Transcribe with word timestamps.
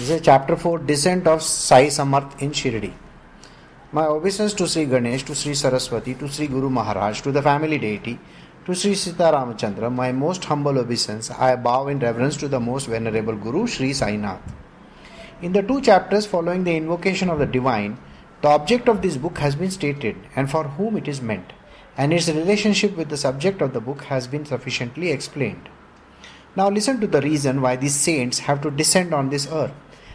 This 0.00 0.08
is 0.08 0.22
chapter 0.22 0.56
4 0.56 0.78
Descent 0.78 1.26
of 1.26 1.42
Sai 1.42 1.88
Samarth 1.88 2.40
in 2.40 2.52
Shirdi. 2.52 2.90
My 3.92 4.06
obeisance 4.06 4.54
to 4.54 4.66
Sri 4.66 4.86
Ganesh, 4.86 5.24
to 5.24 5.34
Sri 5.34 5.52
Saraswati, 5.52 6.14
to 6.14 6.26
Sri 6.26 6.46
Guru 6.46 6.70
Maharaj, 6.70 7.20
to 7.20 7.30
the 7.30 7.42
family 7.42 7.76
deity, 7.76 8.18
to 8.64 8.74
Sri 8.74 8.94
Sita 8.94 9.24
Ramachandra, 9.24 9.92
my 9.94 10.10
most 10.10 10.46
humble 10.46 10.78
obeisance, 10.78 11.30
I 11.30 11.54
bow 11.56 11.88
in 11.88 11.98
reverence 11.98 12.38
to 12.38 12.48
the 12.48 12.58
most 12.58 12.86
venerable 12.86 13.36
Guru, 13.36 13.66
Sri 13.66 13.90
Sainath. 13.90 14.40
In 15.42 15.52
the 15.52 15.62
two 15.62 15.82
chapters 15.82 16.24
following 16.24 16.64
the 16.64 16.74
invocation 16.74 17.28
of 17.28 17.38
the 17.38 17.44
divine, 17.44 17.98
the 18.40 18.48
object 18.48 18.88
of 18.88 19.02
this 19.02 19.18
book 19.18 19.36
has 19.36 19.54
been 19.54 19.70
stated 19.70 20.16
and 20.34 20.50
for 20.50 20.64
whom 20.64 20.96
it 20.96 21.08
is 21.08 21.20
meant, 21.20 21.52
and 21.98 22.14
its 22.14 22.30
relationship 22.30 22.96
with 22.96 23.10
the 23.10 23.18
subject 23.18 23.60
of 23.60 23.74
the 23.74 23.82
book 23.82 24.04
has 24.04 24.26
been 24.26 24.46
sufficiently 24.46 25.10
explained. 25.10 25.68
Now 26.56 26.70
listen 26.70 27.00
to 27.02 27.06
the 27.06 27.20
reason 27.20 27.60
why 27.60 27.76
these 27.76 27.94
saints 27.94 28.38
have 28.40 28.62
to 28.62 28.70
descend 28.70 29.12
on 29.12 29.28
this 29.28 29.46
earth 29.52 29.74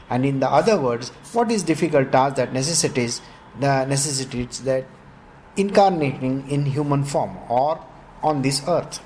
and 0.10 0.26
in 0.26 0.40
the 0.40 0.50
other 0.50 0.80
words 0.80 1.10
what 1.34 1.52
is 1.52 1.64
difficult 1.64 2.12
task 2.12 2.36
that 2.36 2.54
necessitates 2.54 3.22
the 3.60 3.86
necessitates 3.86 4.60
that 4.60 4.86
incarnating 5.56 6.50
in 6.50 6.66
human 6.66 7.04
form 7.04 7.38
or 7.50 7.84
on 8.22 8.42
this 8.42 8.62
earth? 8.68 9.00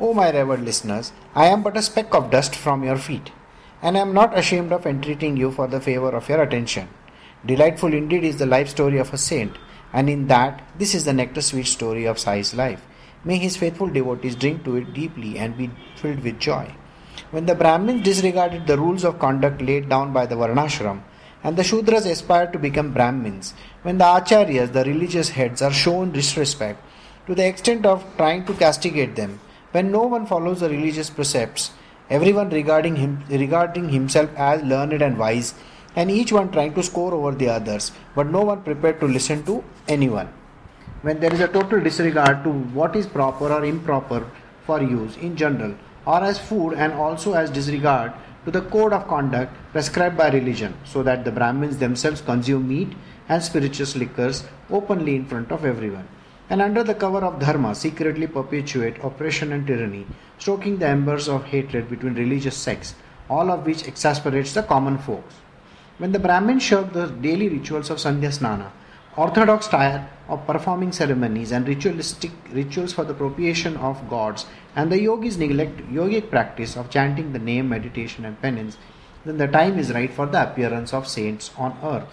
O 0.00 0.12
my 0.14 0.30
revered 0.30 0.62
listeners 0.62 1.12
i 1.34 1.46
am 1.46 1.62
but 1.62 1.76
a 1.76 1.82
speck 1.82 2.14
of 2.14 2.30
dust 2.30 2.54
from 2.54 2.82
your 2.84 2.96
feet 2.96 3.30
and 3.80 3.96
i 3.96 4.00
am 4.00 4.12
not 4.12 4.36
ashamed 4.38 4.72
of 4.72 4.86
entreating 4.86 5.36
you 5.36 5.50
for 5.50 5.66
the 5.66 5.80
favor 5.80 6.10
of 6.10 6.28
your 6.28 6.42
attention. 6.42 6.88
Delightful 7.44 7.92
indeed 7.92 8.24
is 8.24 8.38
the 8.38 8.46
life 8.46 8.68
story 8.68 8.98
of 8.98 9.12
a 9.12 9.18
saint 9.18 9.56
and 9.92 10.08
in 10.08 10.26
that 10.28 10.62
this 10.78 10.94
is 10.94 11.04
the 11.04 11.12
nectar 11.12 11.42
sweet 11.42 11.66
story 11.66 12.04
of 12.04 12.18
Sai's 12.18 12.54
life. 12.54 12.84
May 13.24 13.38
his 13.38 13.56
faithful 13.56 13.88
devotees 13.88 14.36
drink 14.36 14.64
to 14.64 14.76
it 14.76 14.92
deeply 14.94 15.38
and 15.38 15.56
be 15.56 15.70
filled 15.96 16.20
with 16.20 16.38
joy 16.38 16.74
when 17.32 17.46
the 17.46 17.54
Brahmins 17.54 18.02
disregarded 18.04 18.66
the 18.66 18.76
rules 18.76 19.04
of 19.04 19.18
conduct 19.18 19.60
laid 19.62 19.88
down 19.88 20.12
by 20.12 20.24
the 20.26 20.34
Varnashram, 20.34 21.00
and 21.42 21.56
the 21.56 21.62
Shudras 21.62 22.06
aspired 22.06 22.52
to 22.52 22.58
become 22.58 22.92
Brahmins, 22.92 23.54
when 23.82 23.98
the 23.98 24.04
Acharyas, 24.04 24.72
the 24.72 24.84
religious 24.84 25.30
heads, 25.30 25.62
are 25.62 25.72
shown 25.72 26.12
disrespect 26.12 26.80
to 27.26 27.34
the 27.34 27.46
extent 27.46 27.86
of 27.86 28.04
trying 28.16 28.44
to 28.44 28.54
castigate 28.54 29.16
them, 29.16 29.40
when 29.72 29.90
no 29.90 30.02
one 30.02 30.26
follows 30.26 30.60
the 30.60 30.68
religious 30.68 31.08
precepts, 31.08 31.72
everyone 32.10 32.50
regarding 32.50 32.96
him 32.96 33.24
regarding 33.30 33.88
himself 33.88 34.28
as 34.36 34.62
learned 34.62 35.00
and 35.00 35.16
wise, 35.16 35.54
and 35.96 36.10
each 36.10 36.32
one 36.32 36.50
trying 36.52 36.74
to 36.74 36.82
score 36.82 37.14
over 37.14 37.32
the 37.32 37.48
others, 37.48 37.92
but 38.14 38.26
no 38.26 38.42
one 38.42 38.62
prepared 38.62 39.00
to 39.00 39.06
listen 39.06 39.42
to 39.44 39.64
anyone. 39.88 40.28
When 41.00 41.18
there 41.18 41.32
is 41.32 41.40
a 41.40 41.48
total 41.48 41.80
disregard 41.80 42.44
to 42.44 42.50
what 42.50 42.94
is 42.94 43.06
proper 43.06 43.50
or 43.50 43.64
improper 43.64 44.30
for 44.66 44.82
use 44.82 45.16
in 45.16 45.34
general, 45.34 45.74
or 46.06 46.22
as 46.22 46.38
food 46.38 46.74
and 46.74 46.92
also 46.92 47.34
as 47.34 47.50
disregard 47.50 48.12
to 48.44 48.50
the 48.50 48.62
code 48.62 48.92
of 48.92 49.06
conduct 49.06 49.54
prescribed 49.72 50.16
by 50.16 50.28
religion, 50.30 50.74
so 50.84 51.02
that 51.02 51.24
the 51.24 51.30
Brahmins 51.30 51.78
themselves 51.78 52.20
consume 52.20 52.68
meat 52.68 52.92
and 53.28 53.42
spirituous 53.42 53.94
liquors 53.94 54.44
openly 54.70 55.14
in 55.14 55.24
front 55.24 55.52
of 55.52 55.64
everyone, 55.64 56.08
and 56.50 56.60
under 56.60 56.82
the 56.82 56.94
cover 56.94 57.24
of 57.24 57.38
dharma 57.38 57.74
secretly 57.74 58.26
perpetuate 58.26 58.96
oppression 59.02 59.52
and 59.52 59.66
tyranny, 59.66 60.06
stoking 60.38 60.78
the 60.78 60.86
embers 60.86 61.28
of 61.28 61.44
hatred 61.44 61.88
between 61.88 62.14
religious 62.14 62.56
sects, 62.56 62.94
all 63.30 63.50
of 63.50 63.64
which 63.64 63.86
exasperates 63.86 64.52
the 64.54 64.62
common 64.62 64.98
folks. 64.98 65.36
When 65.98 66.10
the 66.10 66.18
Brahmins 66.18 66.64
shirk 66.64 66.92
the 66.92 67.06
daily 67.06 67.48
rituals 67.48 67.90
of 67.90 67.98
Sandhya 67.98 68.30
Snana, 68.36 68.70
orthodox 69.14 69.66
style 69.66 70.08
of 70.26 70.46
performing 70.46 70.90
ceremonies 70.90 71.52
and 71.52 71.68
ritualistic 71.68 72.30
rituals 72.50 72.94
for 72.94 73.04
the 73.04 73.12
propitiation 73.12 73.76
of 73.76 74.08
gods 74.08 74.46
and 74.74 74.90
the 74.90 74.98
yogis 74.98 75.36
neglect 75.36 75.76
yogic 75.92 76.30
practice 76.30 76.78
of 76.78 76.88
chanting 76.88 77.32
the 77.32 77.38
name 77.38 77.68
meditation 77.68 78.24
and 78.24 78.40
penance 78.40 78.78
then 79.26 79.36
the 79.36 79.46
time 79.46 79.78
is 79.78 79.92
right 79.92 80.10
for 80.10 80.24
the 80.24 80.42
appearance 80.42 80.94
of 80.94 81.06
saints 81.06 81.50
on 81.58 81.76
earth. 81.84 82.08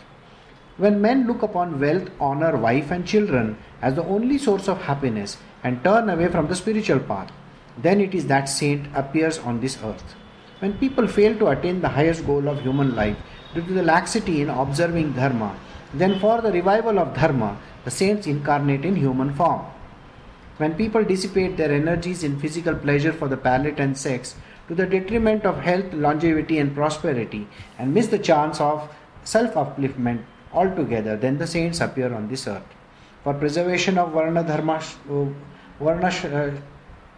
When 0.76 1.02
men 1.02 1.26
look 1.26 1.42
upon 1.42 1.80
wealth 1.80 2.10
honor 2.20 2.58
wife 2.58 2.92
and 2.92 3.08
children 3.08 3.58
as 3.82 3.96
the 3.96 4.04
only 4.04 4.38
source 4.38 4.68
of 4.68 4.82
happiness 4.82 5.38
and 5.64 5.82
turn 5.84 6.10
away 6.10 6.28
from 6.28 6.48
the 6.48 6.56
spiritual 6.56 7.00
path 7.00 7.32
then 7.78 8.02
it 8.02 8.14
is 8.14 8.28
that 8.28 8.50
saint 8.50 8.88
appears 8.94 9.40
on 9.40 9.62
this 9.62 9.78
earth. 9.86 10.16
When 10.60 10.78
people 10.78 11.08
fail 11.08 11.34
to 11.40 11.48
attain 11.48 11.80
the 11.80 11.88
highest 11.88 12.26
goal 12.26 12.50
of 12.50 12.60
human 12.62 12.94
life 12.94 13.16
due 13.54 13.62
to 13.62 13.74
the 13.74 13.84
laxity 13.84 14.42
in 14.42 14.50
observing 14.50 15.14
dharma 15.14 15.58
then, 15.94 16.20
for 16.20 16.42
the 16.42 16.52
revival 16.52 17.00
of 17.00 17.16
Dharma, 17.16 17.58
the 17.84 17.92
saints 17.92 18.28
incarnate 18.28 18.86
in 18.86 18.96
human 18.96 19.34
form. 19.34 19.66
When 20.58 20.76
people 20.76 21.04
dissipate 21.04 21.58
their 21.58 21.72
energies 21.72 22.24
in 22.24 22.40
physical 22.40 22.76
pleasure 22.76 23.14
for 23.14 23.28
the 23.28 23.38
palate 23.38 23.80
and 23.80 23.98
sex, 23.98 24.36
to 24.68 24.76
the 24.76 24.86
detriment 24.86 25.46
of 25.46 25.60
health, 25.60 25.92
longevity, 25.94 26.60
and 26.60 26.76
prosperity, 26.76 27.48
and 27.80 27.94
miss 27.94 28.08
the 28.08 28.20
chance 28.20 28.62
of 28.62 28.88
self 29.24 29.56
upliftment 29.56 30.24
altogether, 30.54 31.18
then 31.18 31.38
the 31.38 31.48
saints 31.48 31.82
appear 31.82 32.14
on 32.14 32.28
this 32.28 32.48
earth. 32.48 32.64
For 33.24 33.34
preservation 33.34 33.98
of 33.98 34.12
Varna 34.12 34.44
Dharma, 34.44 34.76
uh, 35.10 35.26
Varna, 35.80 36.08
uh, 36.08 36.52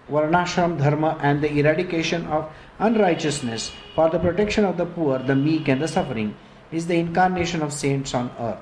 Varnashram 0.10 0.78
Dharma 0.78 1.18
and 1.22 1.42
the 1.42 1.52
eradication 1.60 2.26
of 2.28 2.50
unrighteousness, 2.80 3.72
for 3.96 4.10
the 4.10 4.20
protection 4.20 4.64
of 4.64 4.78
the 4.78 4.86
poor, 4.86 5.20
the 5.20 5.36
meek, 5.36 5.68
and 5.68 5.82
the 5.82 5.88
suffering, 5.88 6.36
is 6.72 6.88
the 6.88 6.96
incarnation 6.96 7.62
of 7.62 7.74
saints 7.74 8.14
on 8.14 8.32
earth. 8.40 8.60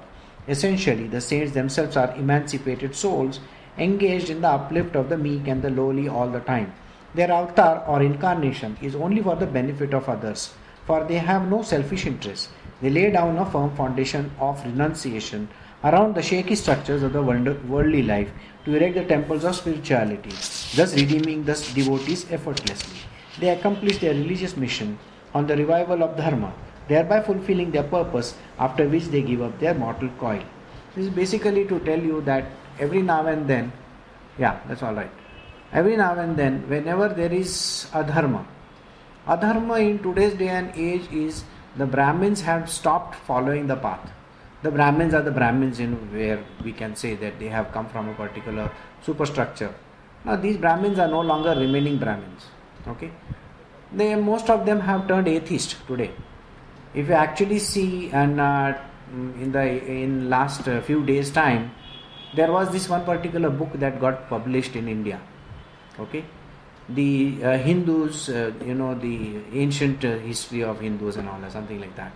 Essentially, 0.47 1.07
the 1.07 1.21
saints 1.21 1.53
themselves 1.53 1.95
are 1.95 2.15
emancipated 2.15 2.95
souls 2.95 3.39
engaged 3.77 4.29
in 4.29 4.41
the 4.41 4.47
uplift 4.47 4.95
of 4.95 5.09
the 5.09 5.17
meek 5.17 5.47
and 5.47 5.61
the 5.61 5.69
lowly 5.69 6.07
all 6.07 6.29
the 6.29 6.39
time. 6.39 6.73
Their 7.13 7.31
avatar 7.31 7.83
or 7.87 8.01
incarnation 8.01 8.77
is 8.81 8.95
only 8.95 9.21
for 9.21 9.35
the 9.35 9.45
benefit 9.45 9.93
of 9.93 10.09
others, 10.09 10.53
for 10.85 11.03
they 11.03 11.17
have 11.17 11.49
no 11.49 11.61
selfish 11.61 12.05
interest. 12.05 12.49
They 12.81 12.89
lay 12.89 13.11
down 13.11 13.37
a 13.37 13.45
firm 13.45 13.75
foundation 13.75 14.31
of 14.39 14.63
renunciation 14.65 15.49
around 15.83 16.15
the 16.15 16.21
shaky 16.21 16.55
structures 16.55 17.03
of 17.03 17.13
the 17.13 17.21
worldly 17.21 18.03
life 18.03 18.29
to 18.65 18.75
erect 18.75 18.95
the 18.95 19.05
temples 19.05 19.43
of 19.45 19.55
spirituality, 19.55 20.29
thus 20.75 20.95
redeeming 20.95 21.43
the 21.43 21.53
devotees 21.73 22.29
effortlessly. 22.31 22.99
They 23.39 23.49
accomplish 23.49 23.99
their 23.99 24.13
religious 24.13 24.57
mission 24.57 24.99
on 25.33 25.47
the 25.47 25.55
revival 25.55 26.03
of 26.03 26.17
Dharma 26.17 26.53
thereby 26.89 27.21
fulfilling 27.21 27.71
their 27.71 27.83
purpose, 27.83 28.35
after 28.57 28.89
which 28.89 29.05
they 29.05 29.21
give 29.21 29.41
up 29.41 29.57
their 29.59 29.73
mortal 29.73 30.09
coil. 30.19 30.43
This 30.95 31.05
is 31.05 31.11
basically 31.11 31.65
to 31.65 31.79
tell 31.79 31.99
you 31.99 32.21
that 32.21 32.45
every 32.79 33.01
now 33.01 33.25
and 33.27 33.47
then, 33.47 33.71
yeah, 34.37 34.59
that's 34.67 34.83
all 34.83 34.93
right. 34.93 35.11
Every 35.71 35.95
now 35.95 36.17
and 36.17 36.35
then, 36.35 36.67
whenever 36.67 37.07
there 37.09 37.31
is 37.31 37.87
adharma, 37.93 38.45
adharma 39.27 39.79
in 39.79 39.99
today's 39.99 40.33
day 40.33 40.49
and 40.49 40.71
age 40.75 41.07
is 41.11 41.43
the 41.77 41.85
Brahmins 41.85 42.41
have 42.41 42.69
stopped 42.69 43.15
following 43.15 43.67
the 43.67 43.75
path. 43.75 44.11
The 44.63 44.71
Brahmins 44.71 45.13
are 45.13 45.21
the 45.21 45.31
Brahmins 45.31 45.79
in 45.79 45.93
where 46.11 46.43
we 46.63 46.73
can 46.73 46.95
say 46.95 47.15
that 47.15 47.39
they 47.39 47.47
have 47.47 47.71
come 47.71 47.87
from 47.87 48.09
a 48.09 48.13
particular 48.15 48.71
superstructure. 49.03 49.73
Now 50.25 50.35
these 50.35 50.57
Brahmins 50.57 50.97
are 50.97 51.07
no 51.07 51.21
longer 51.21 51.51
remaining 51.51 51.99
Brahmins. 51.99 52.47
Okay, 52.87 53.11
they 53.93 54.15
most 54.15 54.49
of 54.49 54.65
them 54.65 54.79
have 54.79 55.07
turned 55.07 55.27
atheist 55.27 55.77
today 55.87 56.11
if 56.93 57.07
you 57.07 57.13
actually 57.13 57.59
see 57.59 58.09
and 58.11 58.39
uh, 58.39 58.73
in 59.11 59.51
the 59.51 59.63
in 59.85 60.29
last 60.29 60.67
uh, 60.67 60.81
few 60.81 61.05
days 61.05 61.29
time 61.31 61.71
there 62.35 62.51
was 62.51 62.71
this 62.71 62.87
one 62.89 63.03
particular 63.05 63.49
book 63.49 63.71
that 63.73 63.99
got 63.99 64.29
published 64.29 64.75
in 64.75 64.87
india. 64.87 65.19
Okay? 65.99 66.23
The 66.89 67.43
uh, 67.43 67.57
hindus 67.57 68.29
uh, 68.29 68.51
you 68.65 68.73
know 68.73 68.95
the 68.95 69.41
ancient 69.53 70.05
uh, 70.05 70.17
history 70.17 70.63
of 70.63 70.79
hindus 70.79 71.17
and 71.17 71.29
all 71.29 71.39
that 71.41 71.51
something 71.51 71.79
like 71.79 71.95
that. 71.95 72.11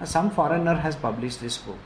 Uh, 0.00 0.04
some 0.04 0.30
foreigner 0.30 0.74
has 0.74 0.96
published 0.96 1.40
this 1.40 1.58
book. 1.58 1.78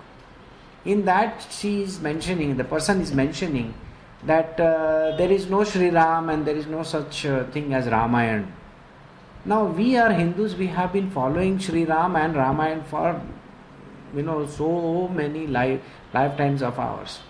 In 0.84 1.04
that 1.04 1.46
she 1.50 1.82
is 1.82 2.00
mentioning 2.00 2.56
the 2.56 2.64
person 2.64 3.00
is 3.00 3.12
mentioning 3.12 3.74
that 4.24 4.56
there 4.56 5.30
is 5.30 5.50
no 5.50 5.64
Sri 5.64 5.90
Ram 5.90 6.30
and 6.30 6.46
there 6.46 6.56
is 6.56 6.66
no 6.66 6.82
such 6.82 7.22
thing 7.52 7.74
as 7.74 7.86
Ramayana 7.88 8.46
now 9.44 9.64
we 9.64 9.96
are 9.96 10.12
Hindus, 10.12 10.54
we 10.54 10.68
have 10.68 10.92
been 10.92 11.10
following 11.10 11.58
Sri 11.58 11.84
Ram 11.84 12.16
and 12.16 12.36
Ramayana 12.36 12.84
for 12.84 13.20
you 14.14 14.22
know 14.22 14.46
so 14.46 15.08
many 15.08 15.46
life 15.46 15.80
lifetimes 16.14 16.62
of 16.62 16.78
ours. 16.78 17.20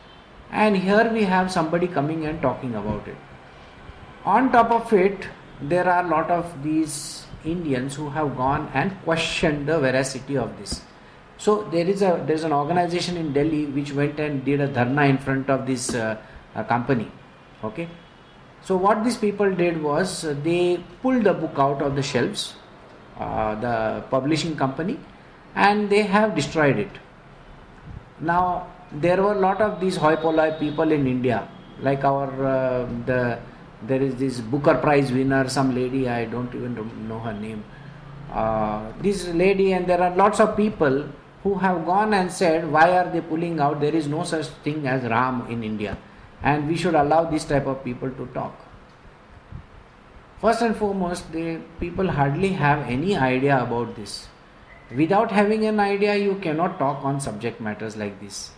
And 0.50 0.76
here 0.76 1.10
we 1.10 1.24
have 1.24 1.50
somebody 1.50 1.86
coming 1.88 2.26
and 2.26 2.42
talking 2.42 2.74
about 2.74 3.08
it. 3.08 3.16
On 4.24 4.52
top 4.52 4.70
of 4.70 4.92
it, 4.92 5.26
there 5.62 5.88
are 5.88 6.04
a 6.04 6.08
lot 6.08 6.30
of 6.30 6.62
these 6.62 7.24
Indians 7.44 7.94
who 7.94 8.10
have 8.10 8.36
gone 8.36 8.70
and 8.74 8.92
questioned 9.04 9.66
the 9.66 9.78
veracity 9.80 10.36
of 10.36 10.56
this. 10.58 10.82
So 11.38 11.62
there 11.72 11.86
is 11.86 12.02
a 12.02 12.22
there 12.26 12.36
is 12.36 12.44
an 12.44 12.52
organization 12.52 13.16
in 13.16 13.32
Delhi 13.32 13.66
which 13.66 13.92
went 13.92 14.20
and 14.20 14.44
did 14.44 14.60
a 14.60 14.68
dharna 14.68 15.08
in 15.08 15.18
front 15.18 15.48
of 15.48 15.66
this 15.66 15.94
uh, 15.94 16.16
company. 16.68 17.10
Okay, 17.64 17.88
so 18.64 18.76
what 18.76 19.04
these 19.04 19.16
people 19.16 19.54
did 19.54 19.82
was 19.82 20.24
uh, 20.24 20.34
they 20.42 20.82
pulled 21.02 21.24
the 21.24 21.34
book 21.34 21.54
out 21.58 21.82
of 21.82 21.96
the 21.96 22.02
shelves, 22.02 22.54
uh, 23.18 23.54
the 23.56 24.04
publishing 24.10 24.56
company, 24.56 24.98
and 25.54 25.90
they 25.90 26.02
have 26.02 26.34
destroyed 26.34 26.78
it. 26.78 26.90
Now 28.20 28.68
there 28.92 29.22
were 29.22 29.32
a 29.32 29.40
lot 29.40 29.60
of 29.60 29.80
these 29.80 29.96
hoi 29.96 30.16
polloi 30.16 30.58
people 30.58 30.92
in 30.92 31.06
India, 31.06 31.48
like 31.80 32.04
our 32.04 32.28
uh, 32.46 32.86
the 33.06 33.38
there 33.86 34.00
is 34.00 34.14
this 34.16 34.40
Booker 34.40 34.74
Prize 34.76 35.10
winner, 35.10 35.48
some 35.48 35.74
lady 35.74 36.08
I 36.08 36.26
don't 36.26 36.54
even 36.54 37.08
know 37.08 37.18
her 37.18 37.32
name. 37.32 37.64
uh, 38.32 38.92
this 39.00 39.28
lady, 39.28 39.72
and 39.72 39.86
there 39.86 40.00
are 40.00 40.14
lots 40.16 40.40
of 40.40 40.56
people 40.56 41.04
who 41.42 41.54
have 41.56 41.84
gone 41.84 42.14
and 42.14 42.32
said, 42.32 42.70
Why 42.70 42.96
are 42.96 43.10
they 43.10 43.20
pulling 43.20 43.60
out? 43.60 43.80
There 43.80 43.94
is 43.94 44.06
no 44.06 44.24
such 44.24 44.46
thing 44.64 44.86
as 44.86 45.02
Ram 45.04 45.46
in 45.50 45.62
India, 45.62 45.98
and 46.42 46.68
we 46.68 46.76
should 46.76 46.94
allow 46.94 47.24
this 47.24 47.44
type 47.44 47.66
of 47.66 47.84
people 47.84 48.10
to 48.10 48.26
talk. 48.34 48.54
First 50.40 50.62
and 50.62 50.76
foremost, 50.76 51.30
the 51.32 51.60
people 51.78 52.10
hardly 52.10 52.48
have 52.48 52.80
any 52.88 53.16
idea 53.16 53.62
about 53.62 53.94
this. 53.94 54.26
Without 54.94 55.30
having 55.30 55.64
an 55.66 55.78
idea, 55.78 56.16
you 56.16 56.34
cannot 56.34 56.78
talk 56.78 57.04
on 57.04 57.20
subject 57.20 57.60
matters 57.60 57.96
like 57.96 58.20
this. 58.20 58.50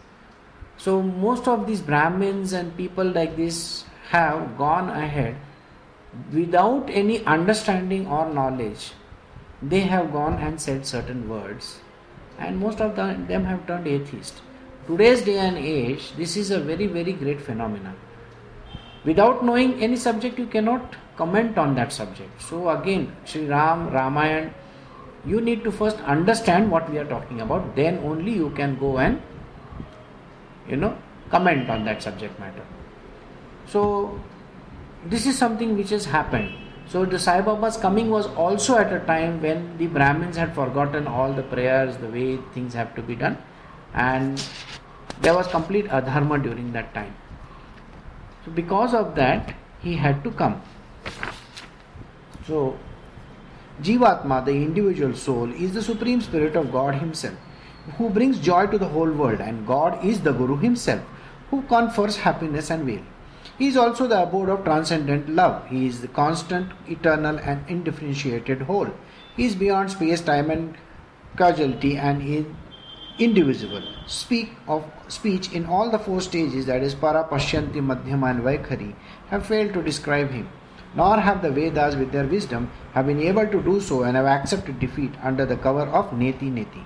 So, 0.78 1.02
most 1.02 1.46
of 1.46 1.66
these 1.66 1.81
Brahmins 1.81 2.52
and 2.52 2.76
people 2.76 3.04
like 3.04 3.36
this 3.36 3.84
have 4.08 4.56
gone 4.56 4.88
ahead 4.88 5.36
without 6.32 6.88
any 6.88 7.25
understanding 7.25 8.06
or 8.06 8.32
knowledge. 8.32 8.92
They 9.62 9.81
have 9.81 10.12
gone 10.12 10.34
and 10.34 10.60
said 10.60 10.86
certain 10.86 11.28
words, 11.28 11.81
and 12.38 12.58
most 12.58 12.81
of 12.81 12.96
them 12.96 13.44
have 13.44 13.66
turned 13.66 13.86
atheist. 13.86 14.40
Today's 14.86 15.22
day 15.22 15.38
and 15.38 15.56
age, 15.56 16.12
this 16.16 16.36
is 16.36 16.50
a 16.50 16.60
very, 16.60 16.86
very 16.86 17.12
great 17.12 17.40
phenomenon. 17.40 17.94
Without 19.04 19.44
knowing 19.44 19.82
any 19.82 19.96
subject, 19.96 20.38
you 20.38 20.46
cannot 20.46 20.96
comment 21.16 21.56
on 21.58 21.75
that 21.75 21.92
subject. 21.92 22.42
So, 22.42 22.70
again, 22.70 23.14
Sri 23.25 23.46
Ram, 23.46 23.90
Ramayana, 23.90 24.52
you 25.26 25.40
need 25.40 25.64
to 25.64 25.72
first 25.72 25.98
understand 26.00 26.70
what 26.70 26.90
we 26.90 26.98
are 26.98 27.04
talking 27.04 27.40
about, 27.40 27.75
then 27.76 27.98
only 27.98 28.32
you 28.32 28.50
can 28.50 28.78
go 28.78 28.98
and 28.98 29.20
you 30.69 30.76
know 30.76 30.96
comment 31.31 31.69
on 31.69 31.84
that 31.84 32.02
subject 32.02 32.38
matter 32.40 32.64
so 33.66 34.19
this 35.06 35.26
is 35.26 35.36
something 35.36 35.76
which 35.76 35.90
has 35.90 36.04
happened 36.04 36.50
so 36.86 37.04
the 37.04 37.19
Sai 37.19 37.40
Baba's 37.40 37.76
coming 37.76 38.10
was 38.10 38.26
also 38.26 38.76
at 38.76 38.92
a 38.92 39.00
time 39.00 39.40
when 39.40 39.76
the 39.78 39.86
Brahmins 39.86 40.36
had 40.36 40.54
forgotten 40.54 41.06
all 41.06 41.32
the 41.32 41.42
prayers, 41.42 41.96
the 41.96 42.08
way 42.08 42.36
things 42.52 42.75
have 42.75 42.94
to 42.94 43.00
be 43.00 43.14
done, 43.14 43.38
and 43.94 44.38
there 45.20 45.34
was 45.34 45.46
complete 45.46 45.87
adharma 45.87 46.43
during 46.43 46.72
that 46.72 46.93
time. 46.94 47.14
So 48.44 48.50
because 48.50 48.94
of 48.94 49.14
that, 49.14 49.55
he 49.81 49.96
had 49.96 50.22
to 50.25 50.31
come. 50.31 50.61
So 52.46 52.78
Jivatma, 53.82 54.44
the 54.44 54.52
individual 54.52 55.14
soul, 55.14 55.52
is 55.52 55.75
the 55.75 55.82
supreme 55.82 56.20
spirit 56.20 56.56
of 56.56 56.70
God 56.70 56.94
Himself 56.94 57.34
who 57.99 58.08
brings 58.08 58.38
joy 58.38 58.66
to 58.66 58.78
the 58.78 58.88
whole 58.88 59.11
world, 59.11 59.40
and 59.40 59.66
God 59.66 60.05
is 60.05 60.20
the 60.22 60.32
Guru 60.32 60.56
Himself, 60.56 61.02
who 61.50 61.62
confers 61.62 62.17
happiness 62.17 62.70
and 62.70 62.87
will. 62.87 63.02
He 63.58 63.69
is 63.69 63.76
also 63.76 64.06
the 64.06 64.22
abode 64.22 64.49
of 64.49 64.64
transcendent 64.64 65.28
love. 65.28 65.67
He 65.69 65.87
is 65.87 66.00
the 66.00 66.08
constant, 66.08 66.72
eternal, 66.88 67.38
and 67.38 67.64
indifferentiated 67.69 68.62
whole. 68.62 68.88
He 69.37 69.44
is 69.44 69.55
beyond 69.55 69.90
space, 69.90 70.20
time, 70.20 70.50
and 70.50 70.76
causality, 71.37 71.96
and 71.96 72.22
in 72.22 72.56
indivisible. 73.19 73.82
Speak 74.06 74.52
of 74.66 74.84
speech 75.08 75.52
in 75.52 75.66
all 75.66 75.90
the 75.90 75.99
four 75.99 76.20
stages, 76.20 76.66
that 76.66 76.82
is 76.82 76.94
para, 76.94 77.25
pashyanti, 77.31 77.75
madhyama, 77.75 78.31
and 78.31 78.40
vaikhari, 78.43 78.94
have 79.28 79.46
failed 79.46 79.72
to 79.75 79.82
describe 79.82 80.31
him. 80.31 80.49
Nor 80.96 81.19
have 81.19 81.43
the 81.43 81.50
Vedas, 81.50 81.96
with 81.96 82.12
their 82.12 82.26
wisdom, 82.26 82.70
have 82.93 83.06
been 83.06 83.20
able 83.20 83.46
to 83.46 83.62
do 83.62 83.81
so 83.81 84.02
and 84.05 84.16
have 84.16 84.26
accepted 84.26 84.78
defeat 84.78 85.12
under 85.22 85.44
the 85.44 85.56
cover 85.56 85.82
of 85.82 86.11
neti 86.11 86.52
neti. 86.52 86.84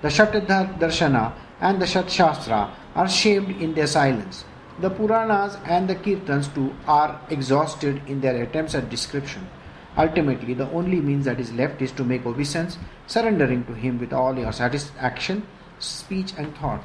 The 0.00 0.08
Shatdarshana 0.08 1.32
and 1.60 1.80
the 1.80 1.86
Shat 1.86 2.10
Shastra 2.10 2.74
are 2.94 3.08
shamed 3.08 3.60
in 3.62 3.74
their 3.74 3.86
silence. 3.86 4.44
The 4.80 4.90
Puranas 4.90 5.56
and 5.66 5.88
the 5.88 5.94
Kirtans 5.94 6.52
too 6.54 6.74
are 6.86 7.20
exhausted 7.30 8.02
in 8.06 8.20
their 8.20 8.42
attempts 8.42 8.74
at 8.74 8.90
description. 8.90 9.46
Ultimately, 9.96 10.54
the 10.54 10.68
only 10.70 11.00
means 11.00 11.24
that 11.26 11.38
is 11.38 11.52
left 11.52 11.80
is 11.80 11.92
to 11.92 12.04
make 12.04 12.26
obeisance, 12.26 12.78
surrendering 13.06 13.64
to 13.66 13.74
Him 13.74 13.98
with 13.98 14.12
all 14.12 14.38
your 14.38 14.52
satisfaction, 14.52 15.46
speech, 15.78 16.32
and 16.36 16.56
thought. 16.56 16.84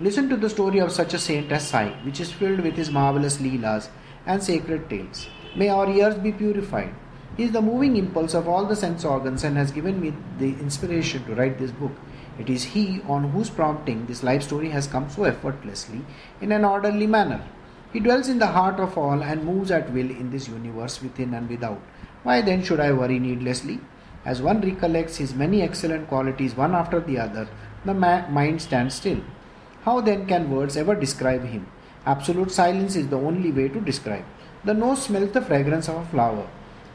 Listen 0.00 0.28
to 0.28 0.36
the 0.36 0.50
story 0.50 0.80
of 0.80 0.90
such 0.90 1.14
a 1.14 1.18
saint 1.18 1.52
as 1.52 1.68
Sai, 1.68 1.90
which 2.02 2.18
is 2.18 2.32
filled 2.32 2.60
with 2.60 2.74
his 2.74 2.90
marvelous 2.90 3.38
leelas 3.38 3.88
and 4.26 4.42
sacred 4.42 4.90
tales. 4.90 5.28
May 5.54 5.68
our 5.68 5.88
ears 5.88 6.16
be 6.16 6.32
purified. 6.32 6.92
He 7.36 7.44
is 7.44 7.52
the 7.52 7.62
moving 7.62 7.96
impulse 7.96 8.34
of 8.34 8.48
all 8.48 8.64
the 8.64 8.74
sense 8.74 9.04
organs 9.04 9.44
and 9.44 9.56
has 9.56 9.70
given 9.70 10.00
me 10.00 10.12
the 10.38 10.50
inspiration 10.60 11.24
to 11.26 11.34
write 11.36 11.58
this 11.58 11.70
book. 11.70 11.92
It 12.38 12.50
is 12.50 12.64
he 12.64 13.02
on 13.06 13.30
whose 13.30 13.50
prompting 13.50 14.06
this 14.06 14.24
life 14.24 14.42
story 14.42 14.70
has 14.70 14.88
come 14.88 15.08
so 15.08 15.24
effortlessly 15.24 16.00
in 16.40 16.50
an 16.50 16.64
orderly 16.64 17.06
manner. 17.06 17.40
He 17.92 18.00
dwells 18.00 18.28
in 18.28 18.40
the 18.40 18.48
heart 18.48 18.80
of 18.80 18.98
all 18.98 19.22
and 19.22 19.44
moves 19.44 19.70
at 19.70 19.92
will 19.92 20.10
in 20.10 20.32
this 20.32 20.48
universe 20.48 21.00
within 21.00 21.34
and 21.34 21.48
without. 21.48 21.80
Why 22.24 22.40
then 22.40 22.64
should 22.64 22.80
I 22.80 22.90
worry 22.90 23.20
needlessly? 23.20 23.78
As 24.24 24.40
one 24.40 24.60
recollects 24.60 25.16
his 25.16 25.34
many 25.34 25.60
excellent 25.62 26.08
qualities 26.08 26.56
one 26.56 26.74
after 26.74 27.00
the 27.00 27.18
other, 27.18 27.48
the 27.84 27.94
ma- 27.94 28.26
mind 28.28 28.62
stands 28.62 28.94
still. 28.94 29.20
How 29.82 30.00
then 30.00 30.26
can 30.26 30.50
words 30.50 30.76
ever 30.76 30.94
describe 30.94 31.44
him? 31.44 31.66
Absolute 32.06 32.50
silence 32.50 32.96
is 32.96 33.08
the 33.08 33.18
only 33.18 33.52
way 33.52 33.68
to 33.68 33.80
describe. 33.80 34.24
The 34.64 34.72
nose 34.72 35.02
smells 35.02 35.32
the 35.32 35.42
fragrance 35.42 35.88
of 35.88 35.96
a 35.96 36.06
flower. 36.06 36.46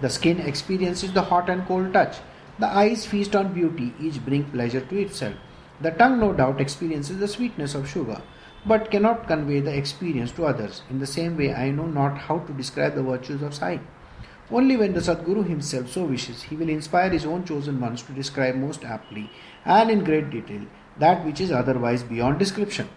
The 0.02 0.10
skin 0.10 0.40
experiences 0.40 1.14
the 1.14 1.22
hot 1.22 1.50
and 1.50 1.68
cold 1.68 1.94
touch. 1.94 2.18
The 2.58 2.68
eyes 2.68 3.06
feast 3.06 3.36
on 3.36 3.54
beauty, 3.54 3.94
each 4.00 4.26
bring 4.26 4.46
pleasure 4.46 4.82
to 4.82 5.00
itself. 5.00 5.36
The 5.82 5.92
tongue, 5.92 6.20
no 6.20 6.34
doubt, 6.34 6.60
experiences 6.60 7.20
the 7.20 7.28
sweetness 7.28 7.76
of 7.76 7.90
sugar, 7.90 8.22
but 8.66 8.92
cannot 8.92 9.28
convey 9.28 9.60
the 9.60 9.76
experience 9.76 10.32
to 10.34 10.46
others. 10.46 10.82
In 10.90 11.00
the 11.00 11.08
same 11.08 11.38
way, 11.38 11.54
I 11.54 11.70
know 11.72 11.86
not 11.86 12.18
how 12.18 12.40
to 12.40 12.54
describe 12.54 12.96
the 12.96 13.04
virtues 13.04 13.42
of 13.42 13.54
Sai. 13.54 13.80
Only 14.52 14.76
when 14.78 14.94
the 14.94 15.00
Sadguru 15.00 15.48
himself 15.48 15.92
so 15.92 16.06
wishes, 16.06 16.44
he 16.44 16.56
will 16.56 16.70
inspire 16.70 17.10
his 17.10 17.26
own 17.26 17.46
chosen 17.46 17.80
ones 17.80 18.02
to 18.04 18.14
describe 18.14 18.56
most 18.56 18.84
aptly 18.84 19.30
and 19.64 19.92
in 19.92 20.04
great 20.04 20.30
detail 20.32 20.62
that 20.98 21.24
which 21.26 21.40
is 21.40 21.52
otherwise 21.52 22.04
beyond 22.04 22.40
description. 22.40 22.90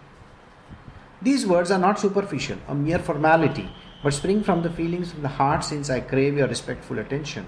These 1.21 1.45
words 1.45 1.71
are 1.71 1.79
not 1.79 1.99
superficial, 1.99 2.57
a 2.67 2.75
mere 2.75 2.99
formality, 2.99 3.69
but 4.03 4.13
spring 4.13 4.43
from 4.43 4.63
the 4.63 4.69
feelings 4.69 5.13
of 5.13 5.21
the 5.21 5.29
heart 5.29 5.63
since 5.63 5.89
I 5.89 6.01
crave 6.01 6.37
your 6.37 6.47
respectful 6.47 6.99
attention. 6.99 7.47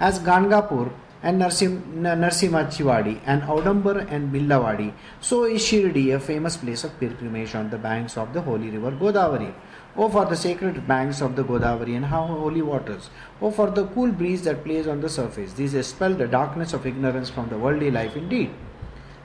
As 0.00 0.18
Gangapur 0.18 0.90
and 1.22 1.40
Narsim, 1.40 1.80
Narsimachivadi 2.00 3.20
and 3.24 3.42
Audambar 3.42 4.10
and 4.10 4.32
Billawadi. 4.32 4.92
So 5.20 5.44
is 5.44 5.62
Shirdi 5.62 6.14
a 6.14 6.18
famous 6.18 6.56
place 6.56 6.82
of 6.82 6.98
pilgrimage 6.98 7.54
on 7.54 7.70
the 7.70 7.78
banks 7.78 8.16
of 8.16 8.32
the 8.32 8.42
holy 8.42 8.70
river 8.70 8.90
Godavari. 8.90 9.54
Oh, 9.94 10.08
for 10.08 10.24
the 10.24 10.36
sacred 10.36 10.88
banks 10.88 11.20
of 11.20 11.36
the 11.36 11.44
Godavari 11.44 11.94
and 11.94 12.06
how 12.06 12.26
holy 12.26 12.62
waters. 12.62 13.10
Oh, 13.40 13.50
for 13.50 13.70
the 13.70 13.86
cool 13.88 14.10
breeze 14.10 14.42
that 14.44 14.64
plays 14.64 14.86
on 14.86 15.00
the 15.02 15.08
surface. 15.08 15.52
These 15.52 15.74
expel 15.74 16.14
the 16.14 16.26
darkness 16.26 16.72
of 16.72 16.86
ignorance 16.86 17.28
from 17.28 17.50
the 17.50 17.58
worldly 17.58 17.90
life 17.90 18.16
indeed. 18.16 18.50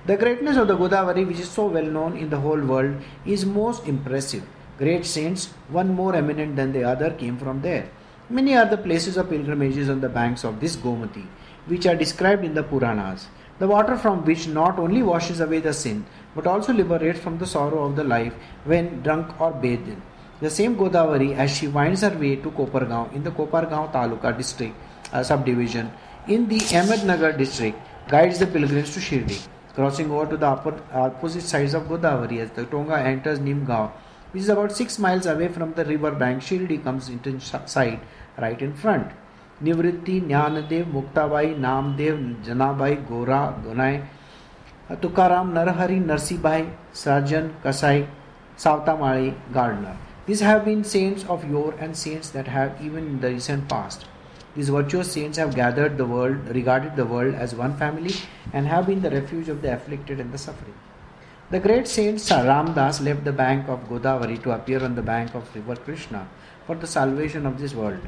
The 0.06 0.18
greatness 0.18 0.58
of 0.58 0.68
the 0.68 0.78
Godavari, 0.78 1.26
which 1.26 1.40
is 1.40 1.50
so 1.50 1.68
well 1.68 1.86
known 1.86 2.18
in 2.18 2.30
the 2.30 2.40
whole 2.40 2.60
world, 2.60 3.02
is 3.26 3.46
most 3.46 3.88
impressive. 3.88 4.44
Great 4.78 5.06
saints, 5.06 5.48
one 5.70 5.94
more 5.94 6.16
eminent 6.16 6.56
than 6.56 6.74
the 6.74 6.84
other, 6.84 7.12
came 7.12 7.38
from 7.38 7.62
there. 7.62 7.90
Many 8.30 8.56
are 8.58 8.66
the 8.66 8.78
places 8.78 9.16
of 9.16 9.30
pilgrimages 9.30 9.90
on 9.90 10.02
the 10.02 10.10
banks 10.10 10.44
of 10.44 10.60
this 10.60 10.76
Gomati 10.76 11.26
which 11.68 11.86
are 11.86 11.96
described 11.96 12.44
in 12.44 12.54
the 12.54 12.64
Puranas, 12.64 13.28
the 13.60 13.68
water 13.68 13.98
from 13.98 14.24
which 14.26 14.48
not 14.48 14.80
only 14.80 15.04
washes 15.04 15.40
away 15.40 15.60
the 15.60 15.74
sin 15.74 16.06
but 16.36 16.48
also 16.48 16.74
liberates 16.74 17.20
from 17.20 17.38
the 17.38 17.46
sorrow 17.46 17.84
of 17.84 17.96
the 17.96 18.04
life 18.04 18.34
when 18.66 19.02
drunk 19.02 19.40
or 19.40 19.52
bathed 19.52 19.88
in. 19.88 20.02
The 20.41 20.51
same 20.51 20.77
Godavari, 20.77 21.37
as 21.37 21.57
she 21.57 21.69
winds 21.69 22.03
her 22.03 22.11
way 22.11 22.37
to 22.37 22.51
Kopargaon 22.51 23.13
in 23.15 23.23
the 23.23 23.31
Kopargaon 23.31 23.93
Taluka 23.93 24.37
district 24.37 24.75
uh, 25.13 25.23
subdivision 25.23 25.91
in 26.27 26.49
the 26.49 26.59
Ahmednagar 26.59 27.37
district, 27.39 27.79
guides 28.09 28.39
the 28.39 28.47
pilgrims 28.47 28.93
to 28.95 29.01
Shirdi. 29.01 29.47
Crossing 29.75 30.11
over 30.11 30.31
to 30.31 30.37
the 30.37 30.47
upper, 30.47 30.83
opposite 30.93 31.43
sides 31.43 31.75
of 31.75 31.85
Godavari 31.85 32.39
as 32.41 32.51
the 32.51 32.65
Tonga 32.65 32.99
enters 32.99 33.39
Nimgaon, 33.39 33.91
which 34.33 34.43
is 34.43 34.49
about 34.49 34.73
6 34.73 34.99
miles 34.99 35.27
away 35.27 35.49
from 35.49 35.73
the 35.75 35.85
river 35.85 36.11
bank, 36.11 36.43
Shirdi 36.43 36.83
comes 36.83 37.09
into 37.09 37.39
sight 37.41 38.01
right 38.39 38.61
in 38.61 38.75
front. 38.75 39.13
निवृत्ति 39.63 40.19
ज्ञानदेव 40.21 40.87
मुक्ताबाई 40.93 41.55
नामदेव 41.65 42.17
जनाबाई 42.47 42.95
गोरा 43.09 43.41
गुनाय 43.65 43.97
Tukaram 45.03 45.53
Narhari 45.59 45.99
नरसीबाई 46.01 46.65
Sarjan, 46.93 47.51
Kasai, 47.63 48.07
Savtamali, 48.57 49.35
Gardner. 49.53 49.97
These 50.28 50.42
have 50.42 50.66
been 50.66 50.84
saints 50.84 51.24
of 51.26 51.50
yore 51.50 51.74
and 51.80 51.96
saints 51.96 52.30
that 52.32 52.48
have 52.48 52.82
even 52.84 53.08
in 53.08 53.22
the 53.22 53.30
recent 53.30 53.70
past. 53.70 54.06
These 54.56 54.68
virtuous 54.68 55.14
saints 55.14 55.38
have 55.38 55.56
gathered 55.56 55.98
the 55.98 56.06
world, 56.06 56.50
regarded 56.50 56.98
the 56.98 57.06
world 57.06 57.34
as 57.34 57.56
one 57.56 57.78
family, 57.78 58.14
and 58.52 58.68
have 58.68 58.88
been 58.88 59.02
the 59.02 59.10
refuge 59.10 59.48
of 59.48 59.62
the 59.62 59.74
afflicted 59.74 60.20
and 60.20 60.34
the 60.34 60.38
suffering. 60.38 60.74
The 61.50 61.62
great 61.62 61.88
saint 61.88 62.18
Ramdas 62.18 63.00
left 63.02 63.24
the 63.24 63.32
bank 63.32 63.70
of 63.70 63.88
Godavari 63.88 64.44
to 64.44 64.52
appear 64.52 64.84
on 64.84 64.96
the 64.96 65.02
bank 65.02 65.34
of 65.34 65.56
river 65.56 65.78
Krishna 65.78 66.28
for 66.66 66.76
the 66.76 66.88
salvation 66.88 67.46
of 67.46 67.58
this 67.58 67.74
world. 67.74 68.06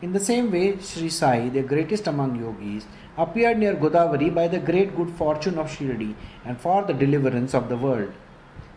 In 0.00 0.12
the 0.12 0.18
same 0.18 0.50
way, 0.50 0.76
Sri 0.80 1.08
Sai, 1.08 1.50
the 1.50 1.62
greatest 1.62 2.08
among 2.08 2.34
yogis, 2.34 2.84
appeared 3.16 3.58
near 3.58 3.76
Godavari 3.76 4.34
by 4.34 4.48
the 4.48 4.58
great 4.58 4.96
good 4.96 5.10
fortune 5.10 5.56
of 5.56 5.70
Shirdi 5.70 6.16
and 6.44 6.60
for 6.60 6.82
the 6.82 6.92
deliverance 6.94 7.54
of 7.54 7.68
the 7.68 7.76
world. 7.76 8.12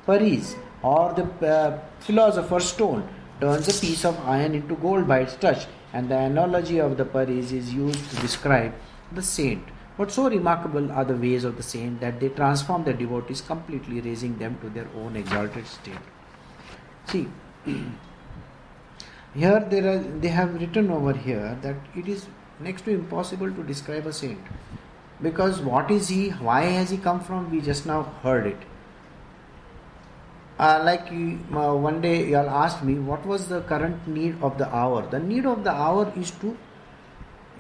Paras, 0.06 0.56
or 0.94 1.14
the 1.14 1.48
uh, 1.48 1.80
philosopher's 2.00 2.66
stone, 2.66 3.08
turns 3.42 3.68
a 3.68 3.80
piece 3.82 4.06
of 4.06 4.20
iron 4.34 4.54
into 4.56 4.76
gold 4.76 5.08
by 5.08 5.20
its 5.20 5.36
touch, 5.36 5.66
and 5.94 6.10
the 6.10 6.18
analogy 6.18 6.80
of 6.80 6.98
the 6.98 7.06
Paras 7.06 7.52
is 7.52 7.74
used 7.74 8.10
to 8.12 8.22
describe 8.22 8.74
the 9.12 9.22
saint. 9.22 9.64
But 9.98 10.12
so 10.12 10.30
remarkable 10.30 10.92
are 10.92 11.06
the 11.06 11.16
ways 11.16 11.44
of 11.44 11.58
the 11.58 11.64
saint 11.64 12.02
that 12.02 12.20
they 12.20 12.30
transform 12.30 12.84
their 12.84 12.94
devotees 12.94 13.42
completely, 13.42 14.02
raising 14.02 14.38
them 14.38 14.58
to 14.62 14.70
their 14.70 14.88
own 14.96 15.16
exalted 15.16 15.66
state. 15.66 16.06
See, 17.08 17.28
here 19.34 19.54
are, 19.54 20.00
they 20.26 20.28
have 20.28 20.54
written 20.60 20.92
over 20.92 21.14
here 21.14 21.58
that 21.62 21.76
it 21.96 22.08
is 22.08 22.28
next 22.60 22.84
to 22.86 22.92
impossible 22.92 23.52
to 23.52 23.64
describe 23.64 24.06
a 24.06 24.14
saint 24.14 24.40
because 25.22 25.60
what 25.62 25.92
is 25.92 26.08
he 26.10 26.30
why 26.30 26.62
has 26.62 26.90
he 26.90 26.98
come 26.98 27.20
from 27.20 27.50
we 27.52 27.60
just 27.62 27.86
now 27.86 28.04
heard 28.24 28.48
it 28.48 28.58
uh, 30.60 30.82
like 30.84 31.08
uh, 31.12 31.74
one 31.74 32.02
day 32.02 32.28
you 32.30 32.38
all 32.38 32.50
asked 32.50 32.84
me 32.84 32.96
what 32.96 33.26
was 33.26 33.48
the 33.48 33.62
current 33.62 34.08
need 34.08 34.38
of 34.42 34.58
the 34.58 34.68
hour? 34.74 35.08
The 35.10 35.20
need 35.20 35.46
of 35.46 35.64
the 35.64 35.72
hour 35.72 36.12
is 36.16 36.32
to 36.32 36.58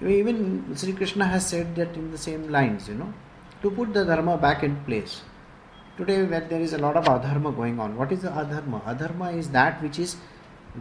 even 0.06 0.76
Sri 0.76 0.94
Krishna 0.94 1.26
has 1.26 1.48
said 1.48 1.76
that 1.76 1.96
in 1.96 2.12
the 2.12 2.18
same 2.18 2.50
lines 2.50 2.88
you 2.88 2.96
know 2.96 3.14
to 3.62 3.72
put 3.72 3.94
the 3.94 4.06
dharma 4.06 4.38
back 4.38 4.64
in 4.64 4.76
place. 4.86 5.22
Today 5.98 6.24
when 6.24 6.48
there 6.50 6.62
is 6.62 6.74
a 6.74 6.78
lot 6.78 6.98
of 6.98 7.06
adharma 7.06 7.56
going 7.56 7.80
on 7.80 7.98
what 7.98 8.12
is 8.12 8.22
the 8.22 8.30
adharma? 8.30 8.84
Adharma 8.84 9.38
is 9.38 9.50
that 9.50 9.82
which 9.82 10.00
is 10.00 10.18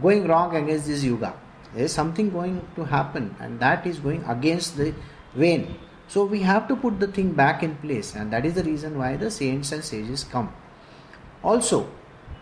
going 0.01 0.27
wrong 0.27 0.55
against 0.55 0.87
this 0.87 1.03
yuga. 1.03 1.33
There 1.73 1.85
is 1.85 1.91
something 1.91 2.29
going 2.29 2.65
to 2.75 2.85
happen 2.85 3.35
and 3.39 3.59
that 3.59 3.85
is 3.85 3.99
going 3.99 4.23
against 4.23 4.77
the 4.77 4.93
vein. 5.33 5.75
So 6.07 6.23
we 6.23 6.41
have 6.41 6.67
to 6.67 6.75
put 6.75 6.99
the 6.99 7.07
thing 7.07 7.31
back 7.31 7.63
in 7.63 7.75
place, 7.77 8.15
and 8.15 8.31
that 8.31 8.45
is 8.45 8.53
the 8.53 8.63
reason 8.63 8.97
why 8.97 9.15
the 9.15 9.31
saints 9.31 9.71
and 9.71 9.83
sages 9.83 10.23
come. 10.23 10.53
Also, 11.43 11.89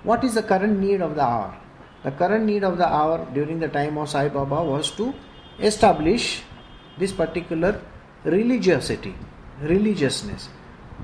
what 0.04 0.24
is 0.24 0.34
the 0.36 0.44
current 0.44 0.80
need 0.80 1.02
of 1.02 1.16
the 1.16 1.22
hour? 1.24 1.58
The 2.04 2.12
current 2.12 2.46
need 2.46 2.64
of 2.64 2.78
the 2.78 2.88
hour 2.88 3.28
during 3.34 3.60
the 3.60 3.70
time 3.70 3.98
of 3.98 4.10
Sai 4.10 4.30
Baba 4.30 4.64
was 4.64 4.92
to 4.92 5.14
establish 5.60 6.44
this 6.98 7.12
particular 7.12 7.82
religiosity, 8.24 9.16
religiousness. 9.62 10.50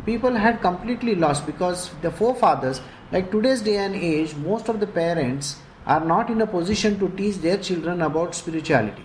People 0.05 0.35
had 0.35 0.61
completely 0.61 1.15
lost 1.15 1.45
because 1.45 1.91
the 2.01 2.11
forefathers, 2.11 2.81
like 3.11 3.31
today's 3.31 3.61
day 3.61 3.77
and 3.77 3.95
age, 3.95 4.35
most 4.35 4.69
of 4.69 4.79
the 4.79 4.87
parents 4.87 5.57
are 5.85 6.03
not 6.03 6.29
in 6.29 6.41
a 6.41 6.47
position 6.47 6.99
to 6.99 7.09
teach 7.09 7.37
their 7.37 7.57
children 7.57 8.01
about 8.01 8.35
spirituality. 8.35 9.03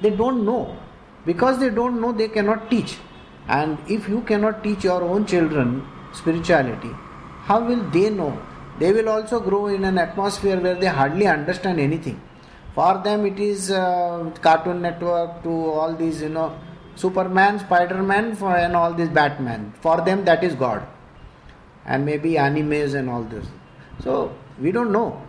They 0.00 0.10
don't 0.10 0.44
know 0.44 0.76
because 1.24 1.58
they 1.58 1.70
don't 1.70 2.00
know 2.00 2.12
they 2.12 2.28
cannot 2.28 2.70
teach 2.70 2.98
and 3.48 3.78
if 3.88 4.08
you 4.08 4.20
cannot 4.22 4.62
teach 4.62 4.84
your 4.84 5.02
own 5.02 5.26
children 5.26 5.86
spirituality 6.12 6.90
how 7.44 7.60
will 7.64 7.82
they 7.90 8.10
know 8.10 8.32
they 8.78 8.92
will 8.92 9.08
also 9.08 9.40
grow 9.40 9.66
in 9.66 9.84
an 9.84 9.98
atmosphere 9.98 10.58
where 10.58 10.74
they 10.74 10.86
hardly 10.86 11.26
understand 11.26 11.80
anything. 11.80 12.20
For 12.74 13.00
them 13.04 13.26
it 13.26 13.38
is 13.38 13.70
uh, 13.70 14.30
cartoon 14.40 14.82
network 14.82 15.42
to 15.42 15.50
all 15.50 15.94
these 15.94 16.22
you 16.22 16.30
know 16.30 16.58
superman 16.94 17.58
spider-man 17.58 18.36
and 18.40 18.76
all 18.76 18.94
these 18.94 19.08
batman. 19.08 19.72
For 19.80 20.00
them 20.00 20.24
that 20.24 20.42
is 20.42 20.54
god. 20.54 20.86
And 21.84 22.06
maybe 22.06 22.32
animes 22.32 22.94
and 22.94 23.10
all 23.10 23.24
this. 23.24 23.46
So 24.02 24.34
we 24.60 24.72
don't 24.72 24.92
know. 24.92 25.20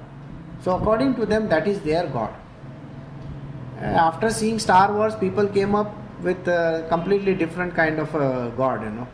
So 0.61 0.75
according 0.77 1.15
to 1.15 1.25
them 1.25 1.49
that 1.49 1.67
is 1.67 1.81
their 1.81 2.07
god. 2.07 2.33
After 3.79 4.29
seeing 4.29 4.59
Star 4.59 4.93
Wars, 4.93 5.13
people 5.15 5.47
came 5.47 5.75
up 5.75 5.93
with 6.21 6.47
a 6.47 6.85
completely 6.87 7.33
different 7.33 7.75
kind 7.75 7.99
of 7.99 8.11
god, 8.55 8.83
you 8.83 8.91
know. 8.91 9.07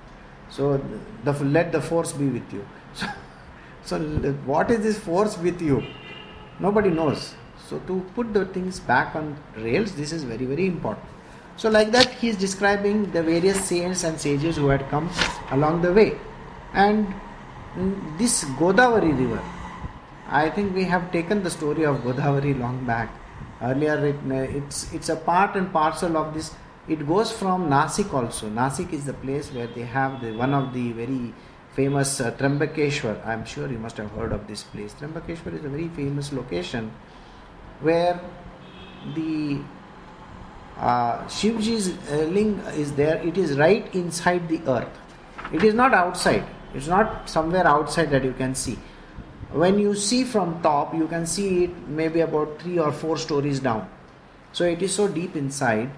So 0.50 0.80
the, 1.24 1.34
let 1.44 1.72
the 1.72 1.82
force 1.82 2.14
be 2.14 2.28
with 2.28 2.54
you. 2.54 2.66
So, 2.94 3.08
so 3.84 3.98
uh, 3.98 4.32
what 4.46 4.72
is 4.72 4.82
this 4.82 4.98
force 4.98 5.38
with 5.38 5.62
you? 5.62 5.84
Nobody 6.60 6.90
knows. 6.90 7.36
So 7.68 7.80
to 7.88 8.06
put 8.16 8.34
the 8.34 8.46
things 8.46 8.80
back 8.80 9.16
on 9.16 9.38
rails, 9.58 9.94
this 9.94 10.12
is 10.12 10.24
very 10.24 10.46
very 10.46 10.68
important. 10.68 11.06
So 11.58 11.70
like 11.70 11.92
that, 11.92 12.10
he 12.10 12.30
is 12.30 12.38
describing 12.38 13.12
the 13.12 13.22
various 13.22 13.64
saints 13.66 14.04
and 14.04 14.20
sages 14.20 14.56
who 14.56 14.68
had 14.70 14.90
come 14.90 15.10
along 15.52 15.82
the 15.82 15.94
way, 15.94 16.18
and 16.74 17.08
mm, 17.76 18.18
this 18.18 18.44
Godavari 18.46 19.18
river. 19.18 19.42
I 20.28 20.50
think 20.50 20.76
we 20.76 20.84
have 20.86 21.12
taken 21.12 21.44
the 21.44 21.50
story 21.50 21.86
of 21.86 21.98
Godavari 21.98 22.58
long 22.58 22.86
back 22.86 23.10
earlier 23.62 24.06
it, 24.06 24.16
uh, 24.32 24.58
it's 24.58 24.92
it's 24.94 25.10
a 25.10 25.16
part 25.16 25.56
and 25.56 25.72
parcel 25.72 26.18
of 26.18 26.34
this 26.34 26.54
it 26.88 27.06
goes 27.08 27.32
from 27.32 27.70
Nasik 27.70 28.14
also 28.14 28.50
Nasik 28.50 28.94
is 28.94 29.06
the 29.06 29.14
place 29.14 29.52
where 29.52 29.68
they 29.68 29.82
have 29.82 30.22
the 30.22 30.32
one 30.32 30.54
of 30.54 30.74
the 30.74 30.92
very 30.94 31.34
famous 31.80 32.20
uh, 32.20 32.32
Trambakeshwar 32.40 33.26
I'm 33.26 33.46
sure 33.46 33.72
you 33.72 33.80
must 33.80 33.98
have 33.98 34.12
heard 34.12 34.34
of 34.34 34.48
this 34.48 34.64
place. 34.64 34.94
Trambakeshwar 35.02 35.58
is 35.60 35.66
a 35.66 35.70
very 35.70 35.88
famous 36.00 36.34
location 36.34 36.92
where 37.80 38.20
the 39.16 39.62
uh, 40.78 41.20
Shivji's 41.36 41.90
uh, 42.12 42.24
ling 42.36 42.60
is 42.84 42.94
there. 42.94 43.18
It 43.30 43.38
is 43.38 43.58
right 43.58 43.94
inside 43.96 44.50
the 44.50 44.60
earth. 44.68 44.98
It 45.54 45.64
is 45.64 45.74
not 45.74 45.94
outside. 45.94 46.46
It's 46.74 46.88
not 46.88 47.30
somewhere 47.30 47.66
outside 47.68 48.12
that 48.12 48.26
you 48.26 48.34
can 48.34 48.56
see. 48.56 48.78
When 49.52 49.80
you 49.80 49.96
see 49.96 50.24
from 50.26 50.62
top 50.62 50.94
you 50.94 51.08
can 51.08 51.26
see 51.26 51.64
it 51.64 51.88
maybe 51.88 52.20
about 52.20 52.62
three 52.62 52.78
or 52.78 52.92
four 52.92 53.18
stories 53.18 53.62
down. 53.70 53.90
So 54.52 54.66
it 54.66 54.82
is 54.82 54.94
so 54.94 55.08
deep 55.08 55.38
inside. 55.38 55.90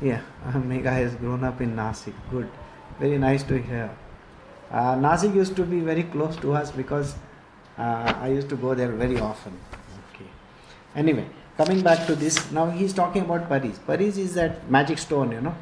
Yeah 0.00 0.22
mega 0.72 0.90
has 0.90 1.14
grown 1.26 1.44
up 1.44 1.60
in 1.60 1.76
nasik. 1.76 2.14
Good. 2.30 2.50
Very 2.98 3.18
nice 3.28 3.42
to 3.52 3.62
hear 3.68 3.90
uh, 4.70 4.94
nasik 4.96 5.34
used 5.34 5.56
to 5.56 5.64
be 5.64 5.80
very 5.80 6.02
close 6.04 6.36
to 6.36 6.52
us 6.52 6.70
because 6.70 7.14
uh, 7.78 8.12
i 8.20 8.28
used 8.28 8.48
to 8.48 8.56
go 8.56 8.74
there 8.74 8.92
very 8.92 9.18
often. 9.20 9.58
Okay. 10.14 10.30
Anyway 10.94 11.26
coming 11.56 11.82
back 11.82 12.06
to 12.06 12.14
this 12.14 12.50
now 12.50 12.68
he's 12.70 12.92
talking 12.92 13.22
about 13.22 13.48
paras. 13.48 13.78
Paras 13.86 14.18
is 14.18 14.34
that 14.34 14.70
magic 14.70 14.98
stone 14.98 15.32
you 15.32 15.40
know 15.40 15.54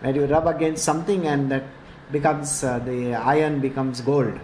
where 0.00 0.14
you 0.14 0.26
rub 0.26 0.46
against 0.46 0.84
something 0.84 1.26
and 1.26 1.50
that 1.50 1.64
becomes 2.12 2.62
uh, 2.62 2.78
the 2.80 3.14
iron 3.14 3.60
becomes 3.60 4.00
gold. 4.00 4.38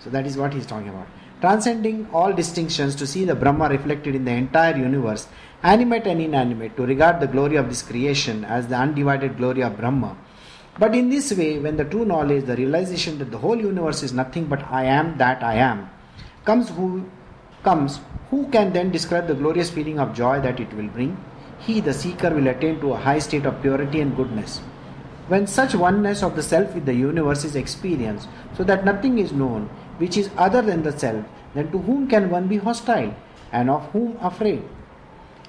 So 0.00 0.10
that 0.10 0.26
is 0.26 0.36
what 0.36 0.52
he's 0.52 0.66
talking 0.66 0.88
about. 0.88 1.06
Transcending 1.40 2.08
all 2.12 2.32
distinctions 2.32 2.94
to 2.96 3.06
see 3.06 3.24
the 3.24 3.34
Brahma 3.34 3.68
reflected 3.68 4.14
in 4.14 4.24
the 4.24 4.32
entire 4.32 4.76
universe, 4.76 5.28
animate 5.62 6.06
and 6.06 6.20
inanimate, 6.20 6.76
to 6.76 6.84
regard 6.84 7.20
the 7.20 7.26
glory 7.26 7.56
of 7.56 7.68
this 7.68 7.82
creation 7.82 8.44
as 8.44 8.66
the 8.66 8.76
undivided 8.76 9.36
glory 9.36 9.62
of 9.62 9.76
Brahma. 9.76 10.16
But 10.78 10.94
in 10.94 11.10
this 11.10 11.32
way, 11.32 11.58
when 11.58 11.76
the 11.76 11.84
true 11.84 12.04
knowledge, 12.04 12.44
the 12.44 12.56
realization 12.56 13.18
that 13.18 13.30
the 13.32 13.38
whole 13.38 13.56
universe 13.56 14.02
is 14.02 14.12
nothing 14.12 14.46
but 14.46 14.62
I 14.70 14.84
am 14.84 15.18
that 15.18 15.42
I 15.42 15.54
am, 15.54 15.90
comes 16.44 16.68
who 16.70 17.04
comes, 17.64 18.00
who 18.30 18.48
can 18.48 18.72
then 18.72 18.90
describe 18.92 19.26
the 19.26 19.34
glorious 19.34 19.70
feeling 19.70 19.98
of 19.98 20.14
joy 20.14 20.40
that 20.40 20.60
it 20.60 20.72
will 20.74 20.86
bring? 20.88 21.16
He, 21.58 21.80
the 21.80 21.92
seeker, 21.92 22.30
will 22.30 22.46
attain 22.46 22.80
to 22.80 22.92
a 22.92 22.96
high 22.96 23.18
state 23.18 23.44
of 23.44 23.60
purity 23.60 24.00
and 24.00 24.14
goodness. 24.14 24.58
When 25.26 25.46
such 25.46 25.74
oneness 25.74 26.22
of 26.22 26.36
the 26.36 26.42
self 26.42 26.72
with 26.74 26.86
the 26.86 26.94
universe 26.94 27.44
is 27.44 27.56
experienced, 27.56 28.28
so 28.56 28.62
that 28.64 28.84
nothing 28.84 29.18
is 29.18 29.32
known, 29.32 29.68
which 29.98 30.16
is 30.16 30.30
other 30.36 30.62
than 30.62 30.84
the 30.84 30.96
self, 30.96 31.24
then 31.54 31.72
to 31.72 31.78
whom 31.78 32.06
can 32.08 32.30
one 32.30 32.46
be 32.46 32.58
hostile 32.58 33.14
and 33.50 33.68
of 33.68 33.84
whom 33.90 34.16
afraid? 34.20 34.62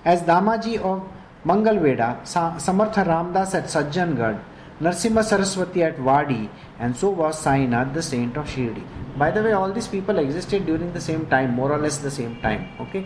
As 0.04 0.24
Damaji 0.24 0.80
of 0.80 1.08
Mangalveda, 1.46 2.24
Samartha 2.24 3.06
Ramdas 3.06 3.54
at 3.54 3.66
Sajjangad, 3.66 4.42
Narsimha 4.80 5.24
Saraswati 5.24 5.84
at 5.84 6.00
Wadi, 6.00 6.50
and 6.80 6.96
so 6.96 7.10
was 7.10 7.44
Sainath, 7.44 7.94
the 7.94 8.02
saint 8.02 8.38
of 8.38 8.46
Shirdi. 8.46 8.84
By 9.18 9.30
the 9.32 9.44
way, 9.44 9.52
all 9.52 9.72
these 9.74 9.88
people 9.90 10.18
existed 10.20 10.66
during 10.66 10.94
the 10.94 11.02
same 11.02 11.26
time, 11.26 11.54
more 11.54 11.72
or 11.72 11.78
less 11.78 11.98
the 11.98 12.12
same 12.12 12.40
time. 12.42 12.70
Okay, 12.80 13.06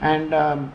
and 0.00 0.32
um, 0.32 0.72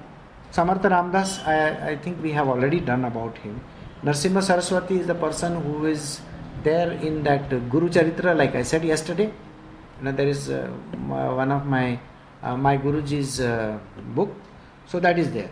Samartha 0.51 0.89
Ramdas, 0.91 1.45
I, 1.47 1.91
I 1.91 1.95
think 1.95 2.21
we 2.21 2.33
have 2.33 2.49
already 2.49 2.81
done 2.81 3.05
about 3.05 3.37
him. 3.37 3.61
Narsimha 4.03 4.43
Saraswati 4.43 4.99
is 4.99 5.07
the 5.07 5.15
person 5.15 5.61
who 5.61 5.85
is 5.85 6.19
there 6.63 6.91
in 6.91 7.23
that 7.23 7.49
Guru 7.69 7.89
Charitra, 7.89 8.35
like 8.35 8.55
I 8.55 8.63
said 8.63 8.83
yesterday. 8.83 9.31
You 9.99 10.03
know, 10.03 10.11
there 10.11 10.27
is 10.27 10.49
uh, 10.49 10.67
one 11.07 11.51
of 11.51 11.65
my 11.65 11.97
uh, 12.43 12.57
my 12.57 12.77
Guruji's 12.77 13.39
uh, 13.39 13.79
book, 14.13 14.35
so 14.85 14.99
that 14.99 15.17
is 15.17 15.31
there. 15.31 15.49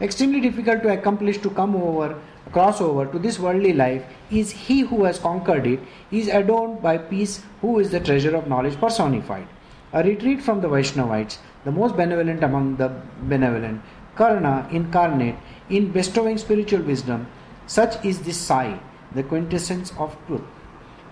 Extremely 0.00 0.40
difficult 0.40 0.82
to 0.84 0.92
accomplish 0.92 1.38
to 1.38 1.50
come 1.50 1.74
over, 1.74 2.16
cross 2.52 2.80
over 2.80 3.06
to 3.06 3.18
this 3.18 3.38
worldly 3.38 3.72
life 3.72 4.04
is 4.30 4.52
he 4.52 4.80
who 4.80 5.02
has 5.04 5.18
conquered 5.18 5.66
it, 5.66 5.80
is 6.12 6.28
adorned 6.28 6.80
by 6.80 6.98
peace, 6.98 7.42
who 7.60 7.80
is 7.80 7.90
the 7.90 7.98
treasure 7.98 8.36
of 8.36 8.46
knowledge 8.46 8.78
personified. 8.78 9.48
A 9.92 10.04
retreat 10.04 10.40
from 10.40 10.60
the 10.60 10.68
Vaishnavites, 10.68 11.38
the 11.64 11.72
most 11.72 11.96
benevolent 11.96 12.44
among 12.44 12.76
the 12.76 12.92
benevolent, 13.22 13.82
Karna 14.14 14.68
incarnate 14.70 15.34
in 15.68 15.90
bestowing 15.90 16.38
spiritual 16.38 16.82
wisdom, 16.82 17.26
such 17.66 18.04
is 18.04 18.20
this 18.20 18.36
Sai, 18.36 18.78
the 19.14 19.24
quintessence 19.24 19.92
of 19.98 20.16
truth. 20.26 20.42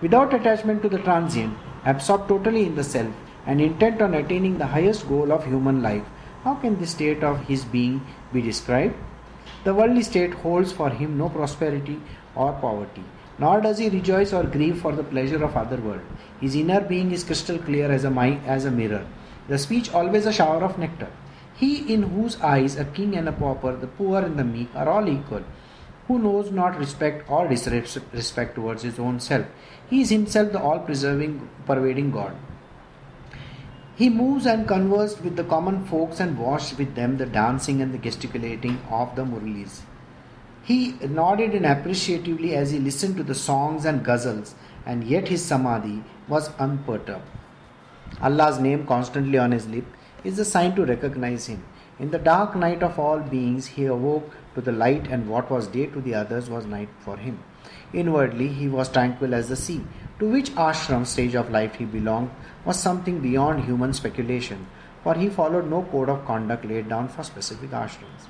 Without 0.01 0.33
attachment 0.33 0.81
to 0.83 0.89
the 0.89 0.99
transient, 0.99 1.57
absorbed 1.85 2.29
totally 2.29 2.65
in 2.65 2.75
the 2.75 2.83
self, 2.83 3.13
and 3.45 3.59
intent 3.59 4.01
on 4.01 4.13
attaining 4.13 4.57
the 4.57 4.67
highest 4.67 5.07
goal 5.09 5.33
of 5.33 5.45
human 5.45 5.81
life, 5.81 6.03
how 6.43 6.55
can 6.55 6.79
the 6.79 6.87
state 6.87 7.23
of 7.23 7.39
his 7.47 7.65
being 7.65 8.01
be 8.33 8.41
described? 8.41 8.95
The 9.63 9.73
worldly 9.73 10.03
state 10.03 10.33
holds 10.33 10.71
for 10.71 10.89
him 10.89 11.17
no 11.17 11.29
prosperity 11.29 11.99
or 12.35 12.53
poverty, 12.53 13.03
nor 13.39 13.61
does 13.61 13.77
he 13.77 13.89
rejoice 13.89 14.33
or 14.33 14.43
grieve 14.43 14.81
for 14.81 14.93
the 14.93 15.03
pleasure 15.03 15.43
of 15.43 15.55
other 15.55 15.77
world. 15.77 16.01
His 16.39 16.55
inner 16.55 16.81
being 16.81 17.11
is 17.11 17.23
crystal 17.23 17.57
clear 17.57 17.91
as 17.91 18.03
a, 18.03 18.11
as 18.45 18.65
a 18.65 18.71
mirror, 18.71 19.05
the 19.47 19.57
speech 19.57 19.93
always 19.93 20.25
a 20.25 20.33
shower 20.33 20.63
of 20.63 20.77
nectar. 20.77 21.09
He 21.55 21.91
in 21.91 22.03
whose 22.03 22.39
eyes 22.41 22.77
a 22.77 22.85
king 22.85 23.15
and 23.15 23.27
a 23.27 23.31
pauper, 23.31 23.75
the 23.75 23.87
poor 23.87 24.19
and 24.19 24.37
the 24.37 24.43
meek 24.43 24.69
are 24.75 24.87
all 24.87 25.09
equal, 25.09 25.43
who 26.07 26.19
knows 26.19 26.51
not 26.51 26.77
respect 26.77 27.29
or 27.29 27.47
disrespect 27.47 28.55
towards 28.55 28.83
his 28.83 28.99
own 28.99 29.19
self. 29.19 29.45
He 29.89 30.01
is 30.01 30.09
himself 30.09 30.51
the 30.51 30.61
all 30.61 30.79
preserving, 30.79 31.49
pervading 31.65 32.11
God. 32.11 32.35
He 33.97 34.09
moves 34.09 34.45
and 34.45 34.67
converses 34.67 35.19
with 35.21 35.35
the 35.35 35.43
common 35.43 35.83
folks 35.85 36.19
and 36.19 36.37
watched 36.37 36.77
with 36.77 36.93
them 36.93 37.17
the 37.17 37.25
dancing 37.25 37.81
and 37.81 37.91
the 37.91 37.97
gesticulating 37.97 38.79
of 38.91 39.15
the 39.15 39.23
Murlis. 39.25 39.81
He 40.61 40.91
nodded 41.01 41.55
in 41.55 41.65
appreciatively 41.65 42.55
as 42.55 42.69
he 42.69 42.77
listened 42.77 43.17
to 43.17 43.23
the 43.23 43.33
songs 43.33 43.85
and 43.85 44.05
ghazals, 44.05 44.53
and 44.85 45.03
yet 45.03 45.29
his 45.29 45.43
samadhi 45.43 46.03
was 46.27 46.51
unperturbed. 46.59 47.25
Allah's 48.21 48.59
name 48.59 48.85
constantly 48.85 49.39
on 49.39 49.51
his 49.51 49.67
lip 49.67 49.85
is 50.23 50.37
a 50.37 50.45
sign 50.45 50.75
to 50.75 50.85
recognize 50.85 51.47
him. 51.47 51.63
In 51.99 52.11
the 52.11 52.19
dark 52.19 52.55
night 52.55 52.83
of 52.83 52.99
all 52.99 53.19
beings, 53.19 53.65
he 53.65 53.85
awoke 53.85 54.31
to 54.53 54.61
the 54.61 54.71
light, 54.71 55.07
and 55.07 55.27
what 55.27 55.49
was 55.49 55.67
day 55.67 55.87
to 55.87 56.01
the 56.01 56.13
others 56.13 56.51
was 56.51 56.67
night 56.67 56.89
for 56.99 57.17
him. 57.17 57.39
Inwardly, 57.93 58.49
he 58.49 58.67
was 58.67 58.89
tranquil 58.89 59.33
as 59.33 59.49
the 59.49 59.55
sea. 59.55 59.81
To 60.19 60.29
which 60.29 60.51
ashram 60.51 61.05
stage 61.05 61.35
of 61.35 61.49
life 61.49 61.75
he 61.75 61.85
belonged 61.85 62.31
was 62.67 62.79
something 62.79 63.19
beyond 63.19 63.63
human 63.63 63.93
speculation, 63.93 64.67
for 65.03 65.15
he 65.15 65.29
followed 65.29 65.69
no 65.69 65.83
code 65.91 66.09
of 66.09 66.25
conduct 66.25 66.65
laid 66.65 66.89
down 66.89 67.07
for 67.07 67.23
specific 67.23 67.71
ashrams. 67.71 68.27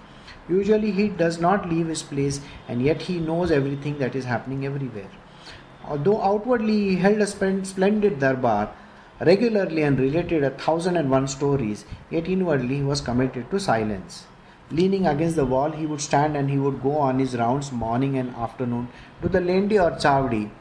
Usually, 0.47 0.91
he 0.91 1.09
does 1.09 1.39
not 1.39 1.69
leave 1.69 1.87
his 1.87 2.03
place, 2.03 2.39
and 2.67 2.81
yet 2.81 3.01
he 3.01 3.19
knows 3.19 3.51
everything 3.51 3.97
that 3.97 4.15
is 4.15 4.25
happening 4.25 4.65
everywhere. 4.65 5.09
Although 5.85 6.21
outwardly 6.21 6.77
he 6.89 6.95
held 6.97 7.17
a 7.17 7.27
splendid 7.27 8.19
darbar, 8.19 8.69
regularly 9.19 9.81
and 9.81 9.99
related 9.99 10.43
a 10.43 10.51
thousand 10.51 10.97
and 10.97 11.09
one 11.09 11.27
stories, 11.27 11.85
yet 12.11 12.27
inwardly 12.27 12.75
he 12.75 12.83
was 12.83 13.01
committed 13.01 13.49
to 13.49 13.59
silence. 13.59 14.25
Leaning 14.69 15.07
against 15.07 15.37
the 15.37 15.45
wall, 15.45 15.71
he 15.71 15.85
would 15.85 16.01
stand 16.01 16.37
and 16.37 16.49
he 16.49 16.57
would 16.57 16.83
go 16.83 16.97
on 16.97 17.19
his 17.19 17.35
rounds 17.35 17.71
morning 17.71 18.17
and 18.17 18.35
afternoon 18.35 18.87
to 19.21 19.29
the 19.29 19.39
Lendi 19.39 19.81
or 19.83 19.91
Chavdi. 19.97 20.51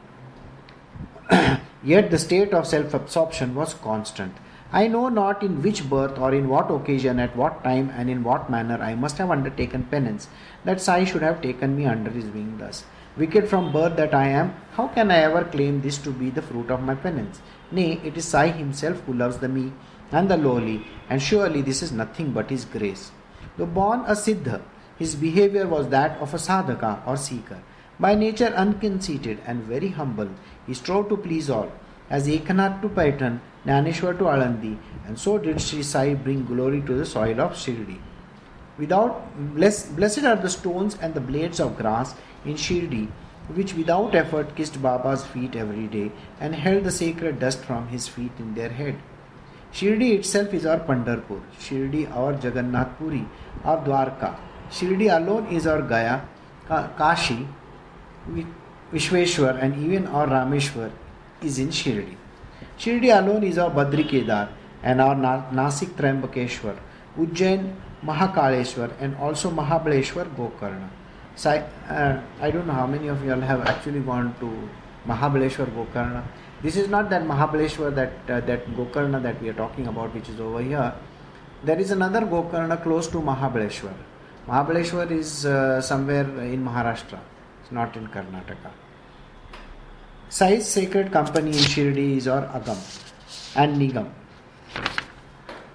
Yet 1.87 2.11
the 2.11 2.19
state 2.19 2.53
of 2.53 2.67
self 2.67 2.93
absorption 2.93 3.55
was 3.55 3.73
constant. 3.73 4.33
I 4.73 4.87
know 4.89 5.07
not 5.07 5.41
in 5.41 5.61
which 5.61 5.89
birth 5.89 6.17
or 6.19 6.33
in 6.33 6.49
what 6.49 6.69
occasion, 6.69 7.17
at 7.17 7.37
what 7.37 7.63
time, 7.63 7.93
and 7.95 8.09
in 8.09 8.25
what 8.25 8.49
manner 8.49 8.77
I 8.81 8.93
must 8.95 9.17
have 9.19 9.31
undertaken 9.31 9.85
penance, 9.85 10.27
that 10.65 10.81
Sai 10.81 11.05
should 11.05 11.21
have 11.21 11.41
taken 11.41 11.77
me 11.77 11.85
under 11.85 12.11
his 12.11 12.25
wing 12.25 12.57
thus. 12.57 12.83
Wicked 13.15 13.47
from 13.47 13.71
birth 13.71 13.95
that 13.95 14.13
I 14.13 14.27
am, 14.27 14.53
how 14.73 14.87
can 14.87 15.09
I 15.11 15.19
ever 15.19 15.45
claim 15.45 15.79
this 15.81 15.97
to 15.99 16.11
be 16.11 16.29
the 16.29 16.41
fruit 16.41 16.69
of 16.69 16.83
my 16.83 16.95
penance? 16.95 17.39
Nay, 17.71 18.01
it 18.03 18.17
is 18.17 18.25
Sai 18.25 18.49
himself 18.49 18.99
who 19.05 19.13
loves 19.13 19.37
the 19.37 19.47
meek 19.47 19.71
and 20.11 20.29
the 20.29 20.35
lowly, 20.35 20.85
and 21.09 21.21
surely 21.21 21.61
this 21.61 21.81
is 21.81 21.93
nothing 21.93 22.33
but 22.33 22.49
his 22.49 22.65
grace. 22.65 23.11
Though 23.55 23.65
born 23.79 24.01
a 24.01 24.15
Siddha, 24.25 24.61
his 24.99 25.15
behavior 25.15 25.65
was 25.65 25.87
that 25.87 26.19
of 26.19 26.33
a 26.33 26.37
sadhaka 26.37 27.07
or 27.07 27.15
seeker. 27.15 27.61
By 27.99 28.13
nature 28.13 28.53
unconceited 28.63 29.39
and 29.47 29.63
very 29.63 29.89
humble, 29.89 30.29
he 30.67 30.73
strove 30.73 31.09
to 31.09 31.17
please 31.17 31.49
all. 31.49 31.71
As 32.09 32.27
Ekanath 32.27 32.81
to 32.81 32.89
Paithan, 32.89 33.39
Jnaneshwar 33.65 34.17
to 34.17 34.25
Alandi, 34.25 34.77
and 35.05 35.17
so 35.19 35.37
did 35.37 35.59
Sri 35.61 35.81
Sai 35.83 36.13
bring 36.13 36.45
glory 36.45 36.81
to 36.81 36.93
the 36.93 37.05
soil 37.05 37.41
of 37.41 37.53
Shirdi. 37.53 37.99
Without 38.77 39.35
bless, 39.55 39.87
blessed 39.87 40.23
are 40.23 40.35
the 40.35 40.49
stones 40.49 40.97
and 41.01 41.13
the 41.13 41.19
blades 41.19 41.59
of 41.59 41.77
grass 41.77 42.15
in 42.45 42.53
Shirdi, 42.53 43.09
which 43.53 43.73
without 43.73 44.13
effort 44.13 44.55
kissed 44.55 44.81
Baba's 44.81 45.25
feet 45.25 45.55
every 45.55 45.87
day 45.87 46.11
and 46.39 46.53
held 46.53 46.83
the 46.83 46.91
sacred 46.91 47.39
dust 47.39 47.59
from 47.59 47.87
his 47.87 48.07
feet 48.07 48.31
in 48.39 48.53
their 48.55 48.69
head. 48.69 48.95
Shirdi 49.73 50.13
itself 50.13 50.53
is 50.53 50.65
our 50.65 50.79
Pandharpur, 50.79 51.41
Shirdi 51.59 52.09
our 52.15 52.33
Jagannath 52.33 52.97
Puri, 52.97 53.25
our 53.65 53.83
Dwarka. 53.83 54.37
Shirdi 54.69 55.13
alone 55.13 55.47
is 55.47 55.67
our 55.67 55.81
Gaya, 55.81 56.21
Kashi, 56.67 57.47
Vishweshwar, 58.93 59.61
and 59.61 59.83
even 59.83 60.07
our 60.07 60.27
Rameshwar 60.27 60.91
is 61.41 61.59
in 61.59 61.69
Shirdi. 61.69 62.15
Shirdi 62.77 63.09
alone 63.17 63.43
is 63.43 63.57
our 63.57 63.69
Badri 63.69 64.07
Kedar 64.07 64.49
and 64.83 65.01
our 65.01 65.15
Nasik 65.15 65.89
Trambakeshwar, 65.95 66.77
Ujjain 67.17 67.73
Mahakaleshwar, 68.03 68.91
and 68.99 69.15
also 69.17 69.51
Mahabaleshwar 69.51 70.33
Gokarna. 70.35 70.87
So 71.35 71.51
I, 71.51 71.57
uh, 71.93 72.21
I 72.41 72.51
don't 72.51 72.65
know 72.65 72.73
how 72.73 72.87
many 72.87 73.07
of 73.09 73.23
you 73.23 73.31
all 73.33 73.41
have 73.41 73.61
actually 73.67 73.99
gone 73.99 74.33
to 74.39 74.69
Mahabaleshwar 75.07 75.67
Gokarna. 75.67 76.23
This 76.63 76.77
is 76.77 76.87
not 76.87 77.09
that 77.09 77.23
Mahabaleshwar 77.23 77.93
that 77.95 78.13
uh, 78.29 78.39
that 78.45 78.65
Gokarna 78.75 79.21
that 79.21 79.41
we 79.41 79.49
are 79.49 79.53
talking 79.53 79.87
about, 79.87 80.13
which 80.15 80.29
is 80.29 80.39
over 80.39 80.61
here. 80.61 80.93
There 81.63 81.79
is 81.79 81.91
another 81.91 82.21
Gokarna 82.21 82.81
close 82.81 83.07
to 83.07 83.17
Mahabaleshwar. 83.17 83.93
Mahabaleshwar 84.47 85.11
is 85.11 85.45
uh, 85.45 85.81
somewhere 85.81 86.23
in 86.41 86.63
Maharashtra. 86.63 87.19
It's 87.67 87.73
not 87.73 87.97
in 87.97 88.07
Karnataka. 88.07 88.71
Sai's 90.29 90.65
sacred 90.65 91.11
company 91.11 91.49
in 91.49 91.57
Shirdi 91.71 92.15
is 92.15 92.25
our 92.25 92.43
Agam 92.43 92.77
and 93.57 93.75
Nigam. 93.75 94.09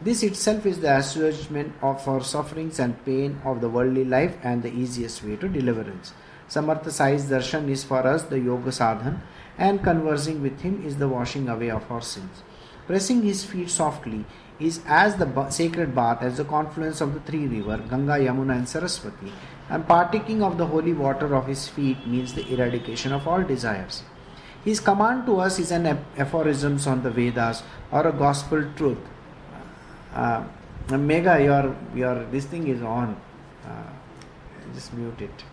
This 0.01 0.23
itself 0.23 0.65
is 0.65 0.81
the 0.81 0.97
assuagement 0.97 1.75
of 1.83 2.09
our 2.09 2.25
sufferings 2.25 2.79
and 2.79 3.05
pain 3.05 3.43
of 3.45 3.61
the 3.61 3.69
worldly 3.69 4.07
life 4.07 4.39
and 4.43 4.63
the 4.63 4.73
easiest 4.73 5.23
way 5.23 5.37
to 5.37 5.51
deliverance. 5.51 6.15
Samartha 6.49 6.91
Sai's 6.91 7.27
darshan 7.27 7.69
is 7.69 7.85
for 7.85 8.07
us 8.07 8.23
the 8.23 8.41
yoga 8.41 8.71
sadhan 8.71 9.21
and 9.59 9.85
conversing 9.85 10.41
with 10.41 10.63
him 10.63 10.83
is 10.87 10.97
the 10.97 11.09
washing 11.09 11.47
away 11.47 11.71
of 11.71 11.93
our 11.93 12.01
sins. 12.01 12.43
Pressing 12.87 13.23
his 13.23 13.45
feet 13.45 13.69
softly 13.69 14.25
is 14.59 14.81
as 14.87 15.17
the 15.17 15.51
sacred 15.51 15.95
bath 15.95 16.23
as 16.23 16.39
the 16.39 16.45
confluence 16.45 17.03
of 17.03 17.13
the 17.13 17.21
three 17.21 17.47
rivers 17.47 17.89
Ganga, 17.91 18.13
Yamuna, 18.13 18.57
and 18.57 18.69
Saraswati, 18.69 19.31
and 19.73 19.89
partaking 19.89 20.43
of 20.43 20.59
the 20.59 20.67
holy 20.67 20.93
water 20.93 21.35
of 21.35 21.47
his 21.47 21.67
feet 21.67 22.07
means 22.07 22.35
the 22.35 22.47
eradication 22.55 23.13
of 23.19 23.27
all 23.27 23.43
desires. 23.43 24.03
His 24.65 24.81
command 24.81 25.25
to 25.27 25.41
us 25.41 25.59
is 25.59 25.71
an 25.71 25.87
aphorisms 26.19 26.87
on 26.87 27.03
the 27.03 27.11
Vedas 27.11 27.63
or 27.91 28.07
a 28.07 28.13
gospel 28.13 28.67
truth. 28.77 28.99
Uh, 30.15 30.45
Mega, 30.91 31.43
your 31.43 31.75
your 31.95 32.25
this 32.27 32.45
thing 32.45 32.69
is 32.69 32.83
on. 32.83 33.17
Uh, 33.65 33.71
just 34.75 34.93
mute 34.93 35.23
it. 35.23 35.45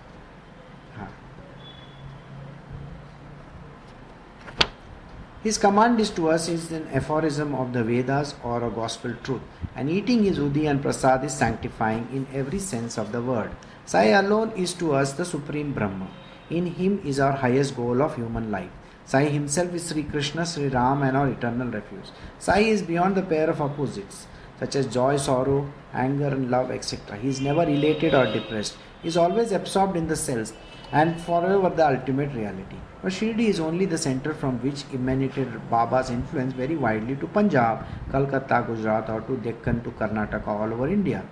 His 5.42 5.58
command 5.58 6.02
is 6.02 6.10
to 6.12 6.30
us 6.30 6.50
is 6.50 6.70
an 6.74 6.86
aphorism 6.92 7.56
of 7.56 7.72
the 7.72 7.82
Vedas 7.82 8.36
or 8.44 8.62
a 8.68 8.70
gospel 8.70 9.14
truth, 9.24 9.42
and 9.74 9.90
eating 9.90 10.26
his 10.26 10.38
udi 10.38 10.70
and 10.70 10.82
prasad 10.82 11.24
is 11.24 11.34
sanctifying 11.34 12.10
in 12.12 12.28
every 12.34 12.60
sense 12.60 12.98
of 12.98 13.14
the 13.14 13.22
word. 13.22 13.52
Sai 13.90 14.10
alone 14.16 14.52
is 14.64 14.76
to 14.80 14.94
us 14.94 15.14
the 15.14 15.26
supreme 15.26 15.74
Brahma. 15.74 16.08
In 16.52 16.68
him 16.80 17.02
is 17.04 17.20
our 17.20 17.32
highest 17.32 17.76
goal 17.76 18.04
of 18.04 18.16
human 18.16 18.52
life. 18.52 18.70
Sai 19.04 19.24
himself 19.24 19.74
is 19.74 19.88
Sri 19.90 20.04
Krishna, 20.04 20.46
Sri 20.46 20.68
Ram, 20.68 21.02
and 21.02 21.18
our 21.18 21.28
eternal 21.30 21.70
refuge. 21.70 22.10
Sai 22.38 22.60
is 22.74 22.84
beyond 22.84 23.16
the 23.16 23.24
pair 23.24 23.50
of 23.50 23.64
opposites, 23.64 24.28
such 24.60 24.76
as 24.76 24.86
joy, 24.86 25.18
sorrow, 25.18 25.68
anger, 25.92 26.28
and 26.28 26.52
love, 26.52 26.70
etc. 26.70 27.18
He 27.18 27.30
is 27.30 27.42
never 27.42 27.64
elated 27.64 28.14
or 28.14 28.32
depressed. 28.32 28.78
He 29.02 29.08
is 29.08 29.18
always 29.18 29.52
absorbed 29.52 29.98
in 29.98 30.08
the 30.08 30.16
cells 30.16 30.54
and 30.92 31.20
forever 31.20 31.72
the 31.72 31.88
ultimate 31.88 32.32
reality. 32.36 32.78
But 33.02 33.12
Shirdi 33.12 33.48
is 33.48 33.60
only 33.60 33.86
the 33.88 33.98
center 33.98 34.36
from 34.36 34.62
which 34.62 34.86
emanated 34.94 35.68
Baba's 35.72 36.12
influence 36.12 36.54
very 36.54 36.76
widely 36.76 37.16
to 37.16 37.26
Punjab, 37.26 37.86
Calcutta, 38.12 38.64
Gujarat, 38.68 39.10
or 39.10 39.22
to 39.22 39.38
Deccan, 39.38 39.82
to 39.82 39.90
Karnataka, 39.90 40.48
all 40.48 40.72
over 40.72 40.88
India. 40.88 41.24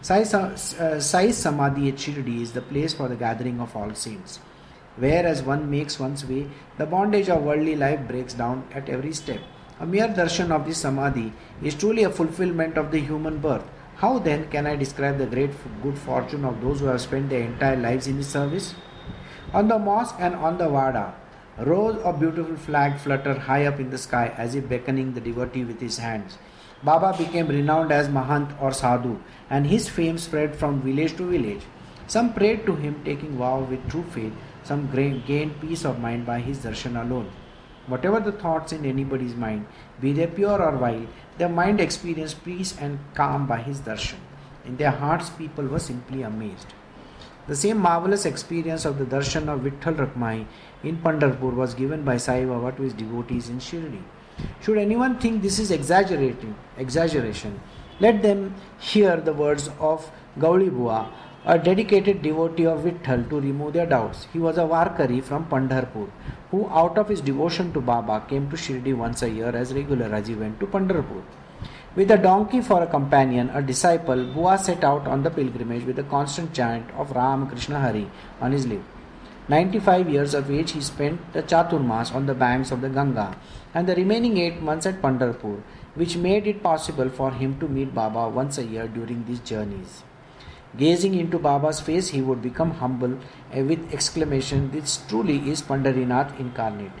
Sai, 0.00 0.22
uh, 0.22 1.00
Sai 1.00 1.30
Samadhi 1.30 1.88
at 1.88 1.96
Shirdi 1.96 2.40
is 2.42 2.52
the 2.52 2.62
place 2.62 2.94
for 2.94 3.08
the 3.08 3.16
gathering 3.16 3.60
of 3.60 3.76
all 3.76 3.94
saints. 3.94 4.40
Whereas 4.96 5.42
one 5.42 5.70
makes 5.70 5.98
one's 5.98 6.24
way, 6.24 6.48
the 6.76 6.86
bondage 6.86 7.28
of 7.28 7.42
worldly 7.42 7.76
life 7.76 8.06
breaks 8.06 8.34
down 8.34 8.64
at 8.72 8.88
every 8.88 9.12
step. 9.12 9.40
A 9.80 9.86
mere 9.86 10.08
darshan 10.08 10.50
of 10.50 10.66
this 10.66 10.78
Samadhi 10.78 11.32
is 11.62 11.74
truly 11.74 12.04
a 12.04 12.10
fulfillment 12.10 12.76
of 12.76 12.90
the 12.90 13.00
human 13.00 13.38
birth. 13.38 13.64
How 13.96 14.18
then 14.18 14.48
can 14.50 14.66
I 14.66 14.76
describe 14.76 15.18
the 15.18 15.26
great 15.26 15.50
good 15.82 15.98
fortune 15.98 16.44
of 16.44 16.60
those 16.60 16.80
who 16.80 16.86
have 16.86 17.00
spent 17.00 17.30
their 17.30 17.42
entire 17.42 17.76
lives 17.76 18.06
in 18.06 18.16
His 18.16 18.28
service? 18.28 18.74
On 19.52 19.68
the 19.68 19.78
mosque 19.78 20.16
and 20.18 20.34
on 20.34 20.58
the 20.58 20.68
wada, 20.68 21.14
rows 21.58 21.96
of 22.02 22.20
beautiful 22.20 22.56
flags 22.56 23.02
flutter 23.02 23.38
high 23.38 23.66
up 23.66 23.78
in 23.78 23.90
the 23.90 23.98
sky 23.98 24.32
as 24.36 24.54
if 24.54 24.68
beckoning 24.68 25.12
the 25.12 25.20
devotee 25.20 25.64
with 25.64 25.80
his 25.80 25.98
hands. 25.98 26.38
Baba 26.84 27.16
became 27.16 27.48
renowned 27.48 27.92
as 27.92 28.08
Mahant 28.08 28.60
or 28.60 28.72
Sadhu, 28.72 29.18
and 29.48 29.66
his 29.66 29.88
fame 29.88 30.18
spread 30.18 30.56
from 30.56 30.82
village 30.82 31.16
to 31.16 31.30
village. 31.30 31.62
Some 32.08 32.32
prayed 32.34 32.66
to 32.66 32.74
him, 32.74 33.00
taking 33.04 33.38
vow 33.38 33.60
with 33.60 33.88
true 33.88 34.02
faith. 34.10 34.32
Some 34.64 34.90
gained 34.92 35.60
peace 35.60 35.84
of 35.84 36.00
mind 36.00 36.26
by 36.26 36.40
his 36.40 36.58
darshan 36.58 37.00
alone. 37.00 37.30
Whatever 37.86 38.20
the 38.20 38.32
thoughts 38.32 38.72
in 38.72 38.84
anybody's 38.84 39.34
mind, 39.34 39.66
be 40.00 40.12
they 40.12 40.26
pure 40.26 40.62
or 40.62 40.76
vile, 40.76 41.06
their 41.38 41.48
mind 41.48 41.80
experienced 41.80 42.44
peace 42.44 42.76
and 42.78 42.98
calm 43.14 43.46
by 43.46 43.58
his 43.58 43.80
darshan. 43.80 44.18
In 44.64 44.76
their 44.76 44.90
hearts, 44.90 45.30
people 45.30 45.66
were 45.66 45.80
simply 45.80 46.22
amazed. 46.22 46.74
The 47.48 47.56
same 47.56 47.78
marvelous 47.78 48.24
experience 48.24 48.84
of 48.84 48.98
the 48.98 49.04
darshan 49.04 49.48
of 49.48 49.60
Vitthal 49.60 49.96
Rakmai 49.96 50.46
in 50.84 50.98
Pandharpur 50.98 51.54
was 51.54 51.74
given 51.74 52.04
by 52.04 52.16
Sai 52.16 52.44
Baba 52.44 52.70
to 52.76 52.82
his 52.82 52.92
devotees 52.92 53.48
in 53.48 53.58
Shirdi. 53.58 54.02
Should 54.60 54.78
anyone 54.78 55.18
think 55.18 55.42
this 55.42 55.58
is 55.58 55.70
exaggerating, 55.70 56.54
exaggeration, 56.78 57.60
let 58.00 58.22
them 58.22 58.54
hear 58.78 59.16
the 59.16 59.32
words 59.32 59.68
of 59.78 60.10
Gauli 60.38 60.70
Bua, 60.70 61.08
a 61.44 61.58
dedicated 61.58 62.22
devotee 62.22 62.66
of 62.66 62.80
Vitthal 62.80 63.28
to 63.28 63.40
remove 63.40 63.72
their 63.72 63.86
doubts. 63.86 64.26
He 64.32 64.38
was 64.38 64.58
a 64.58 64.62
Varkari 64.62 65.22
from 65.22 65.46
Pandharpur 65.46 66.08
who, 66.50 66.68
out 66.70 66.98
of 66.98 67.08
his 67.08 67.20
devotion 67.20 67.72
to 67.72 67.80
Baba, 67.80 68.24
came 68.28 68.48
to 68.50 68.56
Shirdi 68.56 68.94
once 68.94 69.22
a 69.22 69.30
year 69.30 69.54
as 69.56 69.74
regular 69.74 70.14
as 70.14 70.28
he 70.28 70.34
went 70.34 70.60
to 70.60 70.66
Pandharpur. 70.66 71.22
With 71.94 72.10
a 72.10 72.16
donkey 72.16 72.60
for 72.60 72.82
a 72.82 72.86
companion, 72.86 73.50
a 73.50 73.60
disciple, 73.60 74.24
Bua 74.32 74.58
set 74.58 74.84
out 74.84 75.06
on 75.06 75.22
the 75.22 75.30
pilgrimage 75.30 75.84
with 75.84 75.98
a 75.98 76.04
constant 76.04 76.54
chant 76.54 76.90
of 76.96 77.10
Ram 77.12 77.48
Krishna 77.48 77.80
Hari 77.80 78.10
on 78.40 78.52
his 78.52 78.66
lips. 78.66 78.84
95 79.48 80.08
years 80.08 80.34
of 80.34 80.50
age, 80.50 80.70
he 80.70 80.80
spent 80.80 81.32
the 81.32 81.42
Chaturmas 81.42 82.14
on 82.14 82.26
the 82.26 82.34
banks 82.34 82.70
of 82.70 82.80
the 82.80 82.88
Ganga 82.88 83.36
and 83.74 83.88
the 83.88 83.94
remaining 83.94 84.38
8 84.38 84.62
months 84.62 84.86
at 84.86 85.00
Pandharpur, 85.02 85.62
which 85.94 86.16
made 86.16 86.46
it 86.46 86.62
possible 86.62 87.08
for 87.08 87.30
him 87.30 87.58
to 87.60 87.68
meet 87.68 87.94
Baba 87.94 88.28
once 88.28 88.58
a 88.58 88.64
year 88.64 88.88
during 88.88 89.24
these 89.24 89.40
journeys. 89.40 90.02
Gazing 90.76 91.14
into 91.14 91.38
Baba's 91.38 91.80
face, 91.80 92.08
he 92.08 92.22
would 92.22 92.40
become 92.40 92.70
humble 92.72 93.18
eh, 93.52 93.62
with 93.62 93.92
exclamation, 93.92 94.70
This 94.70 94.96
truly 95.08 95.50
is 95.50 95.60
Pandarinath 95.60 96.38
incarnate, 96.40 96.92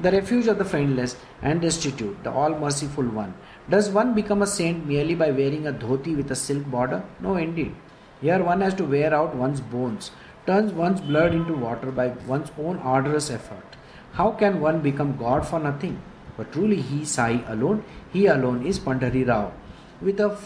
the 0.00 0.10
refuge 0.10 0.46
of 0.46 0.58
the 0.58 0.64
friendless 0.64 1.16
and 1.42 1.60
destitute, 1.60 2.22
the 2.24 2.30
all 2.30 2.58
merciful 2.58 3.04
one. 3.04 3.34
Does 3.68 3.90
one 3.90 4.14
become 4.14 4.40
a 4.40 4.46
saint 4.46 4.86
merely 4.86 5.14
by 5.14 5.30
wearing 5.30 5.66
a 5.66 5.72
dhoti 5.72 6.16
with 6.16 6.30
a 6.30 6.36
silk 6.36 6.64
border? 6.66 7.04
No, 7.20 7.36
indeed. 7.36 7.74
Here 8.20 8.42
one 8.42 8.62
has 8.62 8.74
to 8.74 8.84
wear 8.84 9.12
out 9.14 9.34
one's 9.34 9.60
bones, 9.60 10.10
turns 10.46 10.72
one's 10.72 11.00
blood 11.00 11.34
into 11.34 11.52
water 11.52 11.90
by 11.90 12.08
one's 12.26 12.50
own 12.58 12.78
arduous 12.78 13.30
effort. 13.30 13.76
How 14.12 14.30
can 14.30 14.60
one 14.60 14.80
become 14.80 15.16
God 15.16 15.46
for 15.46 15.60
nothing? 15.60 16.00
But 16.38 16.52
truly, 16.52 16.80
he, 16.80 17.04
Sai 17.04 17.42
alone, 17.48 17.84
he 18.12 18.26
alone 18.26 18.64
is 18.64 18.78
Pandari 18.78 19.26
Rao. 19.26 19.52
With 20.00 20.20
a 20.20 20.38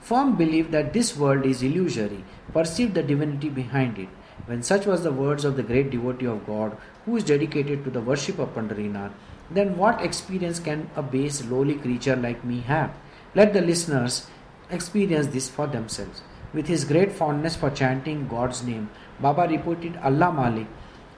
firm 0.00 0.36
belief 0.36 0.70
that 0.70 0.94
this 0.94 1.16
world 1.18 1.44
is 1.44 1.62
illusory, 1.62 2.24
perceive 2.54 2.94
the 2.94 3.02
divinity 3.02 3.50
behind 3.50 3.98
it. 3.98 4.08
When 4.46 4.62
such 4.62 4.86
was 4.86 5.02
the 5.02 5.12
words 5.12 5.44
of 5.44 5.56
the 5.56 5.62
great 5.62 5.90
devotee 5.90 6.26
of 6.26 6.46
God, 6.46 6.78
who 7.04 7.18
is 7.18 7.24
dedicated 7.24 7.84
to 7.84 7.90
the 7.90 8.00
worship 8.00 8.38
of 8.38 8.54
Pandarinath, 8.54 9.12
then 9.50 9.76
what 9.76 10.00
experience 10.00 10.58
can 10.60 10.88
a 10.96 11.02
base, 11.02 11.44
lowly 11.44 11.74
creature 11.74 12.16
like 12.16 12.42
me 12.42 12.60
have? 12.60 12.94
Let 13.34 13.52
the 13.52 13.60
listeners 13.60 14.26
experience 14.70 15.26
this 15.26 15.50
for 15.50 15.66
themselves. 15.66 16.22
With 16.54 16.68
his 16.68 16.84
great 16.84 17.12
fondness 17.12 17.54
for 17.54 17.68
chanting 17.68 18.28
God's 18.28 18.62
name, 18.62 18.88
Baba 19.20 19.46
repeated 19.46 19.98
Allah 20.02 20.32
Malik 20.32 20.68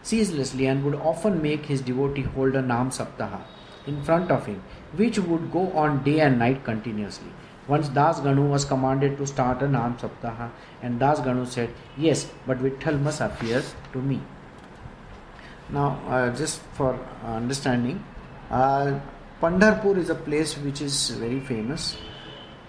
ceaselessly 0.03 0.67
and 0.67 0.85
would 0.85 0.97
often 0.97 1.41
make 1.41 1.67
his 1.67 1.81
devotee 1.81 2.23
hold 2.23 2.57
a 2.57 2.63
Nam 2.63 2.91
Saptaha 2.91 3.43
in 3.87 4.03
front 4.03 4.31
of 4.31 4.47
him, 4.47 4.63
which 4.95 5.19
would 5.19 5.51
go 5.53 5.73
on 5.73 6.03
day 6.03 6.21
and 6.21 6.39
night 6.39 6.65
continuously. 6.65 7.31
Once 7.69 7.89
Das 7.89 8.21
Ganu 8.21 8.49
was 8.49 8.65
commanded 8.65 9.17
to 9.19 9.27
start 9.27 9.63
a 9.63 9.69
Nam 9.69 9.97
Saptaha, 9.99 10.51
and 10.83 11.01
Das 11.01 11.21
Ganu 11.21 11.47
said, 11.47 11.71
Yes, 11.97 12.31
but 12.47 12.59
Vitthal 12.59 13.01
must 13.01 13.21
appear 13.21 13.63
to 13.93 13.99
me. 14.01 14.21
Now, 15.69 16.01
uh, 16.09 16.31
just 16.37 16.61
for 16.75 16.99
understanding, 17.25 18.05
uh, 18.51 19.01
Pandharpur 19.43 19.99
is 19.99 20.11
a 20.11 20.15
place 20.15 20.57
which 20.59 20.81
is 20.81 21.11
very 21.11 21.41
famous. 21.41 21.97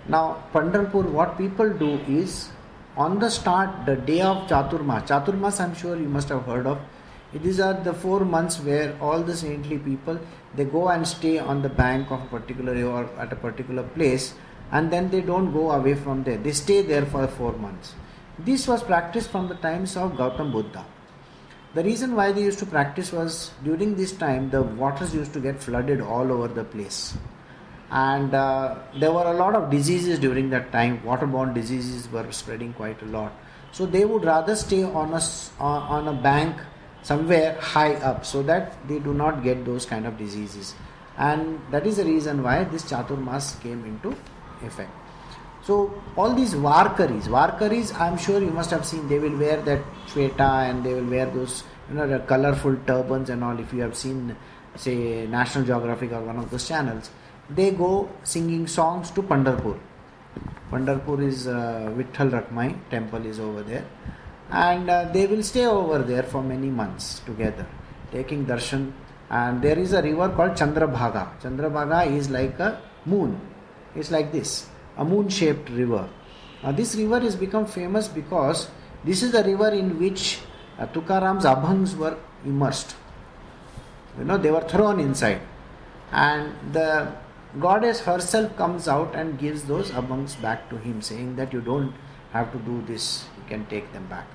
Now, 0.07 0.43
Pandharpur, 0.51 1.05
what 1.11 1.37
people 1.37 1.69
do 1.69 1.99
is 2.07 2.49
on 2.97 3.19
the 3.19 3.29
start, 3.29 3.85
the 3.85 3.95
day 3.95 4.21
of 4.21 4.47
Chaturmas, 4.47 5.07
Chaturmas 5.07 5.59
I'm 5.59 5.75
sure 5.75 5.95
you 5.95 6.09
must 6.09 6.29
have 6.29 6.43
heard 6.43 6.65
of. 6.65 6.79
These 7.33 7.59
are 7.59 7.73
the 7.73 7.93
four 7.93 8.21
months 8.21 8.59
where 8.61 8.97
all 9.01 9.21
the 9.21 9.35
saintly 9.35 9.77
people 9.77 10.17
they 10.55 10.63
go 10.63 10.87
and 10.87 11.05
stay 11.05 11.39
on 11.39 11.61
the 11.61 11.69
bank 11.69 12.09
of 12.09 12.21
a 12.21 12.25
particular 12.27 12.73
or 12.85 13.09
at 13.19 13.33
a 13.33 13.35
particular 13.35 13.83
place 13.83 14.33
and 14.71 14.91
then 14.91 15.09
they 15.09 15.21
don't 15.21 15.51
go 15.51 15.71
away 15.71 15.95
from 15.95 16.23
there. 16.23 16.37
They 16.37 16.53
stay 16.53 16.81
there 16.81 17.05
for 17.05 17.27
four 17.27 17.53
months. 17.53 17.95
This 18.39 18.67
was 18.67 18.81
practiced 18.83 19.29
from 19.29 19.47
the 19.49 19.55
times 19.55 19.97
of 19.97 20.13
Gautam 20.13 20.51
Buddha. 20.51 20.85
The 21.73 21.83
reason 21.83 22.15
why 22.15 22.31
they 22.31 22.43
used 22.43 22.59
to 22.59 22.65
practice 22.65 23.11
was 23.11 23.51
during 23.63 23.95
this 23.95 24.13
time 24.13 24.49
the 24.49 24.61
waters 24.61 25.13
used 25.13 25.33
to 25.33 25.39
get 25.39 25.61
flooded 25.61 26.01
all 26.01 26.31
over 26.31 26.47
the 26.47 26.63
place. 26.63 27.17
And 27.91 28.33
uh, 28.33 28.75
there 28.99 29.11
were 29.11 29.25
a 29.25 29.33
lot 29.33 29.55
of 29.55 29.69
diseases 29.69 30.19
during 30.19 30.49
that 30.51 30.71
time. 30.71 31.01
Waterborne 31.01 31.53
diseases 31.53 32.09
were 32.11 32.29
spreading 32.31 32.73
quite 32.73 33.01
a 33.01 33.05
lot. 33.05 33.33
So 33.71 33.85
they 33.85 34.05
would 34.05 34.23
rather 34.23 34.55
stay 34.55 34.83
on 34.83 35.13
a, 35.13 35.21
on 35.59 36.07
a 36.07 36.13
bank 36.13 36.57
somewhere 37.07 37.51
high 37.61 37.95
up 38.11 38.25
so 38.25 38.43
that 38.43 38.75
they 38.87 38.99
do 38.99 39.13
not 39.13 39.43
get 39.43 39.65
those 39.65 39.85
kind 39.85 40.05
of 40.05 40.17
diseases. 40.17 40.75
And 41.17 41.59
that 41.71 41.87
is 41.87 41.97
the 41.97 42.05
reason 42.05 42.43
why 42.43 42.63
this 42.65 42.83
Chaturmas 42.91 43.59
came 43.61 43.83
into 43.85 44.15
effect. 44.61 44.91
So 45.67 46.01
all 46.15 46.33
these 46.33 46.53
Varkaris, 46.53 47.27
Varkaris, 47.37 47.97
I'm 47.99 48.17
sure 48.17 48.39
you 48.41 48.51
must 48.51 48.71
have 48.71 48.85
seen. 48.85 49.07
They 49.07 49.19
will 49.19 49.37
wear 49.37 49.57
that 49.63 49.81
feta 50.07 50.51
and 50.67 50.83
they 50.83 50.93
will 50.93 51.09
wear 51.15 51.25
those, 51.25 51.63
you 51.89 51.95
know, 51.95 52.07
the 52.07 52.19
colorful 52.19 52.75
turbans 52.85 53.29
and 53.29 53.43
all. 53.43 53.59
If 53.59 53.73
you 53.73 53.81
have 53.81 53.95
seen, 53.95 54.35
say, 54.75 55.27
National 55.27 55.65
Geographic 55.65 56.11
or 56.11 56.21
one 56.21 56.37
of 56.37 56.49
those 56.51 56.67
channels, 56.67 57.09
they 57.49 57.71
go 57.71 58.09
singing 58.23 58.67
songs 58.67 59.11
to 59.11 59.23
Pandharpur. 59.23 59.77
Pandharpur 60.71 61.25
is 61.25 61.47
uh, 61.47 61.91
Vitthal 61.97 62.31
Rakmai 62.31 62.75
temple 62.89 63.25
is 63.25 63.39
over 63.39 63.63
there, 63.63 63.85
and 64.49 64.89
uh, 64.89 65.09
they 65.11 65.27
will 65.27 65.43
stay 65.43 65.65
over 65.65 65.99
there 65.99 66.23
for 66.23 66.41
many 66.41 66.69
months 66.69 67.19
together, 67.19 67.65
taking 68.11 68.45
darshan. 68.45 68.91
And 69.29 69.61
there 69.61 69.77
is 69.77 69.91
a 69.93 70.01
river 70.01 70.29
called 70.29 70.51
Chandrabhaga. 70.51 71.41
Chandrabhaga 71.41 72.09
is 72.15 72.29
like 72.29 72.57
a 72.59 72.81
moon 73.05 73.39
it's 73.97 74.11
like 74.11 74.31
this 74.31 74.67
a 74.97 75.05
moon 75.05 75.29
shaped 75.29 75.69
river. 75.69 76.09
Now, 76.63 76.71
this 76.71 76.95
river 76.95 77.19
has 77.19 77.35
become 77.35 77.65
famous 77.65 78.07
because 78.07 78.69
this 79.03 79.21
is 79.21 79.31
the 79.31 79.43
river 79.43 79.69
in 79.69 79.99
which 79.99 80.39
uh, 80.79 80.87
Tukaram's 80.87 81.45
abhangs 81.45 81.95
were 81.95 82.17
immersed. 82.43 82.95
You 84.17 84.25
know, 84.25 84.37
they 84.37 84.49
were 84.49 84.67
thrown 84.67 84.99
inside, 84.99 85.41
and 86.11 86.73
the 86.73 87.13
goddess 87.59 87.99
herself 87.99 88.57
comes 88.57 88.87
out 88.87 89.13
and 89.13 89.37
gives 89.37 89.63
those 89.65 89.91
abhangs 89.91 90.39
back 90.41 90.67
to 90.71 90.77
him, 90.77 91.01
saying 91.01 91.35
that 91.35 91.53
you 91.53 91.61
don't 91.61 91.93
have 92.33 92.51
to 92.53 92.57
do 92.59 92.83
this, 92.87 93.25
you 93.37 93.43
can 93.47 93.65
take 93.67 93.93
them 93.93 94.07
back. 94.07 94.25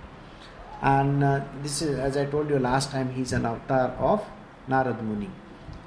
And 0.82 1.22
uh, 1.22 1.44
this 1.62 1.80
is, 1.80 1.98
as 1.98 2.16
I 2.16 2.26
told 2.26 2.50
you 2.50 2.58
last 2.58 2.90
time, 2.90 3.12
he's 3.12 3.32
an 3.32 3.46
avatar 3.46 3.90
of 3.98 4.24
Narad 4.68 5.00
Muni. 5.02 5.30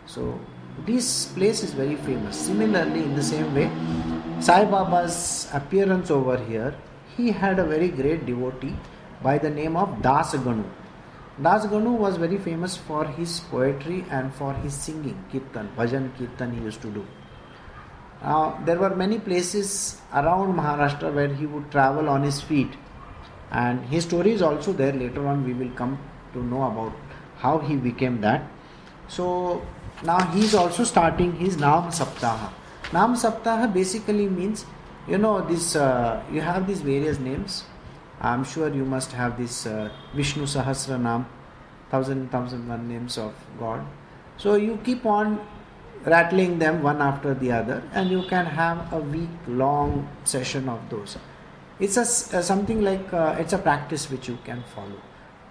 So, 0.05 0.39
this 0.85 1.25
place 1.25 1.63
is 1.63 1.73
very 1.73 1.95
famous. 1.97 2.37
Similarly, 2.37 3.03
in 3.03 3.15
the 3.15 3.23
same 3.23 3.53
way, 3.53 3.69
Sai 4.39 4.65
Baba's 4.65 5.49
appearance 5.53 6.11
over 6.11 6.37
here, 6.37 6.73
he 7.17 7.31
had 7.31 7.59
a 7.59 7.65
very 7.65 7.89
great 7.89 8.25
devotee 8.25 8.75
by 9.21 9.37
the 9.37 9.49
name 9.49 9.75
of 9.75 10.01
Das 10.01 10.33
Ganu. 10.33 10.63
Das 11.41 11.65
Ganu 11.65 11.97
was 11.97 12.15
very 12.15 12.37
famous 12.37 12.77
for 12.77 13.05
his 13.05 13.41
poetry 13.51 14.05
and 14.09 14.33
for 14.33 14.53
his 14.53 14.73
singing, 14.73 15.17
kirtan, 15.31 15.69
bhajan 15.77 16.09
kirtan 16.17 16.53
he 16.53 16.61
used 16.61 16.81
to 16.81 16.89
do. 16.89 17.05
Now, 18.21 18.61
there 18.65 18.77
were 18.77 18.95
many 18.95 19.19
places 19.19 20.01
around 20.13 20.55
Maharashtra 20.55 21.13
where 21.13 21.33
he 21.33 21.45
would 21.45 21.69
travel 21.71 22.07
on 22.07 22.23
his 22.23 22.41
feet, 22.41 22.69
and 23.51 23.85
his 23.85 24.03
story 24.03 24.31
is 24.31 24.41
also 24.41 24.73
there. 24.73 24.93
Later 24.93 25.27
on, 25.27 25.45
we 25.45 25.53
will 25.53 25.71
come 25.75 25.97
to 26.33 26.43
know 26.43 26.63
about 26.63 26.93
how 27.37 27.59
he 27.59 27.75
became 27.75 28.21
that. 28.21 28.43
So, 29.07 29.61
now 30.03 30.19
he 30.31 30.41
is 30.41 30.53
also 30.55 30.83
starting 30.83 31.33
his 31.35 31.57
Nam 31.57 31.91
Saptaha. 31.91 32.51
Nam 32.91 33.15
Saptaha 33.15 33.71
basically 33.73 34.27
means, 34.27 34.65
you 35.07 35.17
know, 35.17 35.41
this 35.41 35.75
uh, 35.75 36.21
you 36.31 36.41
have 36.41 36.67
these 36.67 36.81
various 36.81 37.19
names. 37.19 37.63
I'm 38.21 38.43
sure 38.43 38.73
you 38.73 38.85
must 38.85 39.11
have 39.11 39.37
this 39.37 39.65
uh, 39.65 39.89
Vishnu 40.13 40.43
Sahasra 40.43 40.99
Nam, 40.99 41.27
thousand 41.89 42.31
thousand 42.31 42.67
one 42.67 42.87
names 42.87 43.17
of 43.17 43.33
God. 43.59 43.85
So 44.37 44.55
you 44.55 44.79
keep 44.83 45.05
on 45.05 45.39
rattling 46.03 46.59
them 46.59 46.83
one 46.83 47.01
after 47.01 47.33
the 47.33 47.51
other, 47.51 47.83
and 47.93 48.09
you 48.09 48.23
can 48.29 48.45
have 48.45 48.91
a 48.93 48.99
week 48.99 49.29
long 49.47 50.07
session 50.23 50.69
of 50.69 50.79
those. 50.89 51.17
It's 51.79 51.97
a, 51.97 52.37
uh, 52.37 52.41
something 52.41 52.81
like 52.81 53.13
uh, 53.13 53.35
it's 53.37 53.53
a 53.53 53.57
practice 53.57 54.09
which 54.09 54.29
you 54.29 54.37
can 54.45 54.63
follow. 54.73 55.01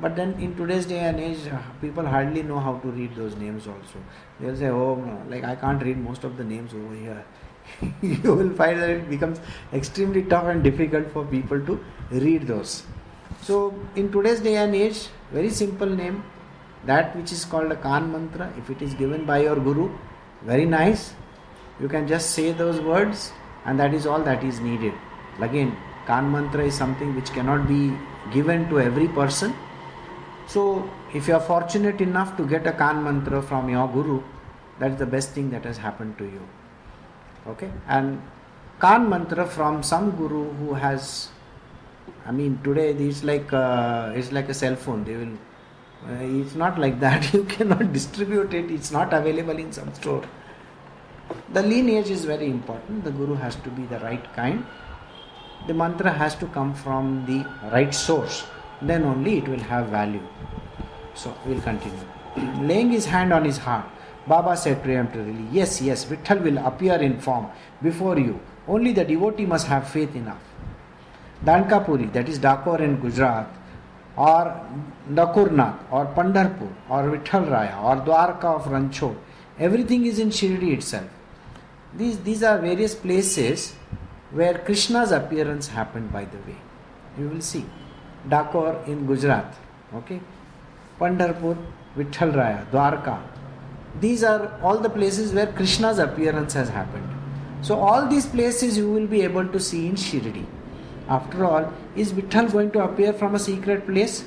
But 0.00 0.16
then 0.16 0.34
in 0.40 0.56
today's 0.56 0.86
day 0.86 1.00
and 1.00 1.20
age, 1.20 1.46
uh, 1.52 1.58
people 1.80 2.04
hardly 2.04 2.42
know 2.42 2.58
how 2.58 2.78
to 2.78 2.88
read 2.88 3.14
those 3.14 3.36
names 3.36 3.66
also. 3.66 3.98
They'll 4.40 4.56
say, 4.56 4.68
oh, 4.68 4.94
no, 4.96 5.22
like 5.28 5.44
I 5.44 5.54
can't 5.54 5.82
read 5.82 5.98
most 5.98 6.24
of 6.24 6.36
the 6.36 6.44
names 6.44 6.72
over 6.74 6.94
here. 6.94 7.24
you 8.02 8.34
will 8.34 8.50
find 8.54 8.80
that 8.80 8.90
it 8.90 9.08
becomes 9.08 9.40
extremely 9.72 10.22
tough 10.22 10.46
and 10.46 10.64
difficult 10.64 11.10
for 11.12 11.24
people 11.26 11.60
to 11.66 11.80
read 12.10 12.46
those. 12.46 12.82
So 13.42 13.74
in 13.94 14.10
today's 14.10 14.40
day 14.40 14.56
and 14.56 14.74
age, 14.74 15.08
very 15.30 15.50
simple 15.50 15.88
name, 15.88 16.24
that 16.86 17.14
which 17.16 17.32
is 17.32 17.44
called 17.44 17.70
a 17.70 17.76
Kan 17.76 18.10
mantra, 18.10 18.52
if 18.58 18.70
it 18.70 18.82
is 18.82 18.94
given 18.94 19.24
by 19.24 19.42
your 19.42 19.56
Guru, 19.56 19.90
very 20.42 20.64
nice. 20.64 21.14
You 21.80 21.88
can 21.88 22.08
just 22.08 22.30
say 22.30 22.52
those 22.52 22.80
words 22.80 23.32
and 23.64 23.78
that 23.78 23.94
is 23.94 24.06
all 24.06 24.22
that 24.22 24.42
is 24.42 24.60
needed. 24.60 24.94
Again, 25.40 25.76
Kan 26.06 26.30
mantra 26.30 26.64
is 26.64 26.74
something 26.74 27.14
which 27.14 27.30
cannot 27.32 27.68
be 27.68 27.92
given 28.32 28.68
to 28.68 28.80
every 28.80 29.08
person 29.08 29.54
so, 30.46 30.88
if 31.14 31.26
you 31.28 31.34
are 31.34 31.40
fortunate 31.40 32.00
enough 32.00 32.36
to 32.36 32.46
get 32.46 32.66
a 32.66 32.72
Kan 32.72 33.02
mantra 33.02 33.42
from 33.42 33.68
your 33.68 33.88
Guru, 33.88 34.22
that 34.78 34.92
is 34.92 34.98
the 34.98 35.06
best 35.06 35.30
thing 35.30 35.50
that 35.50 35.64
has 35.64 35.78
happened 35.78 36.18
to 36.18 36.24
you. 36.24 36.46
Okay? 37.46 37.70
And 37.88 38.20
Kan 38.80 39.08
mantra 39.08 39.46
from 39.46 39.82
some 39.82 40.10
Guru 40.12 40.50
who 40.52 40.74
has 40.74 41.30
I 42.26 42.32
mean, 42.32 42.60
today 42.62 42.90
it's 42.92 43.24
like 43.24 43.52
uh, 43.52 44.12
it's 44.14 44.32
like 44.32 44.48
a 44.48 44.54
cell 44.54 44.76
phone. 44.76 45.04
They 45.04 45.16
will. 45.16 45.34
Uh, 46.06 46.42
it's 46.42 46.54
not 46.54 46.78
like 46.78 47.00
that. 47.00 47.32
You 47.34 47.44
cannot 47.44 47.92
distribute 47.92 48.52
it. 48.52 48.70
It's 48.70 48.90
not 48.90 49.12
available 49.14 49.58
in 49.58 49.72
some 49.72 49.92
store. 49.94 50.24
The 51.54 51.62
lineage 51.62 52.10
is 52.10 52.26
very 52.26 52.46
important. 52.46 53.04
The 53.04 53.10
guru 53.10 53.34
has 53.34 53.56
to 53.56 53.70
be 53.70 53.86
the 53.86 53.98
right 54.00 54.34
kind. 54.34 54.66
The 55.66 55.74
mantra 55.74 56.12
has 56.12 56.34
to 56.36 56.46
come 56.46 56.74
from 56.74 57.24
the 57.26 57.44
right 57.70 57.94
source. 57.94 58.44
Then 58.82 59.04
only 59.04 59.38
it 59.38 59.48
will 59.48 59.60
have 59.60 59.86
value. 59.86 60.22
So 61.14 61.34
we'll 61.46 61.60
continue. 61.60 62.06
Laying 62.60 62.90
his 62.90 63.06
hand 63.06 63.32
on 63.32 63.44
his 63.44 63.56
heart, 63.58 63.86
Baba 64.26 64.56
said 64.56 64.82
preemptorily, 64.82 65.48
Yes, 65.52 65.80
yes, 65.80 66.04
Vitthal 66.04 66.42
will 66.42 66.58
appear 66.58 66.96
in 66.96 67.18
form 67.20 67.46
before 67.82 68.18
you. 68.18 68.40
Only 68.66 68.92
the 68.92 69.04
devotee 69.04 69.46
must 69.46 69.66
have 69.66 69.88
faith 69.88 70.14
enough. 70.14 70.42
Dankapuri, 71.44 72.12
that 72.12 72.28
is 72.28 72.38
Dakor 72.38 72.80
in 72.80 73.00
Gujarat, 73.00 73.46
or 74.16 74.66
Dakurnath, 75.12 75.78
or 75.90 76.06
Pandharpur, 76.06 76.72
or 76.88 77.02
Vitthal 77.04 77.48
Raya, 77.48 77.82
or 77.82 77.96
Dwarka 78.04 78.44
of 78.44 78.64
Ranchod, 78.64 79.16
everything 79.58 80.06
is 80.06 80.18
in 80.18 80.30
Shirdi 80.30 80.72
itself. 80.72 81.08
These, 81.94 82.20
these 82.20 82.42
are 82.42 82.58
various 82.58 82.94
places 82.94 83.74
where 84.34 84.58
Krishna's 84.58 85.12
appearance 85.12 85.68
happened 85.68 86.12
by 86.12 86.24
the 86.24 86.38
way. 86.38 86.56
You 87.18 87.28
will 87.28 87.40
see. 87.40 87.64
Dakor 88.28 88.86
in 88.88 89.06
Gujarat, 89.06 89.54
okay? 89.94 90.20
Pandharpur, 90.98 91.56
Vitthal 91.96 92.32
Raya, 92.32 92.66
Dwarka. 92.70 93.20
These 94.00 94.24
are 94.24 94.58
all 94.62 94.78
the 94.78 94.90
places 94.90 95.32
where 95.32 95.46
Krishna's 95.46 95.98
appearance 95.98 96.54
has 96.54 96.68
happened. 96.68 97.08
So, 97.62 97.78
all 97.78 98.08
these 98.08 98.26
places 98.26 98.76
you 98.76 98.90
will 98.90 99.06
be 99.06 99.22
able 99.22 99.46
to 99.48 99.60
see 99.60 99.86
in 99.86 99.94
Shirdi. 99.94 100.46
After 101.08 101.44
all, 101.44 101.72
is 101.94 102.12
Vitthal 102.12 102.50
going 102.50 102.70
to 102.72 102.82
appear 102.82 103.12
from 103.12 103.34
a 103.34 103.38
secret 103.38 103.86
place? 103.86 104.24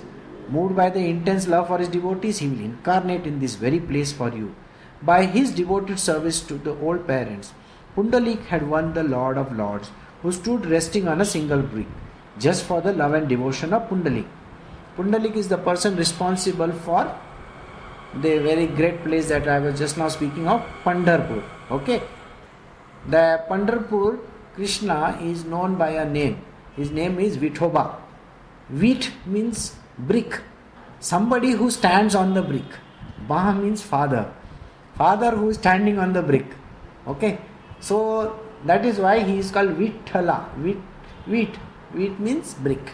Moved 0.49 0.75
by 0.75 0.89
the 0.89 0.99
intense 0.99 1.47
love 1.47 1.67
for 1.67 1.77
his 1.79 1.89
devotees, 1.89 2.37
he 2.37 2.47
will 2.47 2.61
incarnate 2.61 3.27
in 3.27 3.39
this 3.39 3.55
very 3.55 3.79
place 3.79 4.13
for 4.13 4.29
you. 4.29 4.55
By 5.01 5.25
his 5.25 5.51
devoted 5.51 5.99
service 5.99 6.39
to 6.41 6.53
the 6.53 6.77
old 6.79 7.05
parents, 7.05 7.53
Pundalik 7.97 8.45
had 8.45 8.69
won 8.69 8.93
the 8.93 9.03
Lord 9.03 9.37
of 9.39 9.57
Lords, 9.57 9.89
who 10.21 10.31
stood 10.31 10.67
resting 10.67 11.07
on 11.07 11.19
a 11.19 11.25
single 11.25 11.63
brick, 11.63 11.87
just 12.37 12.63
for 12.63 12.79
the 12.79 12.93
love 12.93 13.13
and 13.13 13.27
devotion 13.27 13.73
of 13.73 13.89
Pundalik. 13.89 14.27
Pundalik 14.95 15.35
is 15.35 15.47
the 15.47 15.57
person 15.57 15.95
responsible 15.95 16.71
for 16.71 17.11
the 18.21 18.37
very 18.37 18.67
great 18.67 19.03
place 19.03 19.29
that 19.29 19.47
I 19.47 19.57
was 19.57 19.79
just 19.79 19.97
now 19.97 20.09
speaking 20.09 20.47
of, 20.47 20.61
Pandharpur. 20.83 21.43
Okay, 21.71 22.03
the 23.09 23.43
Pandharpur 23.49 24.19
Krishna 24.53 25.17
is 25.21 25.43
known 25.43 25.75
by 25.75 25.89
a 25.89 26.07
name. 26.07 26.39
His 26.75 26.91
name 26.91 27.19
is 27.19 27.35
Vithoba. 27.37 27.95
Vit 28.69 29.11
means 29.25 29.75
brick, 29.97 30.41
somebody 30.99 31.51
who 31.51 31.71
stands 31.71 32.13
on 32.13 32.35
the 32.35 32.43
brick. 32.43 32.79
Bah 33.27 33.53
means 33.53 33.81
father, 33.81 34.31
father 34.95 35.31
who 35.31 35.49
is 35.49 35.57
standing 35.57 35.97
on 35.97 36.13
the 36.13 36.21
brick. 36.21 36.45
Okay, 37.07 37.39
so 37.79 38.39
that 38.65 38.85
is 38.85 38.99
why 38.99 39.19
he 39.19 39.37
is 39.39 39.51
called 39.51 39.69
Vithala. 39.77 40.53
Vit, 40.57 40.77
Vit, 41.27 41.49
Vit 41.93 42.19
means 42.19 42.53
brick. 42.55 42.93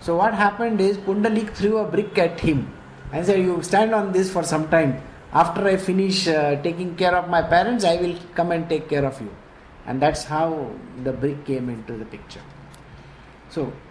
So 0.00 0.16
what 0.16 0.34
happened 0.34 0.80
is 0.80 0.98
Pundalik 0.98 1.50
threw 1.54 1.78
a 1.78 1.84
brick 1.84 2.16
at 2.18 2.38
him 2.40 2.72
and 3.12 3.26
said, 3.26 3.40
"You 3.40 3.62
stand 3.62 3.94
on 3.94 4.12
this 4.12 4.30
for 4.32 4.42
some 4.42 4.68
time. 4.68 5.00
After 5.32 5.66
I 5.66 5.76
finish 5.76 6.28
uh, 6.28 6.62
taking 6.62 6.94
care 6.96 7.14
of 7.16 7.28
my 7.28 7.42
parents, 7.42 7.84
I 7.84 7.96
will 7.96 8.16
come 8.34 8.52
and 8.52 8.68
take 8.68 8.88
care 8.88 9.04
of 9.04 9.20
you." 9.20 9.30
And 9.86 10.00
that's 10.00 10.24
how 10.24 10.70
the 11.02 11.12
brick 11.12 11.44
came 11.44 11.68
into 11.68 11.96
the 11.96 12.04
picture. 12.04 12.42
So, 13.50 13.72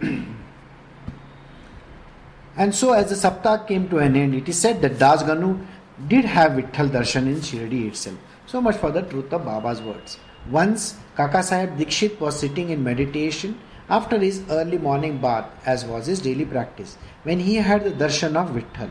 and 2.56 2.74
so 2.74 2.92
as 2.92 3.08
the 3.10 3.14
Saptaha 3.14 3.66
came 3.66 3.88
to 3.88 3.98
an 3.98 4.16
end, 4.16 4.34
it 4.34 4.48
is 4.48 4.58
said 4.58 4.80
that 4.82 4.98
Das 4.98 5.22
Ganu 5.22 5.64
did 6.08 6.24
have 6.24 6.52
Vitthal 6.52 6.90
Darshan 6.90 7.26
in 7.26 7.36
Shirdi 7.36 7.88
itself. 7.88 8.18
So 8.46 8.60
much 8.60 8.76
for 8.76 8.92
the 8.92 9.02
truth 9.02 9.32
of 9.32 9.44
Baba's 9.44 9.82
words. 9.82 10.18
Once 10.50 10.94
Kaka 11.16 11.42
Sahib 11.42 11.76
Dikshit 11.76 12.20
was 12.20 12.38
sitting 12.38 12.70
in 12.70 12.84
meditation 12.84 13.58
after 13.88 14.18
his 14.18 14.42
early 14.50 14.78
morning 14.78 15.18
bath, 15.18 15.46
as 15.64 15.84
was 15.84 16.06
his 16.06 16.20
daily 16.20 16.44
practice, 16.44 16.96
when 17.24 17.40
he 17.40 17.56
had 17.56 17.82
the 17.82 17.90
darshan 17.90 18.36
of 18.36 18.50
Vitthal. 18.50 18.90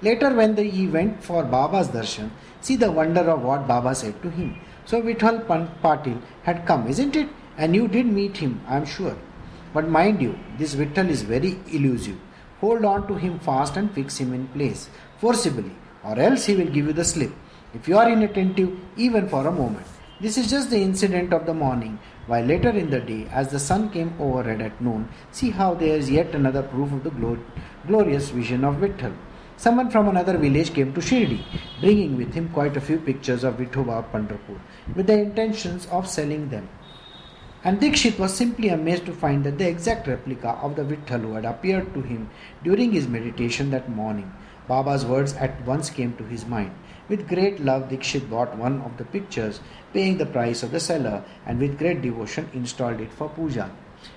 Later, 0.00 0.34
when 0.34 0.54
the, 0.54 0.62
he 0.62 0.86
went 0.86 1.22
for 1.22 1.42
Baba's 1.44 1.88
darshan, 1.88 2.30
see 2.62 2.76
the 2.76 2.90
wonder 2.90 3.20
of 3.20 3.42
what 3.42 3.68
Baba 3.68 3.94
said 3.94 4.20
to 4.22 4.30
him. 4.30 4.58
So 4.86 5.02
Vitthal 5.02 5.44
Patil 5.82 6.20
had 6.42 6.66
come, 6.66 6.86
isn't 6.88 7.14
it? 7.14 7.28
And 7.58 7.74
you 7.74 7.88
did 7.88 8.06
meet 8.06 8.38
him, 8.38 8.62
I 8.66 8.76
am 8.76 8.86
sure. 8.86 9.16
But 9.74 9.88
mind 9.88 10.22
you, 10.22 10.38
this 10.58 10.74
Vitthal 10.74 11.08
is 11.10 11.22
very 11.22 11.58
elusive. 11.70 12.18
Hold 12.60 12.84
on 12.84 13.06
to 13.08 13.16
him 13.16 13.38
fast 13.38 13.76
and 13.76 13.92
fix 13.92 14.18
him 14.18 14.32
in 14.32 14.48
place, 14.48 14.88
forcibly, 15.18 15.72
or 16.02 16.18
else 16.18 16.46
he 16.46 16.56
will 16.56 16.66
give 16.66 16.86
you 16.86 16.92
the 16.92 17.04
slip. 17.04 17.32
If 17.74 17.88
you 17.88 17.98
are 17.98 18.08
inattentive 18.08 18.78
even 18.96 19.28
for 19.28 19.46
a 19.46 19.50
moment. 19.52 19.86
This 20.20 20.38
is 20.38 20.48
just 20.48 20.70
the 20.70 20.80
incident 20.80 21.32
of 21.32 21.44
the 21.44 21.52
morning, 21.52 21.98
while 22.28 22.44
later 22.44 22.70
in 22.70 22.88
the 22.88 23.00
day, 23.00 23.26
as 23.32 23.48
the 23.48 23.58
sun 23.58 23.90
came 23.90 24.14
overhead 24.20 24.60
at 24.62 24.80
noon, 24.80 25.08
see 25.32 25.50
how 25.50 25.74
there 25.74 25.96
is 25.96 26.08
yet 26.08 26.36
another 26.36 26.62
proof 26.62 26.92
of 26.92 27.02
the 27.02 27.10
glorious 27.88 28.30
vision 28.30 28.64
of 28.64 28.76
Vitthal. 28.76 29.12
Someone 29.56 29.90
from 29.90 30.06
another 30.08 30.38
village 30.38 30.72
came 30.72 30.94
to 30.94 31.00
Shirdi, 31.00 31.42
bringing 31.80 32.16
with 32.16 32.32
him 32.32 32.48
quite 32.50 32.76
a 32.76 32.80
few 32.80 32.98
pictures 32.98 33.42
of 33.42 33.56
Vithoba 33.56 33.98
of 33.98 34.12
Pandharpur, 34.12 34.60
with 34.94 35.08
the 35.08 35.18
intentions 35.18 35.86
of 35.86 36.08
selling 36.08 36.48
them. 36.50 36.68
And 37.64 37.80
Dikshit 37.80 38.18
was 38.18 38.34
simply 38.34 38.68
amazed 38.68 39.06
to 39.06 39.12
find 39.12 39.42
that 39.44 39.58
the 39.58 39.68
exact 39.68 40.06
replica 40.06 40.50
of 40.62 40.76
the 40.76 40.84
Vitthal 40.84 41.22
who 41.22 41.34
had 41.34 41.44
appeared 41.44 41.92
to 41.94 42.02
him 42.02 42.30
during 42.62 42.92
his 42.92 43.08
meditation 43.08 43.70
that 43.70 43.90
morning. 43.90 44.32
Baba's 44.68 45.04
words 45.04 45.34
at 45.34 45.64
once 45.66 45.90
came 45.90 46.16
to 46.16 46.24
his 46.24 46.46
mind. 46.46 46.72
With 47.08 47.28
great 47.28 47.60
love, 47.60 47.88
Dikshit 47.90 48.30
bought 48.30 48.56
one 48.56 48.80
of 48.80 48.96
the 48.96 49.04
pictures, 49.04 49.60
paying 49.92 50.16
the 50.16 50.26
price 50.26 50.62
of 50.62 50.70
the 50.70 50.80
seller, 50.80 51.22
and 51.46 51.58
with 51.58 51.78
great 51.78 52.00
devotion 52.00 52.48
installed 52.54 53.00
it 53.00 53.12
for 53.12 53.28
puja. 53.28 53.70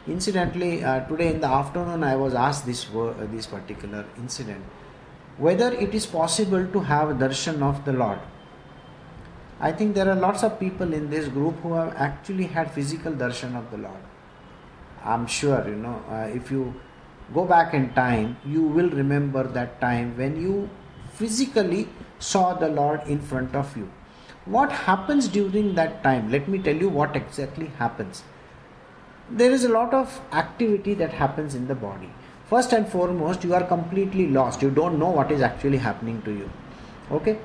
Incidentally, 0.07 0.83
uh, 0.83 1.01
today 1.07 1.33
in 1.33 1.41
the 1.41 1.47
afternoon, 1.47 2.03
I 2.03 2.15
was 2.15 2.33
asked 2.33 2.65
this 2.65 2.87
uh, 2.93 3.13
this 3.31 3.45
particular 3.45 4.05
incident 4.17 4.63
whether 5.37 5.71
it 5.73 5.93
is 5.93 6.05
possible 6.05 6.65
to 6.65 6.79
have 6.79 7.09
darshan 7.17 7.61
of 7.61 7.85
the 7.85 7.93
Lord. 7.93 8.19
I 9.59 9.71
think 9.71 9.95
there 9.95 10.09
are 10.09 10.15
lots 10.15 10.43
of 10.43 10.59
people 10.59 10.93
in 10.93 11.09
this 11.09 11.27
group 11.27 11.59
who 11.61 11.73
have 11.73 11.93
actually 11.95 12.45
had 12.45 12.71
physical 12.71 13.11
darshan 13.11 13.55
of 13.55 13.69
the 13.71 13.77
Lord. 13.77 14.01
I'm 15.03 15.27
sure, 15.27 15.67
you 15.67 15.75
know, 15.75 16.01
uh, 16.09 16.29
if 16.33 16.51
you 16.51 16.73
go 17.33 17.45
back 17.45 17.73
in 17.73 17.93
time, 17.93 18.37
you 18.45 18.61
will 18.63 18.89
remember 18.89 19.43
that 19.43 19.79
time 19.79 20.17
when 20.17 20.41
you 20.41 20.69
physically 21.13 21.87
saw 22.18 22.54
the 22.54 22.68
Lord 22.68 23.06
in 23.06 23.20
front 23.20 23.54
of 23.54 23.76
you. 23.76 23.88
What 24.44 24.72
happens 24.72 25.28
during 25.28 25.74
that 25.76 26.02
time? 26.02 26.30
Let 26.30 26.48
me 26.48 26.58
tell 26.58 26.74
you 26.74 26.88
what 26.88 27.16
exactly 27.16 27.66
happens. 27.78 28.22
There 29.30 29.50
is 29.52 29.64
a 29.64 29.68
lot 29.68 29.94
of 29.94 30.20
activity 30.32 30.94
that 30.94 31.12
happens 31.12 31.54
in 31.54 31.68
the 31.68 31.74
body. 31.74 32.10
First 32.46 32.72
and 32.72 32.88
foremost, 32.88 33.44
you 33.44 33.54
are 33.54 33.64
completely 33.64 34.26
lost. 34.28 34.62
You 34.62 34.70
don't 34.70 34.98
know 34.98 35.10
what 35.10 35.30
is 35.30 35.40
actually 35.40 35.78
happening 35.78 36.20
to 36.22 36.32
you. 36.32 36.50
Okay? 37.10 37.38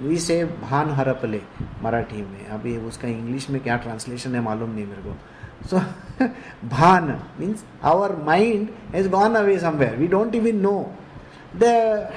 we 0.00 0.18
से 0.18 0.44
भान 0.44 0.90
हरपले 0.90 1.40
मराठी 1.82 2.22
में 2.22 2.46
अभी 2.54 2.76
उसका 2.88 3.08
English 3.08 3.48
में 3.50 3.60
क्या 3.62 3.76
translation 3.84 4.34
है 4.34 4.40
मालूम 4.42 4.70
नहीं 4.74 4.86
मेरे 4.86 5.02
को 5.02 5.68
सो 5.68 5.78
भान 6.68 7.10
means 7.40 7.64
our 7.90 8.14
mind 8.26 8.68
has 8.94 9.08
gone 9.10 9.34
away 9.42 9.58
somewhere 9.58 9.96
we 9.96 10.06
don't 10.14 10.34
even 10.34 10.60
know 10.60 10.74
the 11.62 11.64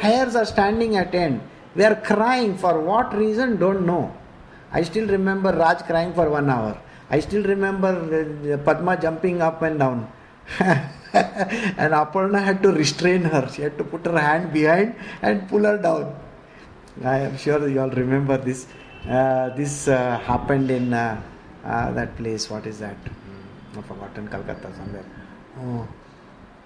hairs 0.03 0.35
are 0.35 0.45
standing 0.53 0.95
at 0.97 1.15
and 1.15 1.39
They 1.74 1.84
are 1.84 1.96
crying 1.96 2.56
for 2.56 2.80
what 2.80 3.16
reason? 3.16 3.56
Don't 3.58 3.86
know. 3.86 4.12
I 4.72 4.82
still 4.82 5.06
remember 5.06 5.52
Raj 5.52 5.78
crying 5.82 6.12
for 6.12 6.28
one 6.28 6.48
hour. 6.50 6.80
I 7.10 7.20
still 7.20 7.42
remember 7.42 7.88
uh, 7.88 8.56
Padma 8.58 8.96
jumping 8.96 9.42
up 9.42 9.62
and 9.62 9.78
down. 9.78 10.12
and 10.60 11.92
Aparna 11.92 12.42
had 12.42 12.62
to 12.62 12.72
restrain 12.72 13.22
her. 13.22 13.48
She 13.52 13.62
had 13.62 13.76
to 13.78 13.84
put 13.84 14.06
her 14.06 14.18
hand 14.18 14.52
behind 14.52 14.94
and 15.22 15.48
pull 15.48 15.64
her 15.64 15.78
down. 15.78 16.14
I 17.04 17.18
am 17.18 17.36
sure 17.36 17.68
you 17.68 17.80
all 17.80 17.90
remember 17.90 18.36
this. 18.36 18.66
Uh, 19.08 19.48
this 19.56 19.88
uh, 19.88 20.18
happened 20.18 20.70
in 20.70 20.92
uh, 20.92 21.20
uh 21.64 21.90
that 21.92 22.16
place. 22.16 22.50
What 22.50 22.66
is 22.66 22.78
that? 22.80 22.96
i 23.76 23.82
forgotten 23.82 24.28
Calcutta 24.28 24.70
somewhere. 24.76 25.04
Oh. 25.58 25.88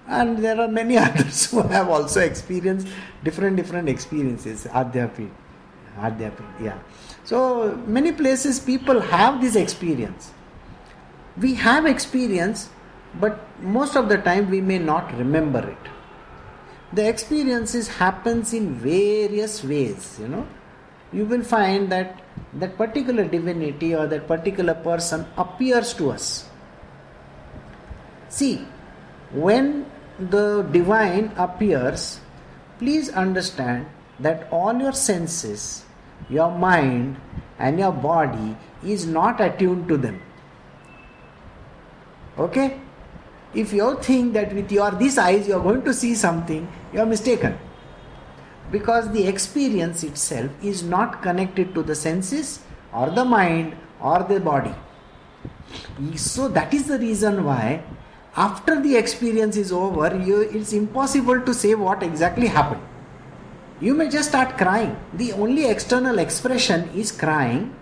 And 0.07 0.37
there 0.37 0.59
are 0.59 0.67
many 0.67 0.97
others 1.07 1.49
who 1.49 1.61
have 1.61 1.89
also 1.89 2.21
experienced 2.21 2.87
different 3.23 3.57
different 3.57 3.89
experiences. 3.89 4.65
Adhyapit. 4.65 5.31
Adhyapit, 5.97 6.45
yeah. 6.61 6.77
So 7.23 7.75
many 7.87 8.11
places 8.11 8.59
people 8.59 8.99
have 8.99 9.41
this 9.41 9.55
experience. 9.55 10.31
We 11.37 11.53
have 11.55 11.85
experience 11.85 12.69
but 13.19 13.39
most 13.61 13.95
of 13.95 14.09
the 14.09 14.17
time 14.17 14.49
we 14.49 14.61
may 14.61 14.77
not 14.77 15.13
remember 15.17 15.67
it 15.69 15.91
the 16.93 17.07
experiences 17.07 17.87
happens 17.87 18.53
in 18.53 18.73
various 18.73 19.63
ways 19.63 20.17
you 20.19 20.27
know 20.27 20.45
you 21.13 21.25
will 21.25 21.43
find 21.43 21.91
that 21.91 22.21
that 22.53 22.77
particular 22.77 23.25
divinity 23.25 23.95
or 23.95 24.05
that 24.07 24.27
particular 24.27 24.73
person 24.73 25.25
appears 25.37 25.93
to 25.93 26.11
us 26.11 26.49
see 28.29 28.55
when 29.31 29.85
the 30.19 30.63
divine 30.71 31.31
appears, 31.37 32.19
please 32.79 33.09
understand 33.09 33.87
that 34.19 34.47
all 34.51 34.73
your 34.79 34.93
senses, 34.93 35.85
your 36.29 36.51
mind, 36.51 37.17
and 37.59 37.79
your 37.79 37.91
body 37.91 38.55
is 38.83 39.05
not 39.05 39.41
attuned 39.41 39.87
to 39.87 39.97
them. 39.97 40.21
Okay? 42.37 42.79
If 43.53 43.71
you 43.71 43.97
think 44.01 44.33
that 44.33 44.53
with 44.53 44.71
your 44.71 44.91
these 44.91 45.17
eyes 45.17 45.47
you 45.47 45.55
are 45.55 45.63
going 45.63 45.83
to 45.83 45.93
see 45.93 46.15
something, 46.15 46.67
you 46.93 46.99
are 46.99 47.05
mistaken. 47.05 47.57
Because 48.71 49.11
the 49.11 49.27
experience 49.27 50.03
itself 50.03 50.51
is 50.61 50.83
not 50.83 51.21
connected 51.21 51.73
to 51.75 51.83
the 51.83 51.95
senses 51.95 52.59
or 52.93 53.09
the 53.09 53.23
mind 53.23 53.75
or 54.01 54.23
the 54.23 54.39
body. 54.39 54.75
So 56.15 56.47
that 56.49 56.73
is 56.73 56.87
the 56.87 56.99
reason 56.99 57.45
why 57.45 57.83
after 58.35 58.81
the 58.81 58.97
experience 58.97 59.55
is 59.55 59.71
over, 59.71 60.15
you, 60.17 60.41
it's 60.41 60.73
impossible 60.73 61.39
to 61.41 61.53
say 61.53 61.73
what 61.73 62.03
exactly 62.03 62.47
happened. 62.47 62.81
You 63.79 63.93
may 63.93 64.09
just 64.09 64.29
start 64.29 64.57
crying. 64.57 64.97
The 65.13 65.33
only 65.33 65.65
external 65.65 66.19
expression 66.19 66.89
is 66.95 67.11
crying. 67.11 67.73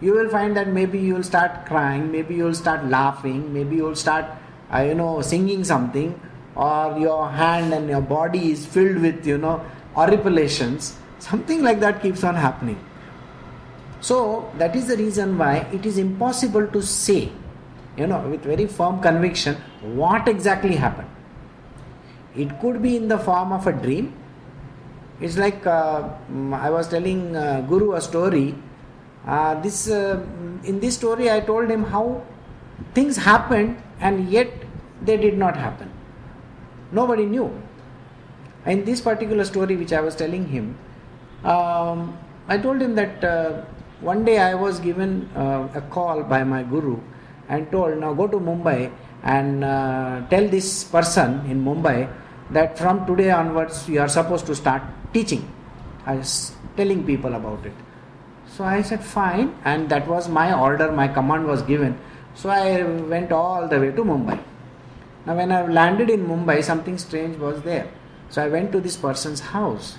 You 0.00 0.12
will 0.12 0.28
find 0.28 0.56
that 0.56 0.68
maybe 0.68 0.98
you 0.98 1.14
will 1.14 1.22
start 1.22 1.66
crying, 1.66 2.10
maybe 2.12 2.34
you 2.34 2.44
will 2.44 2.54
start 2.54 2.86
laughing, 2.86 3.52
maybe 3.52 3.76
you 3.76 3.84
will 3.84 3.96
start, 3.96 4.26
uh, 4.72 4.80
you 4.80 4.94
know, 4.94 5.22
singing 5.22 5.64
something, 5.64 6.20
or 6.54 6.98
your 6.98 7.30
hand 7.30 7.72
and 7.72 7.88
your 7.88 8.02
body 8.02 8.52
is 8.52 8.66
filled 8.66 8.98
with, 8.98 9.26
you 9.26 9.38
know, 9.38 9.64
horripilations. 9.94 10.94
Something 11.18 11.62
like 11.62 11.80
that 11.80 12.02
keeps 12.02 12.24
on 12.24 12.34
happening. 12.34 12.78
So 14.00 14.50
that 14.58 14.76
is 14.76 14.88
the 14.88 14.96
reason 14.96 15.38
why 15.38 15.66
it 15.72 15.86
is 15.86 15.96
impossible 15.96 16.66
to 16.68 16.82
say 16.82 17.32
you 17.96 18.06
know, 18.06 18.20
with 18.28 18.42
very 18.42 18.66
firm 18.66 19.00
conviction, 19.00 19.56
what 19.82 20.28
exactly 20.28 20.76
happened. 20.76 21.08
It 22.34 22.60
could 22.60 22.82
be 22.82 22.96
in 22.96 23.08
the 23.08 23.18
form 23.18 23.52
of 23.52 23.66
a 23.66 23.72
dream. 23.72 24.12
It's 25.20 25.38
like 25.38 25.66
uh, 25.66 26.10
mm, 26.30 26.52
I 26.54 26.68
was 26.70 26.88
telling 26.88 27.34
uh, 27.34 27.62
Guru 27.62 27.94
a 27.94 28.00
story. 28.00 28.54
Uh, 29.26 29.58
this 29.60 29.88
uh, 29.88 30.22
in 30.64 30.78
this 30.80 30.94
story, 30.94 31.30
I 31.30 31.40
told 31.40 31.70
him 31.70 31.84
how 31.84 32.22
things 32.94 33.16
happened 33.16 33.82
and 34.00 34.28
yet 34.28 34.52
they 35.02 35.16
did 35.16 35.38
not 35.38 35.56
happen. 35.56 35.90
Nobody 36.92 37.24
knew. 37.24 37.50
In 38.66 38.84
this 38.84 39.00
particular 39.00 39.44
story, 39.44 39.76
which 39.76 39.92
I 39.92 40.00
was 40.00 40.14
telling 40.14 40.46
him, 40.46 40.76
um, 41.44 42.18
I 42.48 42.58
told 42.58 42.82
him 42.82 42.94
that 42.96 43.24
uh, 43.24 43.62
one 44.00 44.24
day 44.24 44.38
I 44.38 44.54
was 44.54 44.80
given 44.80 45.30
uh, 45.34 45.68
a 45.74 45.80
call 45.80 46.22
by 46.22 46.44
my 46.44 46.62
guru 46.62 47.00
and 47.48 47.70
told, 47.70 47.98
now 47.98 48.12
go 48.14 48.26
to 48.26 48.38
Mumbai 48.38 48.92
and 49.22 49.64
uh, 49.64 50.22
tell 50.28 50.46
this 50.48 50.84
person 50.84 51.44
in 51.50 51.64
Mumbai 51.64 52.10
that 52.50 52.78
from 52.78 53.06
today 53.06 53.30
onwards 53.30 53.88
you 53.88 54.00
are 54.00 54.08
supposed 54.08 54.46
to 54.46 54.54
start 54.54 54.82
teaching. 55.12 55.50
I 56.04 56.16
was 56.16 56.52
telling 56.76 57.04
people 57.04 57.34
about 57.34 57.64
it. 57.66 57.72
So 58.46 58.64
I 58.64 58.82
said, 58.82 59.04
fine, 59.04 59.54
and 59.64 59.88
that 59.90 60.06
was 60.06 60.28
my 60.28 60.52
order, 60.58 60.90
my 60.92 61.08
command 61.08 61.46
was 61.46 61.62
given. 61.62 61.98
So 62.34 62.48
I 62.48 62.82
went 62.82 63.32
all 63.32 63.66
the 63.68 63.80
way 63.80 63.90
to 63.90 64.04
Mumbai. 64.04 64.40
Now, 65.26 65.34
when 65.36 65.50
I 65.50 65.66
landed 65.66 66.08
in 66.08 66.26
Mumbai, 66.26 66.62
something 66.62 66.96
strange 66.98 67.36
was 67.38 67.60
there. 67.62 67.90
So 68.30 68.44
I 68.44 68.48
went 68.48 68.72
to 68.72 68.80
this 68.80 68.96
person's 68.96 69.40
house. 69.40 69.98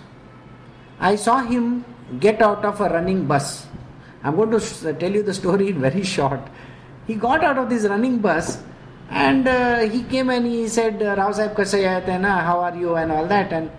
I 1.00 1.16
saw 1.16 1.42
him 1.42 1.84
get 2.20 2.42
out 2.42 2.64
of 2.64 2.80
a 2.80 2.90
running 2.90 3.28
bus. 3.28 3.68
I'm 4.24 4.36
going 4.36 4.52
to 4.52 4.94
tell 4.94 5.12
you 5.12 5.24
the 5.24 5.34
story 5.34 5.70
in 5.70 5.82
very 5.82 6.04
short. 6.16 6.40
He 7.08 7.16
got 7.16 7.44
out 7.44 7.58
of 7.58 7.70
this 7.70 7.86
running 7.86 8.20
bus 8.20 8.62
and 9.10 9.48
uh, 9.48 9.80
he 9.80 10.04
came 10.04 10.30
and 10.30 10.46
he 10.46 10.68
said, 10.68 11.02
Rao 11.02 11.32
Sahib 11.32 11.56
Kasayat, 11.56 12.06
how 12.24 12.60
are 12.60 12.76
you 12.76 12.96
and 12.96 13.12
all 13.12 13.26
that. 13.28 13.54
And 13.54 13.72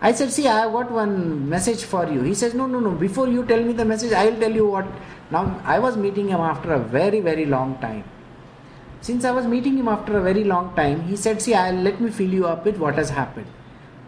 I 0.00 0.12
said, 0.12 0.32
see, 0.32 0.48
I 0.48 0.62
have 0.62 0.72
got 0.72 0.90
one 0.90 1.48
message 1.48 1.84
for 1.84 2.06
you. 2.10 2.22
He 2.22 2.34
says, 2.34 2.52
no, 2.52 2.66
no, 2.66 2.80
no, 2.80 2.90
before 2.90 3.28
you 3.28 3.44
tell 3.46 3.62
me 3.62 3.72
the 3.72 3.84
message, 3.84 4.12
I 4.12 4.28
will 4.28 4.40
tell 4.40 4.52
you 4.52 4.66
what. 4.66 4.86
Now, 5.30 5.60
I 5.64 5.78
was 5.78 5.96
meeting 5.96 6.28
him 6.28 6.40
after 6.40 6.72
a 6.72 6.78
very, 6.78 7.20
very 7.20 7.46
long 7.46 7.78
time. 7.78 8.04
Since 9.00 9.24
I 9.24 9.30
was 9.30 9.46
meeting 9.46 9.78
him 9.78 9.88
after 9.88 10.18
a 10.18 10.22
very 10.22 10.44
long 10.44 10.74
time, 10.74 11.02
he 11.02 11.16
said, 11.16 11.40
see, 11.40 11.54
I'll, 11.54 11.74
let 11.74 12.00
me 12.00 12.10
fill 12.10 12.28
you 12.28 12.46
up 12.46 12.64
with 12.64 12.78
what 12.78 12.96
has 12.96 13.10
happened. 13.10 13.46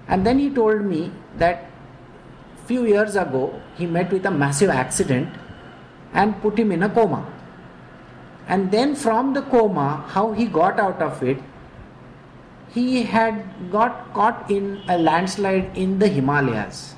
And 0.08 0.26
then 0.26 0.38
he 0.38 0.50
told 0.50 0.82
me 0.82 1.12
that 1.38 1.70
few 2.66 2.84
years 2.84 3.14
ago, 3.14 3.60
he 3.76 3.86
met 3.86 4.12
with 4.12 4.26
a 4.26 4.30
massive 4.30 4.70
accident 4.70 5.28
and 6.12 6.40
put 6.42 6.58
him 6.58 6.72
in 6.72 6.82
a 6.82 6.88
coma. 6.88 7.26
And 8.48 8.70
then 8.70 8.94
from 8.94 9.34
the 9.34 9.42
coma, 9.42 10.04
how 10.08 10.32
he 10.32 10.46
got 10.46 10.78
out 10.78 11.02
of 11.02 11.22
it, 11.22 11.38
he 12.72 13.02
had 13.02 13.70
got 13.70 14.12
caught 14.12 14.50
in 14.50 14.82
a 14.88 14.98
landslide 14.98 15.76
in 15.76 15.98
the 15.98 16.08
Himalayas. 16.08 16.94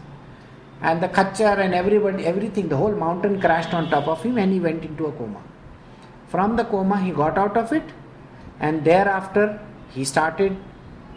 And 0.80 1.02
the 1.02 1.08
Khachar 1.08 1.58
and 1.58 1.74
everybody, 1.74 2.26
everything, 2.26 2.68
the 2.68 2.76
whole 2.76 2.94
mountain 2.94 3.40
crashed 3.40 3.74
on 3.74 3.88
top 3.90 4.06
of 4.06 4.22
him 4.22 4.38
and 4.38 4.52
he 4.52 4.60
went 4.60 4.84
into 4.84 5.06
a 5.06 5.12
coma. 5.12 5.42
From 6.28 6.56
the 6.56 6.64
coma, 6.64 7.00
he 7.00 7.10
got 7.10 7.38
out 7.38 7.56
of 7.56 7.72
it, 7.72 7.84
and 8.60 8.84
thereafter, 8.84 9.60
he 9.90 10.04
started, 10.04 10.56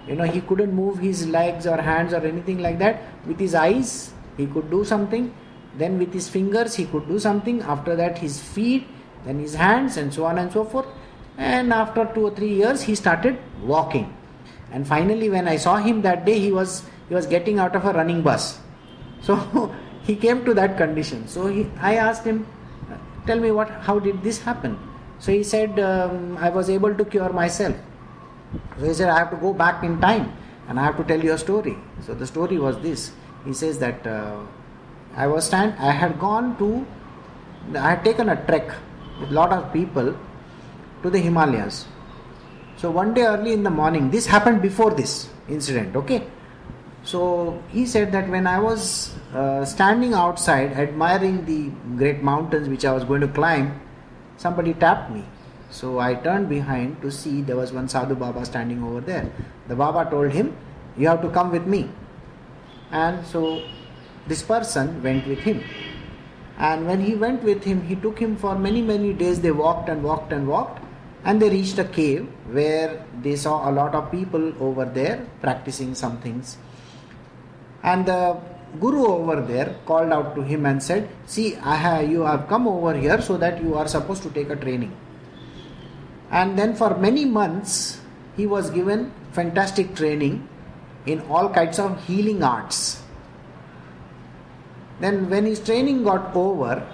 you 0.08 0.16
know, 0.16 0.24
he 0.24 0.42
couldn't 0.42 0.74
move 0.74 1.00
his 1.00 1.28
legs 1.28 1.68
or 1.68 1.78
hands 1.78 2.14
or 2.14 2.26
anything 2.26 2.60
like 2.60 2.80
that. 2.80 3.02
With 3.28 3.40
his 3.40 3.54
eyes, 3.54 4.14
he 4.38 4.48
could 4.48 4.72
do 4.72 4.86
something. 4.86 5.34
Then, 5.78 6.00
with 6.00 6.14
his 6.14 6.30
fingers, 6.30 6.76
he 6.76 6.86
could 6.86 7.08
do 7.08 7.20
something. 7.20 7.62
After 7.62 7.96
that, 7.96 8.18
his 8.18 8.40
feet, 8.40 8.88
then 9.26 9.40
his 9.40 9.56
hands 9.56 9.98
and 9.98 10.14
so 10.14 10.26
on 10.26 10.38
and 10.38 10.52
so 10.52 10.64
forth. 10.64 10.88
And 11.38 11.74
after 11.74 12.06
2 12.14 12.26
or 12.28 12.32
3 12.32 12.48
years 12.48 12.82
he 12.84 12.96
started 12.96 13.38
walking. 13.64 14.16
And 14.72 14.88
finally 14.88 15.30
when 15.30 15.48
i 15.48 15.58
saw 15.58 15.76
him 15.78 16.02
that 16.02 16.26
day 16.26 16.40
he 16.40 16.52
was 16.52 16.84
he 17.10 17.16
was 17.16 17.26
getting 17.26 17.60
out 17.60 17.76
of 17.76 17.86
a 17.86 17.94
running 17.94 18.22
bus. 18.22 18.60
So 19.22 19.72
he 20.04 20.16
came 20.16 20.44
to 20.46 20.54
that 20.56 20.78
condition. 20.78 21.28
So 21.28 21.48
he, 21.48 21.68
i 21.80 21.96
asked 21.96 22.24
him 22.26 22.48
tell 23.28 23.40
me 23.40 23.52
what 23.52 23.70
how 23.88 24.00
did 24.00 24.24
this 24.24 24.40
happen? 24.42 24.78
So 25.20 25.32
he 25.32 25.44
said 25.44 25.80
um, 25.80 26.38
i 26.38 26.50
was 26.50 26.70
able 26.70 26.96
to 26.96 27.06
cure 27.06 27.32
myself. 27.32 27.76
So 28.80 28.86
he 28.86 28.94
said 28.94 29.10
i 29.10 29.20
have 29.20 29.30
to 29.32 29.38
go 29.38 29.54
back 29.54 29.84
in 29.84 30.00
time 30.02 30.34
and 30.68 30.80
i 30.80 30.84
have 30.84 30.98
to 30.98 31.04
tell 31.04 31.24
you 31.24 31.34
a 31.34 31.38
story. 31.38 31.78
So 32.06 32.14
the 32.14 32.26
story 32.26 32.58
was 32.58 32.80
this. 32.80 33.12
He 33.46 33.54
says 33.54 33.78
that 33.80 34.08
uh, 34.08 34.42
i 35.16 35.28
was 35.28 35.46
stand 35.46 35.74
i 35.80 35.92
had 35.92 36.18
gone 36.20 36.56
to 36.58 36.86
i 37.76 37.90
had 37.90 38.04
taken 38.04 38.30
a 38.30 38.36
trek 38.46 38.72
with 39.22 39.32
lot 39.32 39.52
of 39.54 39.72
people 39.72 40.16
to 41.04 41.10
the 41.10 41.20
Himalayas. 41.20 41.86
So 42.78 42.90
one 42.90 43.14
day 43.14 43.24
early 43.24 43.54
in 43.54 43.64
the 43.64 43.70
morning, 43.70 44.10
this 44.12 44.26
happened 44.26 44.62
before 44.62 44.92
this 44.92 45.30
incident, 45.48 45.96
okay? 45.96 46.24
So 47.04 47.62
he 47.70 47.86
said 47.86 48.12
that 48.12 48.30
when 48.30 48.46
I 48.46 48.60
was 48.60 49.16
uh, 49.34 49.66
standing 49.66 50.14
outside 50.14 50.74
admiring 50.74 51.46
the 51.46 51.70
great 51.98 52.22
mountains 52.22 52.70
which 52.70 52.86
I 52.86 52.92
was 52.92 53.04
going 53.04 53.22
to 53.22 53.28
climb, 53.28 53.80
somebody 54.38 54.74
tapped 54.74 55.12
me. 55.12 55.26
So 55.70 56.00
I 56.00 56.16
turned 56.16 56.50
behind 56.50 57.02
to 57.02 57.12
see 57.12 57.42
there 57.42 57.56
was 57.56 57.72
one 57.72 57.88
Sadhu 57.88 58.16
Baba 58.16 58.46
standing 58.46 58.84
over 58.84 59.00
there. 59.00 59.32
The 59.68 59.76
Baba 59.76 60.10
told 60.10 60.32
him, 60.32 60.56
You 60.98 61.08
have 61.08 61.22
to 61.22 61.30
come 61.30 61.52
with 61.52 61.66
me. 61.66 61.90
And 62.92 63.26
so 63.26 63.64
this 64.28 64.44
person 64.44 65.02
went 65.02 65.26
with 65.28 65.40
him. 65.40 65.64
And 66.62 66.86
when 66.86 67.02
he 67.02 67.16
went 67.16 67.42
with 67.44 67.64
him, 67.64 67.82
he 67.82 67.96
took 67.96 68.20
him 68.20 68.36
for 68.38 68.58
many, 68.58 68.84
many 68.84 69.14
days. 69.14 69.42
They 69.42 69.52
walked 69.52 69.90
and 69.90 70.04
walked 70.04 70.32
and 70.32 70.48
walked. 70.48 70.84
And 71.24 71.42
they 71.42 71.50
reached 71.50 71.80
a 71.80 71.84
cave 71.84 72.28
where 72.52 73.04
they 73.24 73.36
saw 73.36 73.68
a 73.68 73.72
lot 73.72 73.96
of 73.96 74.12
people 74.12 74.54
over 74.62 74.86
there 74.86 75.26
practicing 75.42 75.96
some 75.96 76.20
things. 76.22 76.58
And 77.82 78.06
the 78.06 78.40
guru 78.80 79.08
over 79.08 79.42
there 79.42 79.76
called 79.88 80.12
out 80.14 80.36
to 80.36 80.44
him 80.44 80.68
and 80.68 80.82
said, 80.84 81.10
See, 81.26 81.56
I 81.58 81.76
have, 81.76 82.10
you 82.12 82.22
have 82.22 82.48
come 82.48 82.68
over 82.68 82.96
here 82.96 83.20
so 83.22 83.38
that 83.38 83.62
you 83.64 83.74
are 83.74 83.88
supposed 83.88 84.22
to 84.24 84.30
take 84.30 84.52
a 84.52 84.56
training. 84.56 84.96
And 86.30 86.58
then 86.58 86.76
for 86.76 86.96
many 86.96 87.26
months, 87.26 88.02
he 88.38 88.46
was 88.46 88.70
given 88.70 89.12
fantastic 89.32 89.96
training 89.96 90.48
in 91.08 91.22
all 91.22 91.50
kinds 91.50 91.80
of 91.80 92.04
healing 92.06 92.44
arts 92.44 93.01
then, 95.02 95.30
when 95.32 95.46
his 95.48 95.60
training 95.60 96.04
got 96.04 96.36
over, 96.36 96.88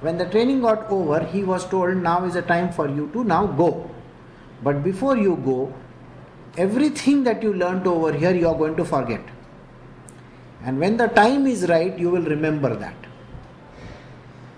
when 0.00 0.16
the 0.16 0.24
training 0.24 0.62
got 0.62 0.90
over, 0.90 1.20
he 1.22 1.44
was 1.44 1.68
told, 1.68 1.94
Now 1.98 2.24
is 2.24 2.32
the 2.32 2.42
time 2.42 2.72
for 2.72 2.88
you 2.88 3.10
to 3.12 3.22
now 3.24 3.46
go. 3.46 3.90
But 4.62 4.82
before 4.82 5.18
you 5.18 5.36
go, 5.44 5.72
everything 6.56 7.22
that 7.24 7.42
you 7.42 7.52
learned 7.52 7.86
over 7.86 8.10
here, 8.12 8.34
you 8.34 8.48
are 8.48 8.54
going 8.54 8.74
to 8.76 8.86
forget. 8.86 9.20
And 10.64 10.80
when 10.80 10.96
the 10.96 11.08
time 11.08 11.46
is 11.46 11.68
right, 11.68 11.98
you 11.98 12.08
will 12.08 12.22
remember 12.22 12.74
that. 12.74 12.94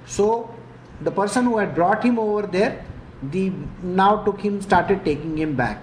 So, 0.06 0.54
the 1.00 1.10
person 1.10 1.46
who 1.46 1.58
had 1.58 1.74
brought 1.74 2.04
him 2.04 2.16
over 2.16 2.46
there, 2.46 2.84
the 3.22 3.52
now 3.82 4.24
took 4.24 4.40
him, 4.40 4.62
started 4.62 5.04
taking 5.04 5.36
him 5.36 5.56
back. 5.56 5.82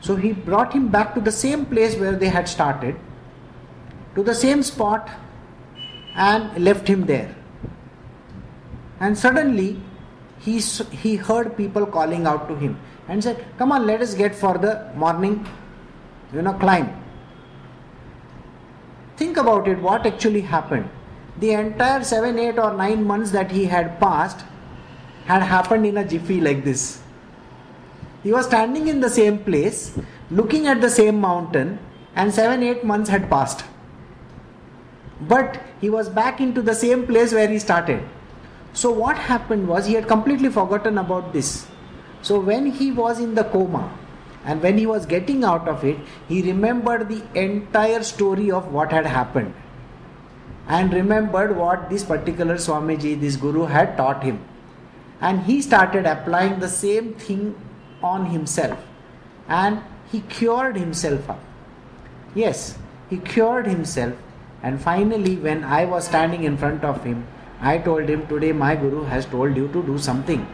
So 0.00 0.14
he 0.14 0.32
brought 0.32 0.72
him 0.72 0.88
back 0.88 1.14
to 1.14 1.20
the 1.20 1.32
same 1.32 1.66
place 1.66 1.96
where 1.96 2.12
they 2.12 2.28
had 2.28 2.48
started, 2.48 2.96
to 4.14 4.22
the 4.22 4.34
same 4.34 4.62
spot 4.62 5.10
and 6.16 6.64
left 6.64 6.88
him 6.88 7.06
there. 7.06 7.34
And 9.00 9.16
suddenly 9.16 9.80
he, 10.40 10.58
he 10.58 11.16
heard 11.16 11.56
people 11.56 11.86
calling 11.86 12.26
out 12.26 12.48
to 12.48 12.56
him, 12.56 12.78
and 13.08 13.22
said, 13.22 13.44
Come 13.58 13.72
on, 13.72 13.86
let 13.86 14.00
us 14.00 14.14
get 14.14 14.34
for 14.34 14.58
the 14.58 14.90
morning, 14.96 15.46
you 16.32 16.42
know, 16.42 16.54
climb. 16.54 17.02
Think 19.16 19.36
about 19.36 19.68
it, 19.68 19.78
what 19.78 20.06
actually 20.06 20.40
happened. 20.40 20.88
The 21.38 21.52
entire 21.52 22.02
7, 22.02 22.38
8, 22.38 22.58
or 22.58 22.74
9 22.74 23.04
months 23.04 23.30
that 23.30 23.50
he 23.50 23.64
had 23.64 24.00
passed 24.00 24.44
had 25.26 25.42
happened 25.42 25.86
in 25.86 25.96
a 25.98 26.04
jiffy 26.04 26.40
like 26.40 26.64
this. 26.64 27.00
He 28.22 28.32
was 28.32 28.46
standing 28.46 28.88
in 28.88 29.00
the 29.00 29.10
same 29.10 29.38
place, 29.38 29.98
looking 30.30 30.66
at 30.66 30.80
the 30.80 30.90
same 30.90 31.20
mountain, 31.20 31.78
and 32.14 32.32
7, 32.32 32.62
8 32.62 32.84
months 32.84 33.10
had 33.10 33.30
passed. 33.30 33.64
But 35.20 35.60
he 35.80 35.88
was 35.90 36.08
back 36.08 36.40
into 36.40 36.62
the 36.62 36.74
same 36.74 37.06
place 37.06 37.32
where 37.32 37.48
he 37.48 37.58
started. 37.58 38.02
So, 38.72 38.90
what 38.90 39.16
happened 39.16 39.68
was 39.68 39.86
he 39.86 39.94
had 39.94 40.06
completely 40.06 40.50
forgotten 40.50 40.98
about 40.98 41.32
this. 41.32 41.66
So, 42.22 42.38
when 42.38 42.66
he 42.66 42.92
was 42.92 43.18
in 43.18 43.34
the 43.34 43.44
coma 43.44 43.90
and 44.44 44.62
when 44.62 44.76
he 44.76 44.86
was 44.86 45.06
getting 45.06 45.44
out 45.44 45.66
of 45.66 45.84
it, 45.84 45.96
he 46.28 46.42
remembered 46.42 47.08
the 47.08 47.22
entire 47.34 48.02
story 48.02 48.50
of 48.50 48.72
what 48.72 48.92
had 48.92 49.06
happened 49.06 49.54
and 50.68 50.92
remembered 50.92 51.56
what 51.56 51.88
this 51.88 52.04
particular 52.04 52.56
Swamiji, 52.56 53.18
this 53.18 53.36
Guru, 53.36 53.64
had 53.64 53.96
taught 53.96 54.22
him. 54.22 54.40
And 55.20 55.42
he 55.44 55.62
started 55.62 56.04
applying 56.04 56.60
the 56.60 56.68
same 56.68 57.14
thing 57.14 57.54
on 58.02 58.26
himself 58.26 58.78
and 59.48 59.80
he 60.10 60.20
cured 60.20 60.76
himself 60.76 61.30
up. 61.30 61.40
Yes, 62.34 62.76
he 63.08 63.18
cured 63.18 63.66
himself 63.66 64.14
and 64.66 64.82
finally, 64.82 65.36
when 65.36 65.62
I 65.62 65.84
was 65.84 66.06
standing 66.06 66.42
in 66.42 66.56
front 66.56 66.82
of 66.82 67.04
him, 67.04 67.24
I 67.60 67.78
told 67.78 68.08
him, 68.08 68.26
Today 68.26 68.50
my 68.50 68.74
Guru 68.74 69.04
has 69.04 69.24
told 69.24 69.56
you 69.56 69.68
to 69.68 69.82
do 69.84 69.96
something. 69.96 70.44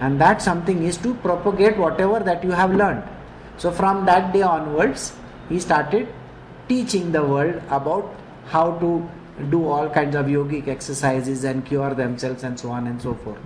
And 0.00 0.20
that 0.20 0.42
something 0.42 0.82
is 0.82 0.98
to 0.98 1.14
propagate 1.14 1.78
whatever 1.78 2.20
that 2.20 2.44
you 2.44 2.50
have 2.50 2.74
learned. 2.74 3.02
So, 3.56 3.72
from 3.72 4.04
that 4.04 4.34
day 4.34 4.42
onwards, 4.42 5.14
he 5.48 5.58
started 5.60 6.12
teaching 6.68 7.10
the 7.12 7.24
world 7.24 7.62
about 7.70 8.14
how 8.48 8.72
to 8.80 9.08
do 9.50 9.66
all 9.66 9.88
kinds 9.88 10.14
of 10.14 10.26
yogic 10.26 10.68
exercises 10.68 11.44
and 11.44 11.64
cure 11.64 11.94
themselves 11.94 12.44
and 12.44 12.60
so 12.60 12.70
on 12.70 12.86
and 12.86 13.00
so 13.00 13.14
forth. 13.14 13.40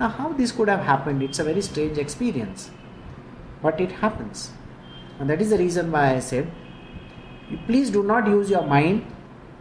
Now, 0.00 0.08
how 0.08 0.32
this 0.32 0.50
could 0.50 0.68
have 0.68 0.80
happened? 0.80 1.22
It's 1.22 1.38
a 1.38 1.44
very 1.44 1.62
strange 1.62 1.98
experience. 1.98 2.70
But 3.62 3.80
it 3.80 3.92
happens. 3.92 4.50
And 5.20 5.30
that 5.30 5.40
is 5.40 5.50
the 5.50 5.58
reason 5.58 5.92
why 5.92 6.16
I 6.16 6.18
said, 6.18 6.50
please 7.68 7.90
do 7.90 8.02
not 8.02 8.26
use 8.26 8.50
your 8.50 8.66
mind 8.66 9.12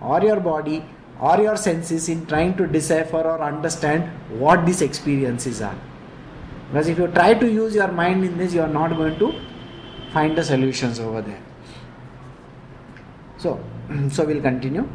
or 0.06 0.22
your 0.22 0.40
body 0.40 0.84
or 1.20 1.38
your 1.42 1.58
senses 1.58 2.10
in 2.10 2.26
trying 2.26 2.56
to 2.58 2.68
decipher 2.68 3.22
or 3.22 3.42
understand 3.42 4.10
what 4.40 4.66
these 4.66 4.82
experiences 4.82 5.62
are. 5.62 5.78
Because 6.68 6.88
if 6.88 6.98
you 6.98 7.08
try 7.08 7.34
to 7.34 7.50
use 7.50 7.76
your 7.76 7.92
mind 7.92 8.24
in 8.26 8.38
this, 8.38 8.54
you 8.54 8.62
are 8.62 8.74
not 8.80 8.96
going 8.98 9.18
to 9.20 9.34
find 10.12 10.38
the 10.38 10.44
solutions 10.44 11.00
over 11.00 11.22
there. 11.22 11.42
So, 13.38 13.64
so 14.10 14.26
we'll 14.26 14.42
continue. 14.42 14.88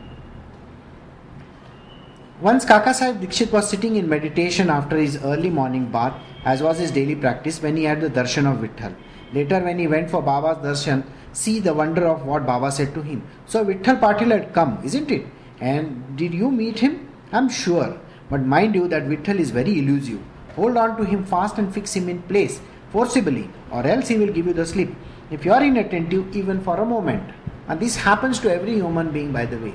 Once 2.40 2.64
Kaka 2.64 2.94
Sahib 2.94 3.20
Dikshit 3.20 3.52
was 3.52 3.68
sitting 3.68 3.96
in 3.96 4.08
meditation 4.08 4.70
after 4.70 4.96
his 4.96 5.22
early 5.22 5.50
morning 5.50 5.90
bath, 5.92 6.14
as 6.44 6.62
was 6.62 6.78
his 6.78 6.90
daily 6.90 7.14
practice 7.14 7.62
when 7.62 7.76
he 7.76 7.84
had 7.84 8.00
the 8.00 8.08
darshan 8.08 8.50
of 8.50 8.58
Vitthal. 8.60 8.94
Later, 9.34 9.60
when 9.60 9.78
he 9.78 9.86
went 9.86 10.10
for 10.10 10.22
Baba's 10.22 10.56
darshan, 10.64 11.04
see 11.32 11.60
the 11.60 11.74
wonder 11.74 12.06
of 12.06 12.24
what 12.24 12.46
Baba 12.46 12.70
said 12.72 12.94
to 12.94 13.02
him. 13.02 13.22
So 13.46 13.64
Vitthal 13.64 14.00
Patil 14.00 14.30
had 14.30 14.52
come, 14.52 14.80
isn't 14.84 15.10
it? 15.10 15.26
And 15.60 16.16
did 16.16 16.34
you 16.34 16.50
meet 16.50 16.78
him? 16.78 17.08
I'm 17.32 17.48
sure. 17.48 17.98
But 18.28 18.46
mind 18.46 18.74
you 18.74 18.88
that 18.88 19.04
Vitthal 19.04 19.38
is 19.38 19.50
very 19.50 19.78
elusive. 19.78 20.20
Hold 20.56 20.76
on 20.76 20.96
to 20.96 21.04
him 21.04 21.24
fast 21.24 21.58
and 21.58 21.72
fix 21.72 21.94
him 21.94 22.08
in 22.08 22.22
place, 22.22 22.60
forcibly, 22.90 23.48
or 23.70 23.86
else 23.86 24.08
he 24.08 24.18
will 24.18 24.32
give 24.32 24.46
you 24.46 24.52
the 24.52 24.66
slip. 24.66 24.90
If 25.30 25.44
you 25.44 25.52
are 25.52 25.62
inattentive 25.62 26.34
even 26.36 26.60
for 26.60 26.76
a 26.78 26.84
moment, 26.84 27.22
and 27.68 27.78
this 27.78 27.96
happens 27.96 28.40
to 28.40 28.52
every 28.52 28.74
human 28.74 29.12
being 29.12 29.32
by 29.32 29.46
the 29.46 29.58
way, 29.58 29.74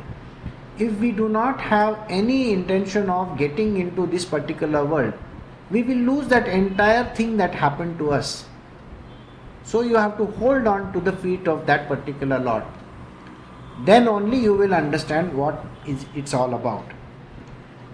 if 0.77 0.91
we 0.99 1.11
do 1.11 1.29
not 1.29 1.59
have 1.61 1.97
any 2.09 2.51
intention 2.51 3.09
of 3.09 3.37
getting 3.37 3.77
into 3.77 4.05
this 4.07 4.25
particular 4.25 4.83
world, 4.83 5.13
we 5.71 5.81
will 5.81 5.97
lose 5.97 6.27
that 6.27 6.47
entire 6.47 7.05
thing 7.15 7.37
that 7.37 7.55
happened 7.55 7.97
to 7.99 8.11
us. 8.11 8.45
So 9.65 9.81
you 9.81 9.95
have 9.97 10.17
to 10.17 10.25
hold 10.39 10.67
on 10.67 10.93
to 10.93 10.99
the 10.99 11.11
feet 11.11 11.47
of 11.47 11.65
that 11.65 11.87
particular 11.87 12.39
Lord. 12.39 12.63
Then 13.83 14.07
only 14.07 14.37
you 14.39 14.53
will 14.53 14.73
understand 14.73 15.33
what 15.35 15.65
is 15.85 16.05
it's 16.15 16.33
all 16.33 16.53
about. 16.53 16.85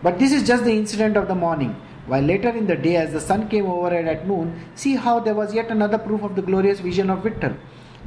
But 0.04 0.20
this 0.20 0.32
is 0.32 0.46
just 0.46 0.66
the 0.66 0.74
incident 0.74 1.16
of 1.16 1.28
the 1.28 1.36
morning. 1.36 1.76
While 2.08 2.24
later 2.24 2.50
in 2.50 2.68
the 2.68 2.76
day, 2.76 2.98
as 2.98 3.14
the 3.14 3.22
sun 3.22 3.48
came 3.48 3.68
overhead 3.68 4.08
at 4.08 4.28
noon, 4.28 4.60
see 4.76 4.96
how 4.96 5.20
there 5.20 5.36
was 5.36 5.54
yet 5.54 5.70
another 5.70 5.98
proof 5.98 6.24
of 6.24 6.36
the 6.36 6.42
glorious 6.42 6.80
vision 6.80 7.10
of 7.10 7.20
Vittal. 7.20 7.56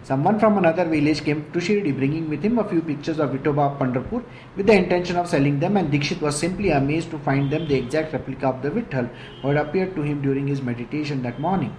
Someone 0.02 0.38
from 0.38 0.58
another 0.58 0.84
village 0.84 1.24
came 1.24 1.50
to 1.52 1.58
Shirdi, 1.58 1.96
bringing 1.96 2.28
with 2.28 2.42
him 2.42 2.58
a 2.58 2.68
few 2.68 2.82
pictures 2.82 3.18
of 3.18 3.30
Vithoba 3.30 3.72
of 3.72 3.78
Pandharpur 3.78 4.22
with 4.56 4.66
the 4.66 4.74
intention 4.74 5.16
of 5.16 5.28
selling 5.28 5.58
them, 5.60 5.78
and 5.78 5.90
Dikshit 5.90 6.20
was 6.20 6.36
simply 6.38 6.70
amazed 6.70 7.10
to 7.12 7.18
find 7.20 7.50
them 7.50 7.66
the 7.66 7.76
exact 7.76 8.12
replica 8.12 8.48
of 8.48 8.60
the 8.60 8.70
Vitthal 8.70 9.08
who 9.40 9.48
had 9.48 9.56
appeared 9.56 9.94
to 9.94 10.02
him 10.02 10.20
during 10.20 10.46
his 10.46 10.60
meditation 10.60 11.22
that 11.22 11.40
morning. 11.40 11.74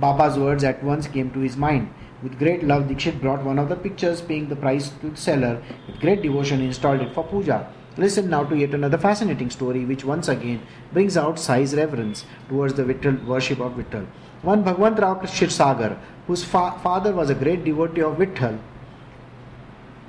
Baba's 0.00 0.38
words 0.38 0.64
at 0.64 0.82
once 0.82 1.06
came 1.06 1.30
to 1.32 1.40
his 1.40 1.56
mind. 1.56 1.92
With 2.22 2.38
great 2.38 2.64
love, 2.64 2.84
Dikshit 2.84 3.20
brought 3.20 3.44
one 3.44 3.58
of 3.58 3.68
the 3.68 3.76
pictures, 3.76 4.20
paying 4.20 4.48
the 4.48 4.56
price 4.56 4.88
to 5.00 5.10
the 5.10 5.16
seller. 5.16 5.62
With 5.86 6.00
great 6.00 6.22
devotion, 6.22 6.60
he 6.60 6.66
installed 6.66 7.00
it 7.00 7.14
for 7.14 7.24
puja. 7.24 7.68
Listen 7.98 8.28
now 8.28 8.44
to 8.44 8.56
yet 8.56 8.74
another 8.74 8.98
fascinating 8.98 9.48
story, 9.48 9.84
which 9.86 10.04
once 10.04 10.28
again 10.28 10.60
brings 10.92 11.16
out 11.16 11.38
Sai's 11.38 11.74
reverence 11.74 12.26
towards 12.48 12.74
the 12.74 12.84
Vittal 12.84 13.24
worship 13.24 13.58
of 13.58 13.72
Vittal. 13.72 14.06
One 14.42 14.64
Bhagwant 14.64 14.98
Rao 14.98 15.24
Sagar, 15.24 15.98
whose 16.26 16.44
fa- 16.44 16.78
father 16.82 17.12
was 17.12 17.30
a 17.30 17.34
great 17.34 17.64
devotee 17.64 18.02
of 18.02 18.18
Vittal, 18.18 18.58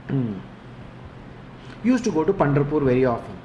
hmm, 0.08 0.34
used 1.82 2.04
to 2.04 2.12
go 2.12 2.26
to 2.26 2.34
Pandharpur 2.34 2.84
very 2.84 3.06
often. 3.06 3.38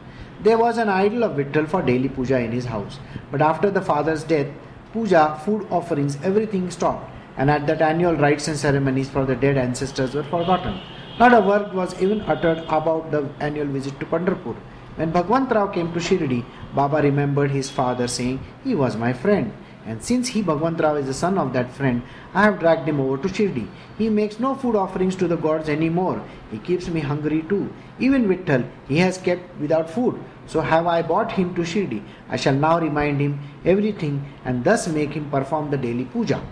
There 0.42 0.58
was 0.58 0.76
an 0.78 0.88
idol 0.88 1.22
of 1.22 1.36
Vittal 1.36 1.68
for 1.68 1.82
daily 1.82 2.08
puja 2.08 2.38
in 2.40 2.50
his 2.50 2.64
house, 2.64 2.98
but 3.30 3.40
after 3.40 3.70
the 3.70 3.80
father's 3.80 4.24
death, 4.24 4.48
puja, 4.92 5.40
food 5.44 5.66
offerings, 5.70 6.18
everything 6.22 6.70
stopped, 6.70 7.10
and 7.36 7.50
at 7.50 7.66
that 7.66 7.82
annual 7.82 8.14
rites 8.16 8.48
and 8.48 8.56
ceremonies 8.56 9.10
for 9.10 9.24
the 9.24 9.34
dead 9.34 9.56
ancestors 9.56 10.14
were 10.14 10.22
forgotten. 10.24 10.80
Not 11.18 11.34
a 11.34 11.40
word 11.40 11.72
was 11.72 12.00
even 12.00 12.20
uttered 12.22 12.58
about 12.68 13.10
the 13.10 13.28
annual 13.40 13.66
visit 13.66 13.98
to 14.00 14.06
Pandharpur. 14.06 14.56
When 14.96 15.12
Bhagwant 15.12 15.50
Rao 15.50 15.68
came 15.68 15.92
to 15.94 16.00
Shirdi, 16.00 16.44
Baba 16.74 17.00
remembered 17.02 17.50
his 17.50 17.70
father 17.70 18.06
saying, 18.06 18.40
He 18.62 18.74
was 18.74 18.96
my 18.96 19.12
friend. 19.12 19.52
And 19.84 20.02
since 20.02 20.28
he, 20.28 20.42
Bhagwant 20.42 20.80
Rao, 20.80 20.96
is 20.96 21.06
the 21.06 21.14
son 21.14 21.38
of 21.38 21.52
that 21.54 21.72
friend, 21.72 22.02
I 22.34 22.42
have 22.42 22.60
dragged 22.60 22.88
him 22.88 23.00
over 23.00 23.16
to 23.22 23.28
Shirdi. 23.28 23.68
He 23.98 24.08
makes 24.08 24.38
no 24.38 24.54
food 24.54 24.76
offerings 24.76 25.16
to 25.16 25.26
the 25.26 25.36
gods 25.36 25.68
anymore. 25.68 26.22
He 26.50 26.58
keeps 26.58 26.88
me 26.88 27.00
hungry 27.00 27.42
too. 27.48 27.72
Even 27.98 28.28
Vittal, 28.28 28.68
he 28.86 28.98
has 28.98 29.18
kept 29.18 29.58
without 29.58 29.90
food. 29.90 30.22
So 30.52 30.60
have 30.60 30.86
I 30.86 31.00
brought 31.00 31.32
him 31.32 31.54
to 31.54 31.62
Shirdi. 31.62 32.02
I 32.28 32.36
shall 32.36 32.54
now 32.54 32.78
remind 32.78 33.20
him 33.22 33.40
everything 33.64 34.22
and 34.44 34.62
thus 34.62 34.86
make 34.86 35.14
him 35.14 35.30
perform 35.30 35.70
the 35.70 35.78
daily 35.78 36.04
puja. 36.04 36.42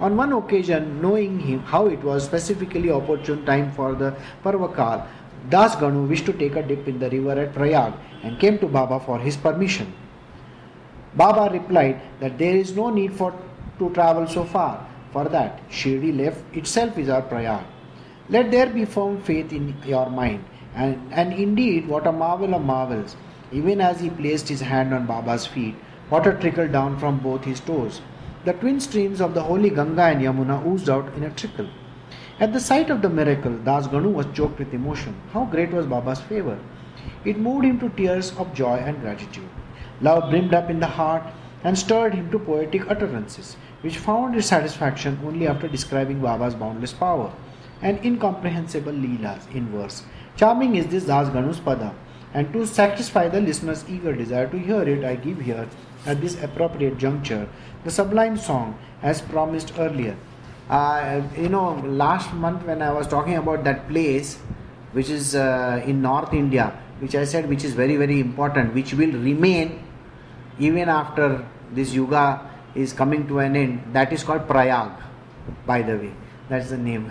On 0.00 0.16
one 0.16 0.32
occasion, 0.32 1.02
knowing 1.02 1.38
him 1.38 1.58
how 1.58 1.88
it 1.88 2.02
was 2.02 2.24
specifically 2.24 2.90
opportune 2.90 3.44
time 3.44 3.70
for 3.72 3.94
the 3.94 4.14
Parvakal, 4.42 5.06
Das 5.50 5.76
Ganu 5.76 6.08
wished 6.08 6.24
to 6.24 6.32
take 6.32 6.56
a 6.56 6.62
dip 6.62 6.88
in 6.88 6.98
the 6.98 7.10
river 7.10 7.32
at 7.32 7.52
Prayag 7.52 7.92
and 8.22 8.40
came 8.40 8.58
to 8.60 8.66
Baba 8.66 8.98
for 8.98 9.18
his 9.18 9.36
permission. 9.36 9.92
Baba 11.14 11.52
replied 11.52 12.00
that 12.20 12.38
there 12.38 12.56
is 12.56 12.74
no 12.74 12.88
need 12.88 13.12
for 13.12 13.34
to 13.78 13.90
travel 13.90 14.26
so 14.26 14.44
far. 14.44 14.88
For 15.12 15.28
that, 15.28 15.68
Shirdi 15.68 16.16
left 16.16 16.56
itself 16.56 16.96
is 16.96 17.10
our 17.10 17.20
Prayag. 17.20 17.62
Let 18.30 18.50
there 18.50 18.70
be 18.70 18.86
firm 18.86 19.20
faith 19.20 19.52
in 19.52 19.74
your 19.84 20.08
mind 20.08 20.42
and, 20.76 21.00
and 21.10 21.32
indeed, 21.32 21.88
what 21.88 22.06
a 22.06 22.12
marvel 22.12 22.54
of 22.54 22.62
marvels! 22.62 23.16
Even 23.50 23.80
as 23.80 24.00
he 24.00 24.10
placed 24.10 24.48
his 24.48 24.60
hand 24.60 24.92
on 24.92 25.06
Baba's 25.06 25.46
feet, 25.46 25.74
water 26.10 26.34
trickled 26.38 26.72
down 26.72 26.98
from 26.98 27.18
both 27.18 27.44
his 27.44 27.60
toes. 27.60 28.02
The 28.44 28.52
twin 28.52 28.78
streams 28.80 29.22
of 29.22 29.32
the 29.32 29.42
holy 29.42 29.70
Ganga 29.70 30.02
and 30.02 30.20
Yamuna 30.20 30.66
oozed 30.66 30.90
out 30.90 31.14
in 31.14 31.22
a 31.22 31.30
trickle. 31.30 31.70
At 32.38 32.52
the 32.52 32.60
sight 32.60 32.90
of 32.90 33.00
the 33.00 33.08
miracle, 33.08 33.56
Das 33.64 33.88
Ganu 33.88 34.12
was 34.12 34.26
choked 34.34 34.58
with 34.58 34.74
emotion. 34.74 35.16
How 35.32 35.46
great 35.46 35.72
was 35.72 35.86
Baba's 35.86 36.20
favor! 36.20 36.58
It 37.24 37.38
moved 37.38 37.64
him 37.64 37.80
to 37.80 37.88
tears 37.88 38.36
of 38.36 38.52
joy 38.52 38.76
and 38.76 39.00
gratitude. 39.00 39.48
Love 40.02 40.28
brimmed 40.28 40.52
up 40.52 40.68
in 40.68 40.80
the 40.80 40.86
heart 40.86 41.22
and 41.64 41.78
stirred 41.78 42.14
him 42.14 42.30
to 42.30 42.38
poetic 42.38 42.90
utterances, 42.90 43.56
which 43.80 43.96
found 43.96 44.36
its 44.36 44.48
satisfaction 44.48 45.18
only 45.24 45.48
after 45.48 45.68
describing 45.68 46.20
Baba's 46.20 46.54
boundless 46.54 46.92
power 46.92 47.32
and 47.80 48.04
incomprehensible 48.04 48.92
leelas 48.92 49.50
in 49.54 49.70
verse 49.70 50.04
Charming 50.36 50.76
is 50.76 50.86
this 50.88 51.04
Das 51.04 51.30
Ganu's 51.30 51.60
Pada, 51.60 51.94
and 52.34 52.52
to 52.52 52.66
satisfy 52.66 53.28
the 53.28 53.40
listener's 53.40 53.84
eager 53.88 54.14
desire 54.14 54.46
to 54.48 54.58
hear 54.58 54.82
it, 54.82 55.02
I 55.04 55.16
give 55.16 55.40
here, 55.40 55.66
at 56.04 56.20
this 56.20 56.42
appropriate 56.42 56.98
juncture, 56.98 57.48
the 57.84 57.90
sublime 57.90 58.36
song 58.36 58.78
as 59.02 59.22
promised 59.22 59.72
earlier. 59.78 60.16
Uh, 60.68 61.22
you 61.38 61.48
know, 61.48 61.74
last 61.86 62.32
month 62.34 62.66
when 62.66 62.82
I 62.82 62.92
was 62.92 63.06
talking 63.06 63.36
about 63.36 63.64
that 63.64 63.88
place, 63.88 64.36
which 64.92 65.08
is 65.08 65.34
uh, 65.34 65.82
in 65.86 66.02
North 66.02 66.34
India, 66.34 66.72
which 66.98 67.14
I 67.14 67.24
said 67.24 67.48
which 67.48 67.64
is 67.64 67.72
very 67.72 67.96
very 67.96 68.20
important, 68.20 68.74
which 68.74 68.92
will 68.92 69.12
remain 69.12 69.82
even 70.58 70.88
after 70.88 71.46
this 71.72 71.92
yuga 71.92 72.50
is 72.74 72.92
coming 72.92 73.26
to 73.28 73.38
an 73.38 73.56
end. 73.56 73.82
That 73.92 74.12
is 74.12 74.22
called 74.22 74.46
Prayag, 74.46 74.90
by 75.66 75.82
the 75.82 75.96
way. 75.96 76.12
That's 76.48 76.70
the 76.70 76.78
name. 76.78 77.10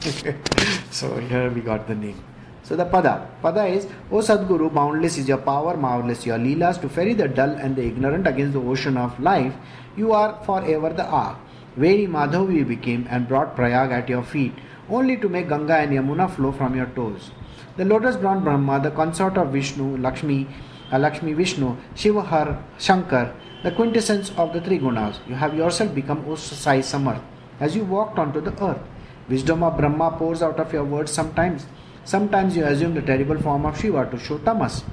so 0.90 1.18
here 1.18 1.50
we 1.50 1.60
got 1.60 1.86
the 1.86 1.94
name. 1.94 2.22
So 2.64 2.76
the 2.76 2.86
pada. 2.86 3.26
Pada 3.42 3.70
is, 3.70 3.86
O 4.10 4.16
Sadguru, 4.16 4.72
boundless 4.72 5.18
is 5.18 5.28
your 5.28 5.38
power, 5.38 5.76
marvelous 5.76 6.24
your 6.24 6.38
leelas 6.38 6.80
to 6.80 6.88
ferry 6.88 7.12
the 7.12 7.28
dull 7.28 7.50
and 7.50 7.76
the 7.76 7.84
ignorant 7.84 8.26
against 8.26 8.54
the 8.54 8.60
ocean 8.60 8.96
of 8.96 9.20
life. 9.20 9.52
You 9.96 10.12
are 10.12 10.42
forever 10.44 10.88
the 10.88 11.04
ark. 11.04 11.36
Very 11.76 12.06
Madhav 12.06 12.54
you 12.54 12.64
became 12.64 13.06
and 13.10 13.28
brought 13.28 13.54
Prayag 13.54 13.92
at 13.92 14.08
your 14.08 14.22
feet, 14.22 14.54
only 14.88 15.18
to 15.18 15.28
make 15.28 15.48
Ganga 15.48 15.76
and 15.76 15.92
Yamuna 15.92 16.30
flow 16.34 16.52
from 16.52 16.74
your 16.74 16.86
toes. 16.86 17.32
The 17.76 17.84
lotus 17.84 18.16
brown 18.16 18.42
Brahma, 18.44 18.80
the 18.80 18.92
consort 18.92 19.36
of 19.36 19.52
Vishnu, 19.52 19.98
Lakshmi, 19.98 20.46
uh, 20.90 20.98
Lakshmi 20.98 21.34
Vishnu, 21.34 21.76
Shiva 21.94 22.22
Har, 22.22 22.64
Shankar, 22.78 23.34
the 23.62 23.72
quintessence 23.72 24.30
of 24.38 24.52
the 24.52 24.60
three 24.60 24.78
gunas. 24.78 25.18
You 25.28 25.34
have 25.34 25.54
yourself 25.54 25.94
become 25.94 26.24
O 26.26 26.36
Sai 26.36 26.78
Samarth 26.78 27.22
as 27.60 27.76
you 27.76 27.84
walked 27.84 28.18
onto 28.18 28.40
the 28.40 28.52
earth. 28.64 28.80
Wisdom 29.28 29.62
of 29.62 29.76
Brahma 29.76 30.12
pours 30.18 30.42
out 30.42 30.60
of 30.60 30.72
your 30.72 30.84
words 30.84 31.12
sometimes. 31.12 31.66
Sometimes 32.04 32.54
you 32.54 32.64
assume 32.64 32.94
the 32.94 33.00
terrible 33.00 33.38
form 33.38 33.64
of 33.64 33.80
Shiva 33.80 34.06
to 34.10 34.18
show 34.18 34.36
tamas. 34.38 34.84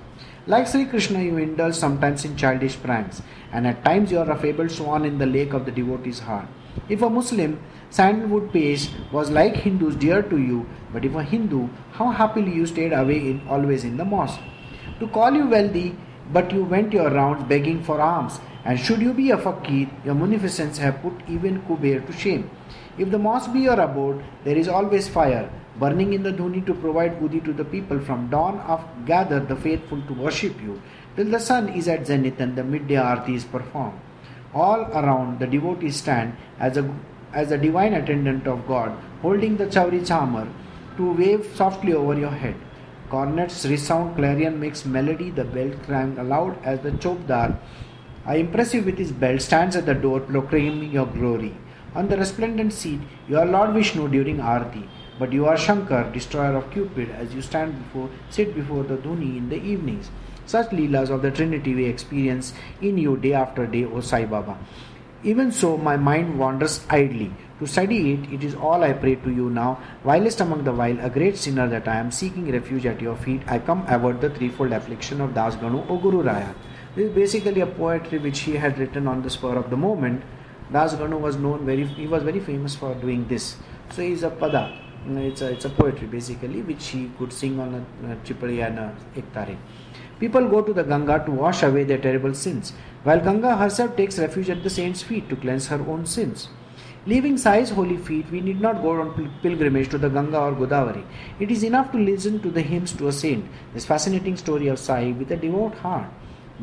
Like 0.47 0.65
Sri 0.65 0.85
Krishna, 0.85 1.21
you 1.21 1.37
indulge 1.37 1.75
sometimes 1.75 2.23
in 2.23 2.37
childish 2.37 2.81
pranks, 2.81 3.21
and 3.51 3.67
at 3.67 3.83
times 3.83 4.11
you 4.11 4.19
are 4.19 4.31
a 4.31 4.37
fabled 4.39 4.71
swan 4.71 5.03
in 5.03 5.17
the 5.17 5.25
lake 5.25 5.51
of 5.53 5.65
the 5.65 5.71
devotee's 5.71 6.19
heart. 6.19 6.47
If 6.87 7.01
a 7.01 7.09
Muslim, 7.09 7.59
sandalwood 7.89 8.53
paste 8.53 8.91
was 9.11 9.29
like 9.29 9.57
Hindus 9.57 9.95
dear 9.97 10.21
to 10.23 10.37
you, 10.37 10.65
but 10.93 11.03
if 11.03 11.13
a 11.13 11.21
Hindu, 11.21 11.67
how 11.91 12.11
happily 12.11 12.53
you 12.53 12.65
stayed 12.65 12.93
away 12.93 13.19
in, 13.19 13.45
always 13.49 13.83
in 13.83 13.97
the 13.97 14.05
mosque. 14.05 14.39
To 15.01 15.07
call 15.09 15.33
you 15.33 15.47
wealthy, 15.47 15.97
but 16.31 16.53
you 16.53 16.63
went 16.63 16.93
your 16.93 17.09
rounds 17.09 17.43
begging 17.49 17.83
for 17.83 17.99
alms, 17.99 18.39
and 18.63 18.79
should 18.79 19.01
you 19.01 19.13
be 19.13 19.31
a 19.31 19.37
fakir, 19.37 19.89
your 20.05 20.15
munificence 20.15 20.77
have 20.77 21.01
put 21.01 21.13
even 21.27 21.61
Kuber 21.63 22.07
to 22.07 22.13
shame. 22.13 22.49
If 22.97 23.11
the 23.11 23.19
mosque 23.19 23.51
be 23.51 23.59
your 23.59 23.79
abode, 23.79 24.23
there 24.45 24.55
is 24.55 24.69
always 24.69 25.09
fire, 25.09 25.51
burning 25.79 26.13
in 26.13 26.23
the 26.23 26.31
dhuni 26.31 26.65
to 26.65 26.73
provide 26.73 27.19
udi 27.21 27.43
to 27.43 27.53
the 27.53 27.63
people 27.65 27.99
from 27.99 28.29
dawn 28.29 28.59
of 28.59 28.83
gather 29.05 29.39
the 29.39 29.55
faithful 29.55 30.01
to 30.07 30.13
worship 30.13 30.61
you, 30.61 30.81
till 31.15 31.25
the 31.25 31.39
sun 31.39 31.69
is 31.69 31.87
at 31.87 32.05
zenith 32.05 32.39
and 32.39 32.55
the 32.55 32.63
midday 32.63 32.97
arti 32.97 33.35
is 33.35 33.45
performed. 33.45 33.99
All 34.53 34.81
around 35.01 35.39
the 35.39 35.47
devotees 35.47 35.95
stand 35.95 36.35
as 36.59 36.77
a 36.77 36.93
as 37.33 37.51
a 37.51 37.57
divine 37.57 37.93
attendant 37.93 38.45
of 38.45 38.67
God, 38.67 38.91
holding 39.21 39.55
the 39.55 39.67
chauri 39.67 40.01
chamar 40.01 40.47
to 40.97 41.13
wave 41.13 41.49
softly 41.55 41.93
over 41.93 42.17
your 42.19 42.31
head. 42.31 42.55
Cornets 43.09 43.65
resound, 43.65 44.15
clarion 44.15 44.59
makes 44.59 44.85
melody, 44.85 45.29
the 45.29 45.43
bell 45.43 45.71
clang 45.85 46.17
aloud 46.17 46.57
as 46.63 46.79
the 46.79 46.91
chopdar, 46.91 47.57
impressive 48.27 48.85
with 48.85 48.97
his 48.97 49.11
belt, 49.11 49.41
stands 49.41 49.75
at 49.75 49.85
the 49.85 49.93
door 49.93 50.19
proclaiming 50.19 50.91
your 50.91 51.05
glory. 51.05 51.55
On 51.95 52.07
the 52.07 52.17
resplendent 52.17 52.71
seat, 52.71 53.01
your 53.27 53.45
Lord 53.45 53.73
Vishnu 53.73 54.07
during 54.09 54.39
Arti, 54.39 54.87
but 55.21 55.31
you 55.31 55.45
are 55.45 55.55
Shankar, 55.55 56.11
destroyer 56.11 56.55
of 56.57 56.71
Cupid, 56.71 57.11
as 57.11 57.31
you 57.31 57.43
stand 57.43 57.77
before, 57.77 58.09
sit 58.31 58.55
before 58.55 58.81
the 58.81 58.97
Dhuni 58.97 59.37
in 59.37 59.49
the 59.49 59.55
evenings. 59.55 60.09
Such 60.47 60.69
Leelas 60.71 61.11
of 61.11 61.21
the 61.21 61.29
Trinity 61.29 61.75
we 61.75 61.85
experience 61.85 62.55
in 62.81 62.97
you 62.97 63.17
day 63.17 63.33
after 63.33 63.67
day, 63.67 63.85
O 63.85 64.01
Sai 64.01 64.25
Baba. 64.25 64.57
Even 65.23 65.51
so, 65.51 65.77
my 65.77 65.95
mind 65.95 66.39
wanders 66.39 66.83
idly. 66.89 67.31
To 67.59 67.67
study 67.67 68.13
it, 68.13 68.33
it 68.33 68.43
is 68.43 68.55
all 68.55 68.83
I 68.83 68.93
pray 68.93 69.13
to 69.13 69.29
you 69.29 69.51
now. 69.51 69.79
Vilest 70.03 70.41
among 70.41 70.63
the 70.63 70.71
vile, 70.71 70.99
a 70.99 71.11
great 71.11 71.37
sinner 71.37 71.69
that 71.69 71.87
I 71.87 71.97
am 71.97 72.09
seeking 72.09 72.51
refuge 72.51 72.87
at 72.87 72.99
your 72.99 73.15
feet, 73.15 73.43
I 73.45 73.59
come 73.59 73.85
avoid 73.87 74.21
the 74.21 74.31
threefold 74.31 74.71
affliction 74.71 75.21
of 75.21 75.35
Das 75.35 75.55
Ganu, 75.55 75.87
O 75.87 75.99
Guru 75.99 76.23
Raya. 76.23 76.55
This 76.95 77.09
is 77.09 77.15
basically 77.15 77.61
a 77.61 77.67
poetry 77.67 78.17
which 78.17 78.39
he 78.39 78.55
had 78.55 78.79
written 78.79 79.07
on 79.07 79.21
the 79.21 79.29
spur 79.29 79.55
of 79.55 79.69
the 79.69 79.77
moment. 79.77 80.23
Das 80.73 80.95
Ganu 80.95 81.19
was 81.19 81.35
known 81.35 81.63
very, 81.63 81.85
he 81.85 82.07
was 82.07 82.23
very 82.23 82.39
famous 82.39 82.75
for 82.75 82.95
doing 82.95 83.27
this. 83.27 83.57
So 83.91 84.01
he 84.01 84.13
is 84.13 84.23
a 84.23 84.31
pada. 84.31 84.90
It's 85.07 85.41
a, 85.41 85.51
it's 85.51 85.65
a 85.65 85.69
poetry 85.69 86.07
basically 86.07 86.61
which 86.61 86.87
he 86.87 87.09
could 87.17 87.33
sing 87.33 87.59
on 87.59 87.73
a, 87.73 88.11
a 88.11 88.15
chipari 88.17 88.65
and 88.65 88.77
a 88.77 88.95
ektare. 89.15 89.57
People 90.19 90.47
go 90.47 90.61
to 90.61 90.73
the 90.73 90.83
Ganga 90.83 91.23
to 91.25 91.31
wash 91.31 91.63
away 91.63 91.83
their 91.83 91.97
terrible 91.97 92.35
sins, 92.35 92.73
while 93.03 93.19
Ganga 93.19 93.57
herself 93.57 93.95
takes 93.95 94.19
refuge 94.19 94.51
at 94.51 94.61
the 94.61 94.69
saint's 94.69 95.01
feet 95.01 95.27
to 95.29 95.35
cleanse 95.35 95.67
her 95.67 95.81
own 95.87 96.05
sins. 96.05 96.49
Leaving 97.07 97.35
Sai's 97.35 97.71
holy 97.71 97.97
feet, 97.97 98.29
we 98.29 98.41
need 98.41 98.61
not 98.61 98.83
go 98.83 99.01
on 99.01 99.39
pilgrimage 99.41 99.89
to 99.89 99.97
the 99.97 100.07
Ganga 100.07 100.39
or 100.39 100.51
Godavari. 100.51 101.03
It 101.39 101.49
is 101.49 101.63
enough 101.63 101.91
to 101.93 101.97
listen 101.97 102.39
to 102.41 102.51
the 102.51 102.61
hymns 102.61 102.93
to 102.93 103.07
a 103.07 103.11
saint, 103.11 103.45
this 103.73 103.85
fascinating 103.85 104.37
story 104.37 104.67
of 104.67 104.77
Sai 104.77 105.15
with 105.17 105.31
a 105.31 105.35
devout 105.35 105.73
heart. 105.79 106.07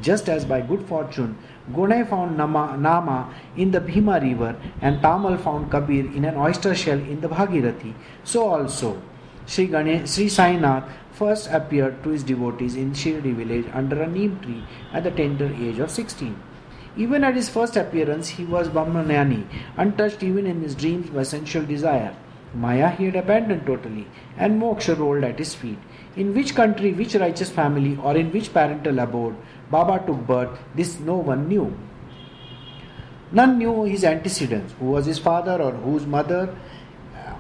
Just 0.01 0.29
as 0.29 0.45
by 0.45 0.61
good 0.61 0.87
fortune, 0.87 1.37
Gonai 1.75 2.09
found 2.09 2.37
Nama, 2.37 2.77
Nama 2.77 3.35
in 3.57 3.71
the 3.71 3.81
Bhima 3.81 4.21
river 4.21 4.57
and 4.81 5.01
Tamal 5.01 5.39
found 5.39 5.71
Kabir 5.71 6.07
in 6.15 6.25
an 6.25 6.37
oyster 6.37 6.75
shell 6.75 6.99
in 6.99 7.21
the 7.21 7.29
Bhagirathi, 7.29 7.95
so 8.25 8.49
also 8.49 9.01
Sri, 9.47 9.67
Ganesh, 9.67 10.11
Sri 10.11 10.27
Sainath 10.27 10.85
first 11.13 11.49
appeared 11.51 12.03
to 12.03 12.11
his 12.11 12.23
devotees 12.23 12.77
in 12.77 12.93
Shirdi 12.93 13.35
village 13.35 13.67
under 13.73 14.03
a 14.03 14.07
neem 14.07 14.39
tree 14.41 14.63
at 14.93 15.05
the 15.05 15.11
tender 15.11 15.51
age 15.59 15.79
of 15.79 15.91
16. 15.91 16.37
Even 16.97 17.25
at 17.25 17.35
his 17.35 17.49
first 17.49 17.77
appearance, 17.77 18.29
he 18.29 18.45
was 18.45 18.69
Brahmajnani, 18.69 19.47
untouched 19.77 20.23
even 20.23 20.47
in 20.47 20.61
his 20.63 20.75
dreams 20.75 21.11
by 21.11 21.23
sensual 21.23 21.65
desire. 21.65 22.15
Maya 22.55 22.91
he 22.91 23.07
had 23.07 23.17
abandoned 23.17 23.65
totally, 23.67 24.07
and 24.37 24.61
moksha 24.61 24.99
rolled 24.99 25.25
at 25.25 25.39
his 25.39 25.55
feet. 25.55 25.79
In 26.19 26.35
which 26.35 26.55
country, 26.55 26.93
which 26.93 27.15
righteous 27.15 27.49
family, 27.49 27.97
or 28.03 28.17
in 28.17 28.33
which 28.33 28.53
parental 28.53 28.99
abode 28.99 29.37
Baba 29.71 30.05
took 30.05 30.27
birth, 30.27 30.59
this 30.75 30.99
no 30.99 31.17
one 31.17 31.47
knew. 31.49 31.73
None 33.31 33.59
knew 33.59 33.85
his 33.85 34.03
antecedents, 34.03 34.75
who 34.81 34.87
was 34.87 35.07
his 35.07 35.21
father 35.21 35.63
or 35.63 35.71
whose 35.73 36.07
mother, 36.07 36.43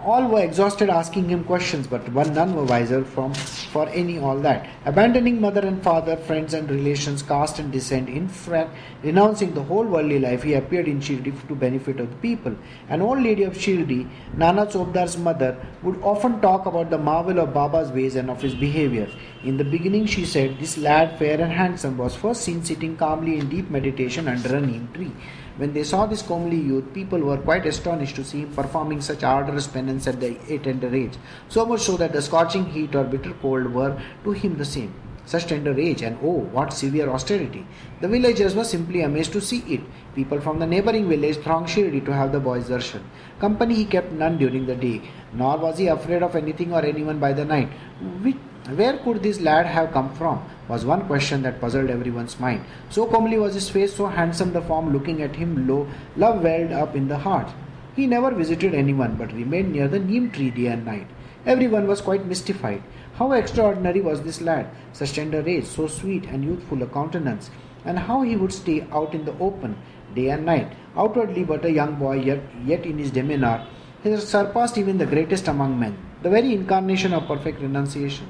all 0.04 0.28
were 0.28 0.40
exhausted 0.40 0.88
asking 0.88 1.28
him 1.28 1.44
questions, 1.44 1.86
but 1.86 2.08
one 2.12 2.32
none 2.32 2.54
were 2.54 2.64
wiser 2.64 3.04
from 3.04 3.34
for 3.34 3.88
any 3.88 4.18
all 4.18 4.38
that. 4.38 4.68
Abandoning 4.84 5.40
mother 5.40 5.60
and 5.60 5.82
father, 5.82 6.16
friends 6.16 6.54
and 6.54 6.70
relations, 6.70 7.22
caste 7.22 7.58
and 7.58 7.72
descent, 7.72 8.08
in 8.08 8.28
front, 8.28 8.70
renouncing 9.02 9.54
the 9.54 9.62
whole 9.62 9.84
worldly 9.84 10.18
life, 10.18 10.42
he 10.42 10.54
appeared 10.54 10.88
in 10.88 11.00
Shirdi 11.00 11.32
to 11.48 11.54
benefit 11.54 12.00
of 12.00 12.10
the 12.10 12.16
people. 12.16 12.54
An 12.88 13.02
old 13.02 13.22
lady 13.22 13.42
of 13.42 13.54
Shirdi, 13.54 14.08
Nana 14.36 14.70
Chopdar's 14.70 15.16
mother, 15.18 15.56
would 15.82 16.00
often 16.02 16.40
talk 16.40 16.66
about 16.66 16.90
the 16.90 16.98
marvel 16.98 17.38
of 17.38 17.52
Baba's 17.52 17.90
ways 17.90 18.16
and 18.16 18.30
of 18.30 18.40
his 18.40 18.54
behavior. 18.54 19.08
In 19.44 19.56
the 19.56 19.64
beginning, 19.64 20.06
she 20.06 20.24
said, 20.24 20.58
this 20.58 20.78
lad, 20.78 21.18
fair 21.18 21.40
and 21.40 21.52
handsome, 21.52 21.96
was 21.98 22.14
first 22.14 22.42
seen 22.42 22.64
sitting 22.64 22.96
calmly 22.96 23.38
in 23.38 23.48
deep 23.48 23.70
meditation 23.70 24.28
under 24.28 24.56
a 24.56 24.60
neem 24.60 24.88
tree. 24.92 25.12
When 25.58 25.72
they 25.72 25.82
saw 25.82 26.06
this 26.06 26.22
comely 26.22 26.56
youth, 26.56 26.94
people 26.94 27.18
were 27.18 27.36
quite 27.36 27.66
astonished 27.66 28.14
to 28.14 28.24
see 28.24 28.42
him 28.42 28.54
performing 28.54 29.00
such 29.00 29.24
arduous 29.24 29.66
penance 29.66 30.06
at 30.06 30.20
the 30.20 30.34
tender 30.62 30.94
age, 30.94 31.14
so 31.48 31.66
much 31.66 31.80
so 31.80 31.96
that 31.96 32.12
the 32.12 32.22
scorching 32.22 32.66
heat 32.66 32.94
or 32.94 33.02
bitter 33.02 33.32
cold 33.42 33.74
were 33.74 34.00
to 34.22 34.30
him 34.30 34.56
the 34.56 34.64
same. 34.64 34.94
Such 35.26 35.48
tender 35.48 35.78
age, 35.78 36.02
and 36.02 36.16
oh, 36.22 36.46
what 36.52 36.72
severe 36.72 37.10
austerity! 37.10 37.66
The 38.00 38.06
villagers 38.06 38.54
were 38.54 38.64
simply 38.64 39.02
amazed 39.02 39.32
to 39.32 39.40
see 39.40 39.58
it. 39.74 39.80
People 40.14 40.40
from 40.40 40.60
the 40.60 40.66
neighboring 40.66 41.08
village 41.08 41.38
thronged 41.38 41.66
Shirdi 41.66 42.04
to 42.06 42.14
have 42.14 42.30
the 42.30 42.40
boy's 42.40 42.68
darshan. 42.68 43.02
Company 43.40 43.74
he 43.74 43.84
kept 43.84 44.12
none 44.12 44.38
during 44.38 44.64
the 44.64 44.76
day, 44.76 45.02
nor 45.34 45.58
was 45.58 45.76
he 45.76 45.88
afraid 45.88 46.22
of 46.22 46.36
anything 46.36 46.72
or 46.72 46.82
anyone 46.82 47.18
by 47.18 47.32
the 47.32 47.44
night. 47.44 47.68
Where 48.74 48.98
could 48.98 49.22
this 49.22 49.40
lad 49.40 49.64
have 49.64 49.92
come 49.92 50.12
from? 50.14 50.42
was 50.68 50.84
one 50.84 51.06
question 51.06 51.40
that 51.42 51.58
puzzled 51.58 51.88
everyone's 51.88 52.38
mind. 52.38 52.66
So 52.90 53.06
comely 53.06 53.38
was 53.38 53.54
his 53.54 53.70
face, 53.70 53.94
so 53.96 54.06
handsome 54.06 54.52
the 54.52 54.60
form 54.60 54.92
looking 54.92 55.22
at 55.22 55.36
him 55.36 55.66
low, 55.66 55.88
love 56.18 56.42
welled 56.42 56.72
up 56.72 56.94
in 56.94 57.08
the 57.08 57.16
heart. 57.16 57.48
He 57.96 58.06
never 58.06 58.30
visited 58.30 58.74
anyone 58.74 59.16
but 59.16 59.32
remained 59.32 59.72
near 59.72 59.88
the 59.88 59.98
neem 59.98 60.30
tree 60.30 60.50
day 60.50 60.66
and 60.66 60.84
night. 60.84 61.06
Everyone 61.46 61.86
was 61.86 62.02
quite 62.02 62.26
mystified. 62.26 62.82
How 63.14 63.32
extraordinary 63.32 64.02
was 64.02 64.20
this 64.20 64.42
lad, 64.42 64.68
such 64.92 65.14
tender 65.14 65.42
age, 65.48 65.64
so 65.64 65.86
sweet 65.86 66.26
and 66.26 66.44
youthful 66.44 66.82
a 66.82 66.86
countenance, 66.86 67.50
and 67.86 67.98
how 67.98 68.20
he 68.20 68.36
would 68.36 68.52
stay 68.52 68.86
out 68.92 69.14
in 69.14 69.24
the 69.24 69.38
open, 69.38 69.78
day 70.14 70.28
and 70.28 70.44
night, 70.44 70.70
outwardly 70.94 71.42
but 71.42 71.64
a 71.64 71.72
young 71.72 71.94
boy, 71.94 72.16
yet, 72.16 72.42
yet 72.66 72.84
in 72.84 72.98
his 72.98 73.10
demeanor, 73.10 73.66
he 74.02 74.14
surpassed 74.18 74.76
even 74.76 74.98
the 74.98 75.06
greatest 75.06 75.48
among 75.48 75.80
men, 75.80 75.96
the 76.22 76.28
very 76.28 76.52
incarnation 76.52 77.14
of 77.14 77.26
perfect 77.26 77.62
renunciation. 77.62 78.28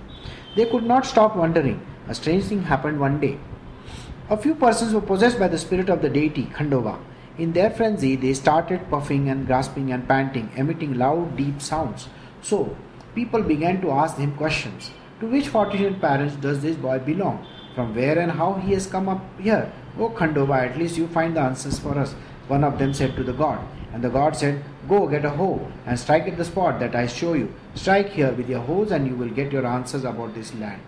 They 0.58 0.66
could 0.66 0.82
not 0.82 1.06
stop 1.06 1.36
wondering 1.36 1.80
a 2.08 2.14
strange 2.16 2.46
thing 2.46 2.64
happened 2.64 2.98
one 2.98 3.20
day. 3.20 3.38
A 4.28 4.36
few 4.36 4.56
persons 4.56 4.92
were 4.92 5.08
possessed 5.10 5.38
by 5.38 5.46
the 5.46 5.56
spirit 5.56 5.88
of 5.88 6.02
the 6.02 6.10
deity, 6.10 6.46
Khandoba. 6.46 6.98
In 7.38 7.52
their 7.52 7.70
frenzy, 7.70 8.16
they 8.16 8.34
started 8.34 8.90
puffing 8.90 9.28
and 9.28 9.46
grasping 9.46 9.92
and 9.92 10.08
panting, 10.08 10.50
emitting 10.56 10.94
loud, 10.98 11.36
deep 11.36 11.62
sounds. 11.62 12.08
So, 12.42 12.76
people 13.14 13.40
began 13.40 13.80
to 13.82 13.92
ask 13.92 14.16
him 14.16 14.34
questions. 14.34 14.90
To 15.20 15.28
which 15.28 15.46
fortunate 15.46 16.00
parents 16.00 16.34
does 16.34 16.60
this 16.60 16.74
boy 16.74 16.98
belong? 16.98 17.46
From 17.76 17.94
where 17.94 18.18
and 18.18 18.32
how 18.32 18.54
he 18.54 18.72
has 18.72 18.88
come 18.88 19.08
up 19.08 19.22
here? 19.38 19.72
Oh, 19.96 20.10
Khandoba, 20.10 20.70
at 20.70 20.76
least 20.76 20.98
you 20.98 21.06
find 21.06 21.36
the 21.36 21.40
answers 21.42 21.78
for 21.78 21.96
us. 21.96 22.16
One 22.48 22.64
of 22.64 22.78
them 22.78 22.92
said 22.92 23.14
to 23.16 23.22
the 23.22 23.32
god. 23.32 23.60
And 23.92 24.02
the 24.02 24.10
god 24.10 24.36
said, 24.36 24.62
Go 24.88 25.06
get 25.06 25.24
a 25.24 25.30
hoe 25.30 25.70
and 25.86 25.98
strike 25.98 26.28
at 26.28 26.36
the 26.36 26.44
spot 26.44 26.80
that 26.80 26.94
I 26.94 27.06
show 27.06 27.34
you. 27.34 27.54
Strike 27.74 28.10
here 28.10 28.32
with 28.32 28.48
your 28.48 28.60
hoes, 28.60 28.90
and 28.90 29.06
you 29.06 29.14
will 29.14 29.28
get 29.28 29.52
your 29.52 29.66
answers 29.66 30.04
about 30.04 30.34
this 30.34 30.54
land. 30.54 30.80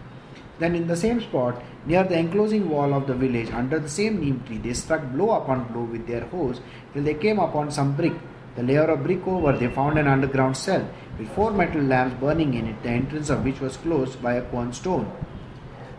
Then, 0.59 0.75
in 0.75 0.87
the 0.87 0.97
same 0.97 1.21
spot, 1.21 1.63
near 1.87 2.05
the 2.05 2.19
enclosing 2.19 2.69
wall 2.69 2.93
of 2.93 3.07
the 3.07 3.15
village, 3.15 3.51
under 3.51 3.79
the 3.79 3.89
same 3.89 4.21
neem 4.21 4.43
tree, 4.45 4.59
they 4.59 4.75
struck 4.75 5.03
blow 5.13 5.31
upon 5.33 5.73
blow 5.73 5.85
with 5.85 6.07
their 6.07 6.27
hoes 6.27 6.61
till 6.93 7.03
they 7.03 7.15
came 7.15 7.39
upon 7.39 7.71
some 7.71 7.95
brick. 7.97 8.13
The 8.57 8.63
layer 8.63 8.85
of 8.85 9.05
brick 9.05 9.27
over, 9.27 9.53
they 9.53 9.69
found 9.69 9.99
an 9.99 10.07
underground 10.07 10.57
cell 10.57 10.87
with 11.19 11.31
four 11.35 11.51
metal 11.51 11.83
lamps 11.83 12.21
burning 12.21 12.55
in 12.55 12.67
it, 12.67 12.83
the 12.83 12.91
entrance 12.91 13.31
of 13.31 13.45
which 13.45 13.61
was 13.61 13.79
closed 13.79 14.23
by 14.23 14.35
a 14.35 14.43
quern 14.43 14.73
stone. 14.75 15.11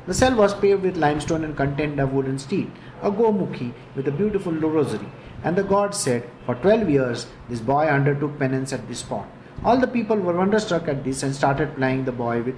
The 0.06 0.14
cell 0.14 0.36
was 0.36 0.54
paved 0.54 0.84
with 0.84 0.98
limestone 0.98 1.44
and 1.44 1.56
contained 1.56 2.00
a 2.00 2.06
wooden 2.06 2.38
steed, 2.38 2.72
a 3.02 3.12
gomukhi 3.12 3.74
with 3.96 4.08
a 4.08 4.12
beautiful 4.12 4.52
rosary. 4.54 5.08
And 5.44 5.56
the 5.56 5.64
god 5.64 5.96
said, 5.96 6.30
For 6.46 6.56
twelve 6.56 6.90
years 6.90 7.28
this 7.50 7.60
boy 7.60 7.88
undertook 7.88 8.38
penance 8.38 8.74
at 8.74 8.88
this 8.88 9.00
spot. 9.00 9.28
All 9.64 9.78
the 9.78 9.88
people 9.88 10.18
were 10.18 10.34
wonderstruck 10.34 10.88
at 10.88 11.04
this 11.04 11.24
and 11.24 11.36
started 11.36 11.76
plying 11.76 12.06
the 12.06 12.12
boy 12.12 12.42
with 12.42 12.56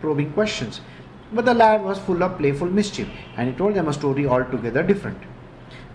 probing 0.00 0.32
questions. 0.32 0.80
But 1.32 1.44
the 1.44 1.54
lad 1.54 1.82
was 1.82 1.98
full 1.98 2.22
of 2.22 2.38
playful 2.38 2.68
mischief, 2.68 3.08
and 3.36 3.48
he 3.50 3.54
told 3.54 3.74
them 3.74 3.88
a 3.88 3.92
story 3.92 4.26
altogether 4.26 4.82
different. 4.82 5.18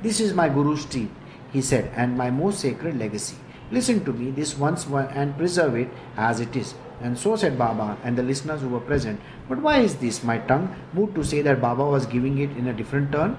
This 0.02 0.20
is 0.20 0.34
my 0.34 0.50
Guru's 0.50 0.82
steed, 0.82 1.10
he 1.52 1.62
said, 1.62 1.92
and 1.96 2.18
my 2.18 2.30
most 2.30 2.60
sacred 2.60 3.00
legacy. 3.00 3.38
Listen 3.72 4.04
to 4.04 4.12
me 4.12 4.32
this 4.32 4.58
once 4.58 4.86
and 4.86 5.38
preserve 5.38 5.76
it 5.76 5.90
as 6.18 6.42
it 6.42 6.56
is. 6.56 6.76
And 7.02 7.18
so 7.18 7.36
said 7.36 7.58
Baba 7.58 7.98
and 8.04 8.18
the 8.18 8.24
listeners 8.24 8.62
who 8.62 8.70
were 8.70 8.80
present. 8.82 9.20
But 9.48 9.62
why 9.62 9.78
is 9.80 9.96
this? 9.96 10.24
My 10.24 10.40
tongue 10.40 10.76
moved 10.94 11.16
to 11.16 11.24
say 11.24 11.42
that 11.42 11.62
Baba 11.62 11.86
was 11.86 12.06
giving 12.06 12.38
it 12.40 12.52
in 12.58 12.68
a 12.68 12.74
different 12.74 13.12
turn. 13.12 13.38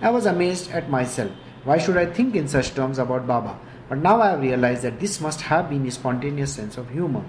I 0.00 0.10
was 0.10 0.26
amazed 0.26 0.70
at 0.72 0.90
myself. 0.90 1.30
Why 1.64 1.78
should 1.78 1.96
I 1.96 2.06
think 2.06 2.36
in 2.36 2.46
such 2.46 2.74
terms 2.74 2.98
about 2.98 3.26
Baba? 3.26 3.58
But 3.88 3.98
now 3.98 4.20
I 4.20 4.30
have 4.30 4.40
realized 4.40 4.82
that 4.82 5.00
this 5.00 5.20
must 5.20 5.40
have 5.42 5.70
been 5.70 5.84
his 5.84 5.94
spontaneous 5.94 6.52
sense 6.52 6.76
of 6.76 6.90
humor. 6.90 7.24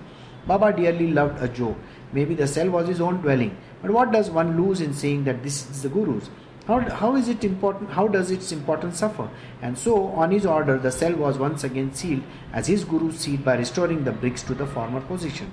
Baba 0.45 0.73
dearly 0.73 1.11
loved 1.11 1.41
a 1.41 1.47
joke. 1.47 1.77
Maybe 2.11 2.35
the 2.35 2.47
cell 2.47 2.69
was 2.69 2.87
his 2.87 3.01
own 3.01 3.21
dwelling. 3.21 3.57
But 3.81 3.91
what 3.91 4.11
does 4.11 4.29
one 4.29 4.57
lose 4.61 4.81
in 4.81 4.93
saying 4.93 5.23
that 5.23 5.41
this 5.41 5.69
is 5.69 5.83
the 5.83 5.89
Guru's? 5.89 6.29
How, 6.67 6.79
how 6.79 7.15
is 7.15 7.29
it 7.29 7.43
important? 7.43 7.91
How 7.91 8.07
does 8.07 8.31
its 8.31 8.51
importance 8.51 8.99
suffer? 8.99 9.29
And 9.61 9.77
so, 9.77 10.07
on 10.07 10.31
his 10.31 10.45
order, 10.45 10.79
the 10.79 10.91
cell 10.91 11.13
was 11.13 11.37
once 11.37 11.63
again 11.63 11.93
sealed 11.93 12.23
as 12.53 12.67
his 12.67 12.83
Guru's 12.83 13.19
seed 13.19 13.45
by 13.45 13.55
restoring 13.55 14.03
the 14.03 14.11
bricks 14.11 14.41
to 14.43 14.55
the 14.55 14.65
former 14.65 15.01
position. 15.01 15.51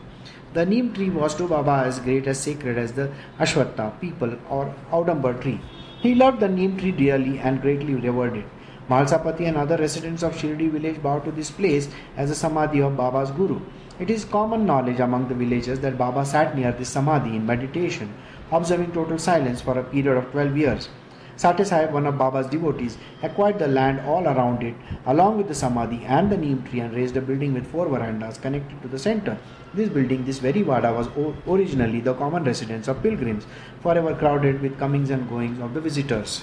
The 0.54 0.66
neem 0.66 0.92
tree 0.92 1.10
was 1.10 1.34
to 1.36 1.46
Baba 1.46 1.86
as 1.86 2.00
great 2.00 2.26
as 2.26 2.40
sacred 2.40 2.78
as 2.78 2.92
the 2.92 3.12
Ashwatha, 3.38 4.00
people, 4.00 4.36
or 4.48 4.74
Audumber 4.90 5.40
tree. 5.40 5.60
He 6.00 6.14
loved 6.14 6.40
the 6.40 6.48
neem 6.48 6.78
tree 6.78 6.92
dearly 6.92 7.38
and 7.38 7.60
greatly 7.60 7.94
revered 7.94 8.36
it. 8.36 8.46
Malsapati 8.88 9.46
and 9.46 9.56
other 9.56 9.76
residents 9.76 10.22
of 10.22 10.34
Shirdi 10.34 10.70
village 10.70 11.02
bow 11.02 11.20
to 11.20 11.30
this 11.30 11.50
place 11.50 11.88
as 12.16 12.30
a 12.30 12.34
samadhi 12.34 12.80
of 12.80 12.96
Baba's 12.96 13.30
Guru. 13.30 13.60
It 14.00 14.10
is 14.10 14.24
common 14.24 14.66
knowledge 14.66 14.98
among 14.98 15.28
the 15.28 15.34
villagers 15.34 15.78
that 15.80 15.96
Baba 15.96 16.24
sat 16.24 16.56
near 16.56 16.72
this 16.72 16.88
samadhi 16.88 17.36
in 17.36 17.46
meditation, 17.46 18.12
observing 18.50 18.92
total 18.92 19.18
silence 19.18 19.60
for 19.60 19.78
a 19.78 19.84
period 19.84 20.16
of 20.16 20.30
12 20.32 20.56
years. 20.56 20.88
Sathe 21.36 21.64
Sahib, 21.64 21.92
one 21.92 22.06
of 22.06 22.18
Baba's 22.18 22.46
devotees, 22.46 22.98
acquired 23.22 23.58
the 23.58 23.66
land 23.66 24.00
all 24.00 24.26
around 24.26 24.62
it, 24.62 24.74
along 25.06 25.38
with 25.38 25.48
the 25.48 25.54
Samadhi 25.54 26.04
and 26.04 26.30
the 26.30 26.36
neem 26.36 26.62
tree, 26.62 26.80
and 26.80 26.94
raised 26.94 27.16
a 27.16 27.22
building 27.22 27.54
with 27.54 27.66
four 27.66 27.88
verandas 27.88 28.38
connected 28.38 28.82
to 28.82 28.88
the 28.88 28.98
center. 28.98 29.38
This 29.72 29.88
building, 29.88 30.24
this 30.24 30.38
very 30.38 30.62
Vada, 30.62 30.92
was 30.92 31.08
originally 31.48 32.00
the 32.00 32.14
common 32.14 32.44
residence 32.44 32.86
of 32.86 33.02
pilgrims, 33.02 33.46
forever 33.80 34.14
crowded 34.14 34.60
with 34.60 34.78
comings 34.78 35.10
and 35.10 35.28
goings 35.28 35.58
of 35.60 35.72
the 35.72 35.80
visitors. 35.80 36.42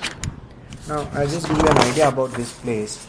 Now, 0.90 1.08
I'll 1.14 1.28
just 1.28 1.48
give 1.48 1.58
you 1.58 1.68
an 1.68 1.78
idea 1.78 2.08
about 2.08 2.32
this 2.32 2.52
place. 2.52 3.08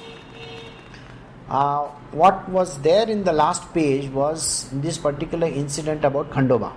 Uh, 1.49 1.87
what 2.13 2.47
was 2.51 2.79
there 2.83 3.09
in 3.09 3.25
the 3.25 3.33
last 3.33 3.73
page 3.73 4.11
was 4.11 4.69
this 4.71 4.99
particular 4.99 5.47
incident 5.47 6.05
about 6.05 6.29
Khandoba. 6.31 6.75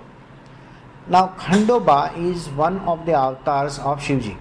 Now, 1.06 1.34
Khandoba 1.38 2.16
is 2.16 2.48
one 2.48 2.78
of 2.92 3.04
the 3.04 3.12
avatars 3.12 3.78
of 3.80 4.00
Shivji. 4.00 4.38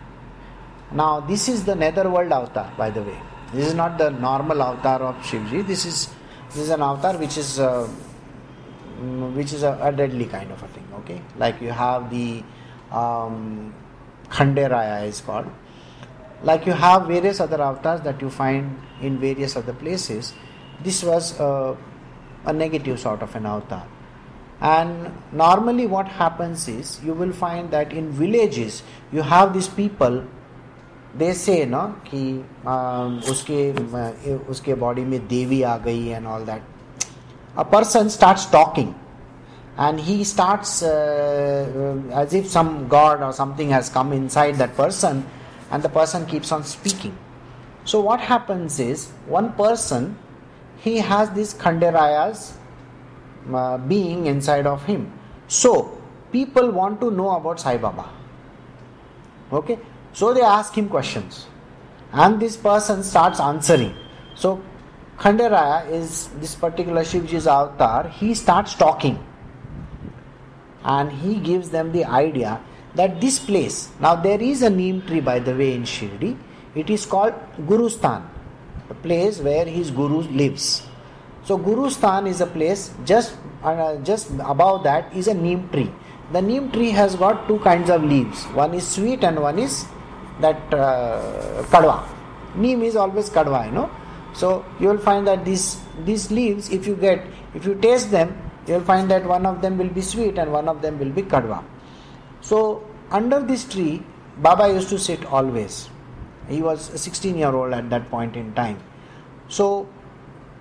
Now, 0.94 1.20
this 1.20 1.50
is 1.50 1.66
the 1.66 1.76
netherworld 1.76 2.32
avatar, 2.32 2.72
by 2.78 2.90
the 2.90 3.04
way. 3.04 3.20
This 3.54 3.68
is 3.68 3.74
not 3.74 3.98
the 3.98 4.10
normal 4.12 4.64
avatar 4.64 5.02
of 5.02 5.16
Shivji. 5.18 5.68
This 5.68 5.86
is 5.86 6.08
this 6.48 6.64
is 6.64 6.70
an 6.70 6.82
avatar 6.82 7.18
which 7.18 7.38
is 7.38 7.60
uh, 7.60 7.90
mm, 9.02 9.34
which 9.36 9.52
is 9.52 9.64
a, 9.64 9.78
a, 9.82 9.92
deadly 9.92 10.26
kind 10.28 10.50
of 10.52 10.64
a 10.64 10.68
thing. 10.68 10.88
Okay, 11.00 11.22
like 11.38 11.62
you 11.62 11.72
have 11.72 12.10
the 12.10 12.42
um, 12.92 13.74
Khanderaya 14.30 15.06
is 15.08 15.20
called 15.20 15.52
Like 16.43 16.67
you 16.67 16.73
have 16.73 17.07
various 17.09 17.41
other 17.41 17.61
avatars 17.61 18.01
that 18.03 18.21
you 18.23 18.31
find 18.31 18.81
in 19.03 19.19
various 19.19 19.57
other 19.57 19.73
places. 19.73 20.35
This 20.83 21.03
was 21.03 21.39
a, 21.41 21.77
a 22.45 22.53
negative 22.53 23.01
sort 23.01 23.23
of 23.23 23.35
an 23.35 23.47
avatar. 23.47 23.87
And 24.61 25.13
normally, 25.33 25.87
what 25.87 26.09
happens 26.09 26.67
is 26.69 27.01
you 27.05 27.13
will 27.13 27.33
find 27.33 27.71
that 27.71 27.93
in 27.93 28.11
villages 28.11 28.83
you 29.13 29.23
have 29.23 29.53
these 29.53 29.69
people 29.69 30.25
दे 31.17 31.33
से 31.35 31.65
ना 31.67 31.83
कि 32.07 32.23
उसके 33.31 34.41
उसके 34.51 34.75
body 34.83 35.05
में 35.05 35.27
देवी 35.29 35.63
आ 35.63 35.77
गई 35.87 36.07
and 36.09 36.27
all 36.27 36.45
that 36.47 36.63
a 37.57 37.65
person 37.65 38.11
starts 38.11 38.45
talking 38.47 38.95
and 39.77 40.01
he 40.09 40.23
starts 40.25 40.83
uh, 40.83 41.95
as 42.13 42.35
if 42.35 42.47
some 42.49 42.87
god 42.89 43.23
or 43.23 43.33
something 43.33 43.71
has 43.71 43.89
come 43.89 44.13
inside 44.13 44.57
that 44.57 44.77
person 44.77 45.25
and 45.74 45.84
the 45.84 45.90
person 45.90 46.26
keeps 46.26 46.52
on 46.52 46.64
speaking. 46.64 47.18
So 47.84 48.00
what 48.00 48.22
happens 48.22 48.80
is 48.80 49.08
one 49.26 49.54
person 49.54 50.18
he 50.78 50.98
has 50.98 51.30
this 51.32 51.54
khanderaya's 51.54 52.58
uh, 53.54 53.78
being 53.78 54.28
inside 54.28 54.68
of 54.68 54.86
him. 54.86 55.12
So 55.48 55.98
people 56.32 56.72
want 56.72 57.02
to 57.02 57.10
know 57.12 57.32
about 57.32 57.60
sai 57.60 57.78
baba. 57.78 58.10
Okay? 59.52 59.80
So 60.14 60.34
they 60.34 60.42
ask 60.42 60.78
him 60.78 60.90
questions, 60.90 61.48
and 62.12 62.40
this 62.40 62.56
person 62.56 63.04
starts 63.04 63.40
answering. 63.40 63.96
So 64.36 64.62
Khanderaya 65.18 65.90
is 65.90 66.28
this 66.40 66.56
particular 66.56 67.02
Shivji's 67.02 67.48
avatar. 67.48 68.10
He 68.10 68.34
starts 68.34 68.76
talking, 68.76 69.18
and 70.84 71.12
he 71.12 71.36
gives 71.40 71.70
them 71.70 71.92
the 71.92 72.06
idea 72.06 72.60
that 72.96 73.20
this 73.20 73.40
place. 73.40 73.90
Now 74.00 74.16
there 74.16 74.42
is 74.42 74.62
a 74.62 74.70
neem 74.70 75.02
tree, 75.02 75.20
by 75.20 75.40
the 75.40 75.56
way, 75.56 75.74
in 75.74 75.84
Shirdi. 75.84 76.38
It 76.76 76.90
is 76.90 77.06
called 77.06 77.34
Gurustan, 77.68 78.24
the 78.88 78.96
place 78.96 79.40
where 79.40 79.66
his 79.66 79.92
guru 79.92 80.22
lives. 80.22 80.88
So 81.44 81.58
Gurustan 81.58 82.28
is 82.28 82.42
a 82.42 82.48
place 82.48 82.92
just 83.06 83.36
uh, 83.64 83.98
just 83.98 84.32
above 84.40 84.84
that 84.84 85.14
is 85.14 85.28
a 85.28 85.34
neem 85.34 85.70
tree. 85.70 85.92
The 86.32 86.42
neem 86.42 86.72
tree 86.72 86.90
has 86.92 87.16
got 87.16 87.48
two 87.48 87.60
kinds 87.60 87.90
of 87.90 88.04
leaves. 88.04 88.46
One 88.46 88.74
is 88.74 88.88
sweet 88.88 89.24
and 89.24 89.40
one 89.40 89.60
is 89.60 89.86
that 90.42 90.74
uh, 90.74 91.64
kadwa. 91.70 92.08
Neem 92.56 92.82
is 92.84 92.96
always 92.96 93.30
kadwa, 93.30 93.66
you 93.66 93.72
know. 93.72 93.90
So 94.34 94.66
you 94.80 94.88
will 94.88 94.98
find 94.98 95.28
that 95.28 95.46
these 95.46 95.82
these 96.06 96.32
leaves, 96.32 96.70
if 96.70 96.88
you 96.88 96.96
get, 96.96 97.26
if 97.54 97.66
you 97.66 97.76
taste 97.76 98.10
them, 98.10 98.36
you 98.68 98.76
will 98.76 98.86
find 98.86 99.12
that 99.12 99.26
one 99.26 99.46
of 99.46 99.62
them 99.62 99.78
will 99.78 99.90
be 99.90 100.02
sweet 100.02 100.38
and 100.38 100.52
one 100.52 100.68
of 100.68 100.82
them 100.82 100.98
will 100.98 101.12
be 101.12 101.22
kadwa. 101.22 101.64
So 102.44 102.86
under 103.10 103.40
this 103.40 103.66
tree, 103.66 104.04
Baba 104.38 104.68
used 104.72 104.90
to 104.90 105.00
sit 105.00 105.26
always. 105.26 105.90
He 106.48 106.62
was 106.62 106.90
a 106.90 106.98
16 106.98 107.38
year 107.38 107.54
old 107.56 107.74
at 107.74 107.90
that 107.90 108.10
point 108.10 108.36
in 108.36 108.54
time. 108.54 108.80
So 109.48 109.88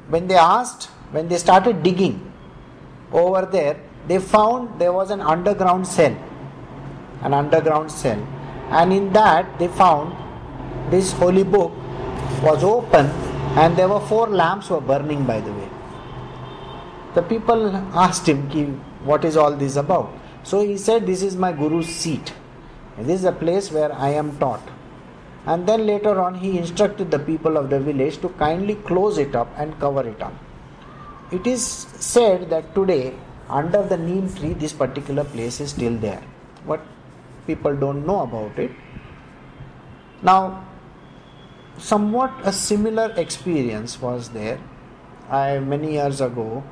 when 0.09 0.29
they 0.29 0.37
asked, 0.37 0.85
when 1.11 1.29
they 1.29 1.39
started 1.39 1.83
digging 1.83 2.33
over 3.13 3.45
there, 3.45 3.77
they 4.09 4.19
found 4.19 4.81
there 4.81 4.93
was 4.93 5.11
an 5.11 5.21
underground 5.21 5.87
cell. 5.87 6.17
An 7.23 7.35
underground 7.35 7.91
cell 7.91 8.27
and 8.81 8.93
in 8.93 9.13
that 9.13 9.59
they 9.59 9.69
found 9.69 10.17
this 10.91 11.13
holy 11.13 11.45
book 11.45 11.73
was 12.43 12.65
open 12.65 13.07
and 13.63 13.77
there 13.77 13.89
were 13.89 14.01
four 14.13 14.27
lamps 14.29 14.71
were 14.71 14.81
burning 14.81 15.25
by 15.31 15.39
the 15.41 15.53
way 15.53 15.69
the 17.15 17.23
people 17.33 17.77
asked 18.05 18.27
him 18.27 18.41
what 19.11 19.25
is 19.31 19.37
all 19.37 19.55
this 19.65 19.77
about 19.77 20.11
so 20.45 20.65
he 20.67 20.77
said 20.77 21.07
this 21.07 21.23
is 21.23 21.37
my 21.37 21.53
guru's 21.53 21.87
seat 21.87 22.33
this 22.99 23.21
is 23.21 23.25
a 23.25 23.37
place 23.45 23.71
where 23.73 23.93
i 23.95 24.11
am 24.23 24.31
taught 24.39 24.71
and 25.47 25.67
then 25.67 25.87
later 25.87 26.21
on 26.21 26.35
he 26.35 26.57
instructed 26.59 27.11
the 27.11 27.19
people 27.19 27.57
of 27.57 27.69
the 27.71 27.81
village 27.81 28.19
to 28.25 28.29
kindly 28.45 28.77
close 28.91 29.19
it 29.19 29.35
up 29.35 29.49
and 29.57 29.79
cover 29.81 30.07
it 30.15 30.23
up 30.23 30.35
it 31.39 31.47
is 31.47 31.63
said 32.15 32.49
that 32.51 32.75
today 32.75 33.15
under 33.49 33.83
the 33.93 33.97
neem 33.97 34.33
tree 34.35 34.53
this 34.65 34.73
particular 34.73 35.25
place 35.25 35.61
is 35.61 35.71
still 35.71 35.97
there 36.07 36.23
but 36.67 36.81
people 37.47 37.75
don't 37.77 38.07
know 38.07 38.21
about 38.23 38.59
it. 38.59 38.71
Now, 40.23 40.65
somewhat 41.79 42.33
a 42.45 42.53
similar 42.53 43.13
experience 43.17 44.01
was 44.01 44.31
there. 44.31 44.61
I 45.29 45.59
many 45.59 45.93
years 45.95 46.21
ago, 46.21 46.63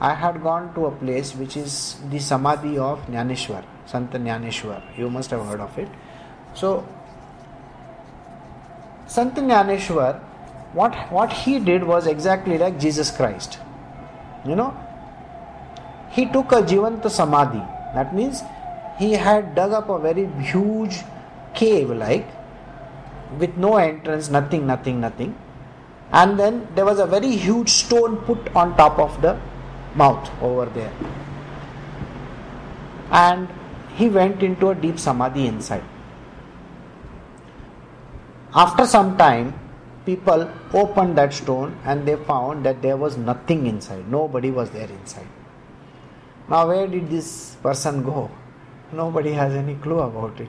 I 0.00 0.14
had 0.14 0.42
gone 0.42 0.74
to 0.74 0.86
a 0.86 0.90
place 0.90 1.34
which 1.34 1.56
is 1.56 1.96
the 2.10 2.18
Samadhi 2.18 2.78
of 2.78 3.00
Jnaneshwar, 3.06 3.64
Sant 3.84 4.10
Jnaneshwar. 4.10 4.82
You 4.96 5.10
must 5.10 5.30
have 5.30 5.44
heard 5.44 5.60
of 5.60 5.76
it. 5.78 5.88
So, 6.54 6.88
Sant 9.06 9.34
Jnaneshwar, 9.34 10.20
what, 10.72 10.94
what 11.12 11.32
he 11.32 11.58
did 11.58 11.84
was 11.84 12.06
exactly 12.06 12.56
like 12.56 12.80
Jesus 12.80 13.10
Christ. 13.10 13.58
You 14.46 14.56
know, 14.56 14.74
he 16.10 16.24
took 16.26 16.52
a 16.52 16.62
Jivanta 16.62 17.10
Samadhi. 17.10 17.62
That 17.94 18.14
means 18.14 18.42
he 18.98 19.12
had 19.12 19.54
dug 19.54 19.72
up 19.72 19.90
a 19.90 19.98
very 19.98 20.26
huge 20.42 21.00
cave 21.54 21.90
like 21.90 22.26
with 23.38 23.54
no 23.56 23.76
entrance, 23.76 24.30
nothing, 24.30 24.66
nothing, 24.66 25.00
nothing. 25.00 25.36
And 26.12 26.38
then 26.38 26.66
there 26.74 26.86
was 26.86 26.98
a 26.98 27.06
very 27.06 27.36
huge 27.36 27.68
stone 27.68 28.16
put 28.18 28.54
on 28.56 28.76
top 28.76 28.98
of 28.98 29.20
the 29.20 29.38
mouth 29.94 30.30
over 30.42 30.66
there. 30.66 30.92
And 33.10 33.48
he 33.96 34.08
went 34.08 34.42
into 34.42 34.70
a 34.70 34.74
deep 34.74 34.98
samadhi 34.98 35.46
inside. 35.46 35.84
After 38.54 38.86
some 38.86 39.16
time, 39.16 39.54
people 40.04 40.50
opened 40.72 41.16
that 41.18 41.32
stone 41.32 41.78
and 41.84 42.06
they 42.06 42.16
found 42.16 42.64
that 42.64 42.82
there 42.82 42.96
was 42.96 43.16
nothing 43.16 43.66
inside. 43.66 44.08
Nobody 44.08 44.50
was 44.50 44.70
there 44.70 44.88
inside. 44.88 45.26
Now, 46.48 46.66
where 46.66 46.86
did 46.86 47.08
this 47.10 47.56
person 47.62 48.02
go? 48.02 48.30
Nobody 48.92 49.32
has 49.32 49.54
any 49.54 49.76
clue 49.76 50.00
about 50.00 50.40
it. 50.40 50.48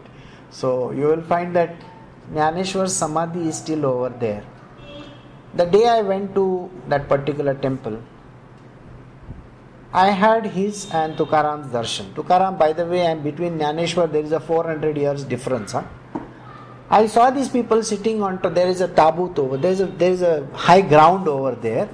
So, 0.50 0.92
you 0.92 1.06
will 1.06 1.22
find 1.22 1.56
that 1.56 1.76
Jnaneshwar 2.34 2.90
Samadhi 2.90 3.50
is 3.50 3.58
still 3.58 3.86
over 3.86 4.10
there. 4.10 4.44
The 5.54 5.66
day 5.66 5.88
I 5.88 6.02
went 6.02 6.34
to 6.36 6.70
that 6.88 7.08
particular 7.08 7.54
temple, 7.54 8.02
I 9.94 10.12
had 10.12 10.46
his 10.46 10.90
and 10.94 11.18
Tukaram's 11.18 11.68
darshan. 11.68 12.14
Tukaram, 12.14 12.58
by 12.58 12.72
the 12.72 12.86
way, 12.86 13.02
and 13.02 13.24
between 13.24 13.60
Jnaneshwar 13.60 14.10
there 14.12 14.24
is 14.24 14.32
a 14.32 14.40
400 14.40 14.96
years 14.96 15.26
difference. 15.26 15.74
Huh? 15.74 15.84
I 16.90 17.08
saw 17.08 17.30
these 17.30 17.50
people 17.50 17.84
sitting 17.84 18.22
on. 18.24 18.40
There 18.42 18.68
is 18.68 18.80
a 18.82 18.88
tabut 18.88 19.38
over. 19.38 19.58
There 19.58 19.72
is 19.72 19.82
a 19.82 19.88
there 19.88 20.12
is 20.12 20.22
a 20.22 20.48
high 20.54 20.82
ground 20.82 21.28
over 21.28 21.56
there. 21.56 21.90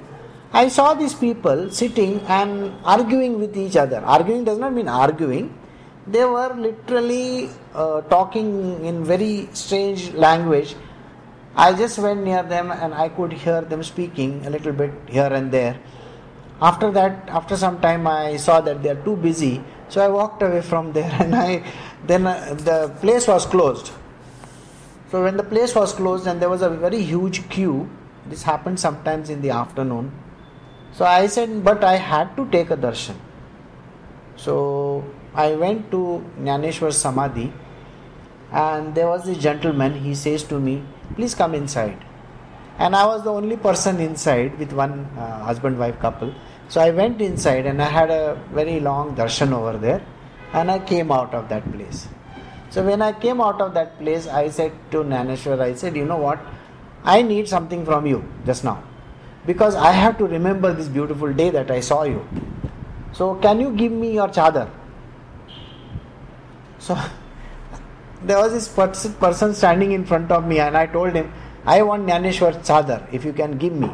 I 0.52 0.68
saw 0.68 0.94
these 0.94 1.14
people 1.14 1.70
sitting 1.70 2.20
and 2.22 2.72
arguing 2.84 3.38
with 3.38 3.56
each 3.56 3.76
other. 3.76 3.98
Arguing 3.98 4.44
does 4.44 4.58
not 4.58 4.72
mean 4.72 4.88
arguing. 4.88 5.54
They 6.06 6.24
were 6.24 6.54
literally 6.54 7.50
uh, 7.74 8.00
talking 8.02 8.84
in 8.84 9.04
very 9.04 9.48
strange 9.52 10.14
language. 10.14 10.74
I 11.54 11.74
just 11.74 11.98
went 11.98 12.22
near 12.22 12.42
them 12.42 12.70
and 12.70 12.94
I 12.94 13.08
could 13.08 13.32
hear 13.32 13.60
them 13.60 13.82
speaking 13.82 14.46
a 14.46 14.50
little 14.50 14.72
bit 14.72 14.92
here 15.06 15.26
and 15.26 15.52
there. 15.52 15.78
After 16.60 16.90
that, 16.90 17.28
after 17.28 17.56
some 17.56 17.80
time, 17.80 18.06
I 18.06 18.36
saw 18.36 18.60
that 18.60 18.82
they 18.82 18.90
are 18.90 19.02
too 19.04 19.16
busy, 19.16 19.62
so 19.88 20.04
I 20.04 20.08
walked 20.08 20.42
away 20.42 20.62
from 20.62 20.92
there. 20.92 21.10
And 21.20 21.34
I 21.34 21.62
then 22.06 22.26
uh, 22.26 22.54
the 22.54 22.88
place 23.00 23.28
was 23.28 23.46
closed. 23.46 23.92
So 25.10 25.22
when 25.22 25.36
the 25.36 25.42
place 25.42 25.74
was 25.74 25.92
closed 25.92 26.26
and 26.26 26.40
there 26.42 26.50
was 26.50 26.62
a 26.62 26.68
very 26.68 27.02
huge 27.02 27.48
queue, 27.48 27.88
this 28.26 28.42
happened 28.42 28.78
sometimes 28.78 29.30
in 29.30 29.40
the 29.40 29.50
afternoon. 29.50 30.12
So 30.92 31.04
I 31.04 31.26
said, 31.28 31.64
but 31.64 31.82
I 31.84 31.96
had 31.96 32.36
to 32.36 32.46
take 32.50 32.70
a 32.70 32.76
darshan. 32.76 33.16
So 34.36 35.04
I 35.34 35.54
went 35.54 35.90
to 35.92 36.24
Jnaneshwar 36.40 36.92
Samadhi 36.92 37.52
and 38.52 38.94
there 38.94 39.06
was 39.06 39.24
this 39.24 39.38
gentleman, 39.38 39.94
he 39.94 40.14
says 40.14 40.44
to 40.44 40.58
me, 40.58 40.82
please 41.14 41.34
come 41.34 41.54
inside. 41.54 42.04
And 42.78 42.94
I 42.94 43.06
was 43.06 43.24
the 43.24 43.32
only 43.32 43.56
person 43.56 44.00
inside 44.00 44.58
with 44.58 44.72
one 44.72 45.06
uh, 45.16 45.44
husband 45.44 45.78
wife 45.78 45.98
couple. 45.98 46.34
So 46.68 46.80
I 46.80 46.90
went 46.90 47.20
inside 47.22 47.66
and 47.66 47.80
I 47.82 47.86
had 47.86 48.10
a 48.10 48.38
very 48.52 48.78
long 48.80 49.16
darshan 49.16 49.52
over 49.52 49.78
there 49.78 50.02
and 50.52 50.70
I 50.70 50.78
came 50.78 51.10
out 51.10 51.32
of 51.34 51.48
that 51.48 51.70
place. 51.72 52.08
So 52.70 52.84
when 52.84 53.00
I 53.00 53.12
came 53.12 53.40
out 53.40 53.60
of 53.60 53.72
that 53.74 53.98
place, 53.98 54.26
I 54.26 54.50
said 54.50 54.72
to 54.90 54.98
Jnaneshwar, 54.98 55.60
I 55.60 55.74
said, 55.74 55.96
you 55.96 56.04
know 56.04 56.18
what? 56.18 56.38
I 57.04 57.22
need 57.22 57.48
something 57.48 57.84
from 57.84 58.06
you 58.06 58.22
just 58.44 58.64
now. 58.64 58.82
Because 59.46 59.74
I 59.74 59.92
have 59.92 60.18
to 60.18 60.26
remember 60.26 60.74
this 60.74 60.88
beautiful 60.88 61.32
day 61.32 61.48
that 61.50 61.70
I 61.70 61.80
saw 61.80 62.02
you. 62.02 62.26
So 63.12 63.36
can 63.36 63.60
you 63.60 63.70
give 63.72 63.92
me 63.92 64.12
your 64.12 64.28
chadar? 64.28 64.70
So 66.78 66.94
there 68.22 68.38
was 68.38 68.52
this 68.52 68.68
person 68.68 69.54
standing 69.54 69.92
in 69.92 70.04
front 70.04 70.30
of 70.30 70.46
me 70.46 70.60
and 70.60 70.76
I 70.76 70.86
told 70.86 71.14
him, 71.14 71.32
I 71.64 71.82
want 71.82 72.06
Jnaneshwar 72.06 72.62
chadar 72.62 73.12
if 73.12 73.24
you 73.24 73.32
can 73.32 73.56
give 73.56 73.72
me. 73.72 73.90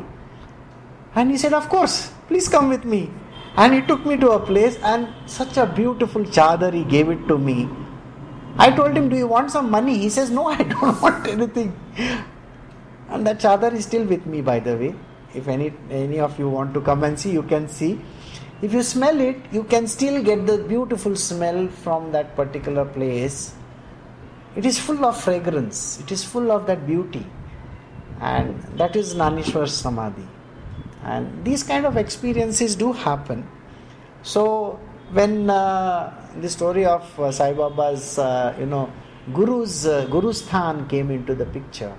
And 1.14 1.30
he 1.30 1.38
said, 1.38 1.52
Of 1.52 1.68
course, 1.68 2.12
please 2.28 2.48
come 2.48 2.68
with 2.68 2.84
me. 2.84 3.10
And 3.56 3.72
he 3.74 3.80
took 3.82 4.04
me 4.04 4.16
to 4.16 4.30
a 4.32 4.40
place 4.40 4.76
and 4.82 5.08
such 5.26 5.56
a 5.56 5.66
beautiful 5.66 6.22
chadar 6.24 6.72
he 6.72 6.84
gave 6.84 7.08
it 7.08 7.26
to 7.28 7.38
me. 7.38 7.68
I 8.56 8.70
told 8.70 8.96
him, 8.96 9.08
Do 9.08 9.16
you 9.16 9.26
want 9.26 9.50
some 9.50 9.70
money? 9.70 9.96
He 9.98 10.08
says, 10.08 10.30
No, 10.30 10.46
I 10.48 10.62
don't 10.62 11.00
want 11.06 11.26
anything. 11.26 11.78
And 13.08 13.26
that 13.26 13.38
chadar 13.38 13.72
is 13.72 13.84
still 13.84 14.04
with 14.04 14.26
me, 14.26 14.40
by 14.40 14.58
the 14.60 14.76
way. 14.76 14.94
If 15.34 15.48
any 15.48 15.72
any 15.90 16.20
of 16.20 16.38
you 16.38 16.48
want 16.48 16.74
to 16.74 16.80
come 16.80 17.04
and 17.04 17.18
see, 17.18 17.32
you 17.32 17.42
can 17.42 17.68
see. 17.68 18.00
If 18.62 18.72
you 18.72 18.82
smell 18.82 19.20
it, 19.20 19.36
you 19.52 19.64
can 19.64 19.86
still 19.86 20.22
get 20.22 20.46
the 20.46 20.58
beautiful 20.58 21.16
smell 21.16 21.68
from 21.68 22.12
that 22.12 22.34
particular 22.36 22.84
place. 22.84 23.54
It 24.56 24.64
is 24.64 24.78
full 24.78 25.04
of 25.04 25.20
fragrance, 25.20 26.00
it 26.00 26.12
is 26.12 26.24
full 26.24 26.52
of 26.52 26.66
that 26.66 26.86
beauty. 26.86 27.26
And 28.20 28.62
that 28.78 28.94
is 28.94 29.14
Jnaneshwar 29.14 29.68
Samadhi. 29.68 30.26
And 31.04 31.44
these 31.44 31.62
kind 31.62 31.86
of 31.86 31.96
experiences 31.96 32.74
do 32.74 32.92
happen. 32.92 33.46
So, 34.22 34.80
when 35.12 35.50
uh, 35.50 36.12
the 36.40 36.48
story 36.48 36.86
of 36.86 37.20
uh, 37.20 37.30
Sai 37.30 37.52
Baba's, 37.52 38.18
uh, 38.18 38.56
you 38.58 38.66
know, 38.66 38.90
Guru's 39.32 39.86
uh, 39.86 40.06
Guru 40.06 40.32
Sthan 40.32 40.88
came 40.88 41.10
into 41.10 41.34
the 41.34 41.46
picture, 41.46 41.94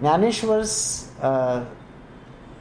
Jnaneshwar's 0.00 1.10
uh, 1.20 1.64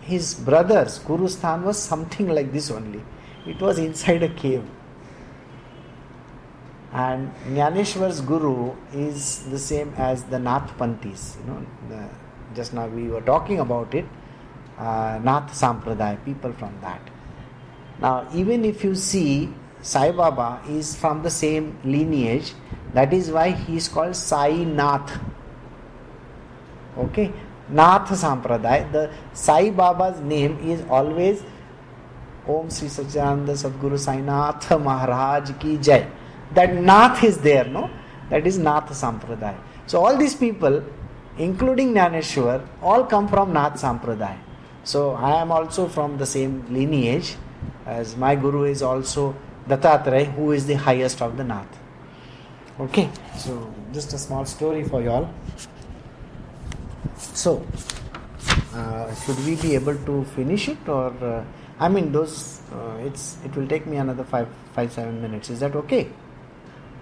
his 0.02 0.34
brother's 0.34 1.00
Guru 1.00 1.28
Sthan 1.28 1.64
was 1.64 1.78
something 1.78 2.28
like 2.28 2.52
this 2.52 2.70
only. 2.72 3.02
It 3.46 3.62
was 3.62 3.78
inside 3.78 4.24
a 4.24 4.30
cave. 4.30 4.64
And 6.92 7.32
Jnaneshwar's 7.46 8.20
Guru 8.22 8.76
is 8.94 9.46
the 9.50 9.60
same 9.60 9.94
as 9.96 10.24
the 10.24 10.40
Nath 10.40 10.76
Pantis. 10.78 11.40
You 11.40 11.46
know, 11.52 11.66
the, 11.88 12.10
just 12.56 12.74
now 12.74 12.88
we 12.88 13.08
were 13.08 13.22
talking 13.22 13.60
about 13.60 13.94
it. 13.94 14.06
Uh, 14.80 15.20
Nath 15.22 15.52
Sampradaya, 15.52 16.24
people 16.24 16.54
from 16.54 16.74
that. 16.82 17.02
Now, 18.00 18.26
even 18.34 18.64
if 18.64 18.82
you 18.82 18.96
see 18.96 19.54
Sai 19.82 20.12
Baba 20.12 20.62
is 20.70 20.96
from 20.96 21.22
the 21.22 21.30
same 21.30 21.78
lineage, 21.84 22.54
that 22.94 23.14
is 23.14 23.30
why 23.30 23.52
he 23.52 23.76
is 23.76 23.90
called 23.90 24.16
Sai 24.16 24.64
Nath. 24.64 25.20
Okay, 26.98 27.34
Nath 27.68 28.10
Sampradaya. 28.10 28.90
The 28.92 29.12
Sai 29.34 29.70
Baba's 29.70 30.22
name 30.22 30.58
is 30.60 30.82
always 30.90 31.44
Om 32.48 32.70
Sri 32.70 32.88
Satchidananda 32.88 33.56
Sadguru 33.64 34.00
Sai 34.00 34.22
Nath 34.22 34.72
Maharaj 34.80 35.52
Ki 35.60 35.78
Jai. 35.78 36.08
That 36.54 36.74
Nath 36.74 37.24
is 37.24 37.38
there, 37.38 37.66
no? 37.66 37.90
That 38.30 38.48
is 38.48 38.58
Nath 38.58 38.90
Sampradaya. 38.92 39.58
So 39.88 40.04
all 40.06 40.18
these 40.18 40.36
people, 40.36 40.84
including 41.38 41.94
Jnaneshwar, 41.94 42.66
all 42.82 43.04
come 43.06 43.28
from 43.28 43.52
Nath 43.54 43.82
Sampradaya. 43.82 44.38
So 44.84 45.12
I 45.12 45.42
am 45.42 45.52
also 45.52 45.88
from 45.88 46.18
the 46.18 46.26
same 46.26 46.66
lineage 46.74 47.36
as 47.86 48.16
my 48.16 48.36
Guru 48.36 48.64
is 48.64 48.82
also 48.82 49.36
Dattatreya, 49.68 50.34
who 50.34 50.52
is 50.52 50.66
the 50.66 50.76
highest 50.76 51.22
of 51.22 51.38
the 51.38 51.44
Nath. 51.44 51.78
Okay, 52.80 53.10
so 53.38 53.74
just 53.94 54.14
a 54.14 54.18
small 54.18 54.46
story 54.46 54.84
for 54.84 55.02
you 55.02 55.10
all. 55.10 55.30
So, 57.18 57.66
uh, 58.74 59.14
should 59.16 59.46
we 59.46 59.56
be 59.56 59.76
able 59.76 59.96
to 59.96 60.24
finish 60.36 60.70
it, 60.70 60.88
or 60.88 61.14
uh, 61.22 61.44
I 61.80 61.90
mean, 61.90 62.12
those 62.12 62.62
uh, 62.72 62.98
it's 63.04 63.38
it 63.44 63.56
will 63.56 63.68
take 63.68 63.86
me 63.86 63.98
another 63.98 64.24
five 64.24 64.48
five 64.74 64.92
seven 64.94 65.22
minutes. 65.22 65.50
Is 65.50 65.60
that 65.60 65.76
okay? 65.76 66.08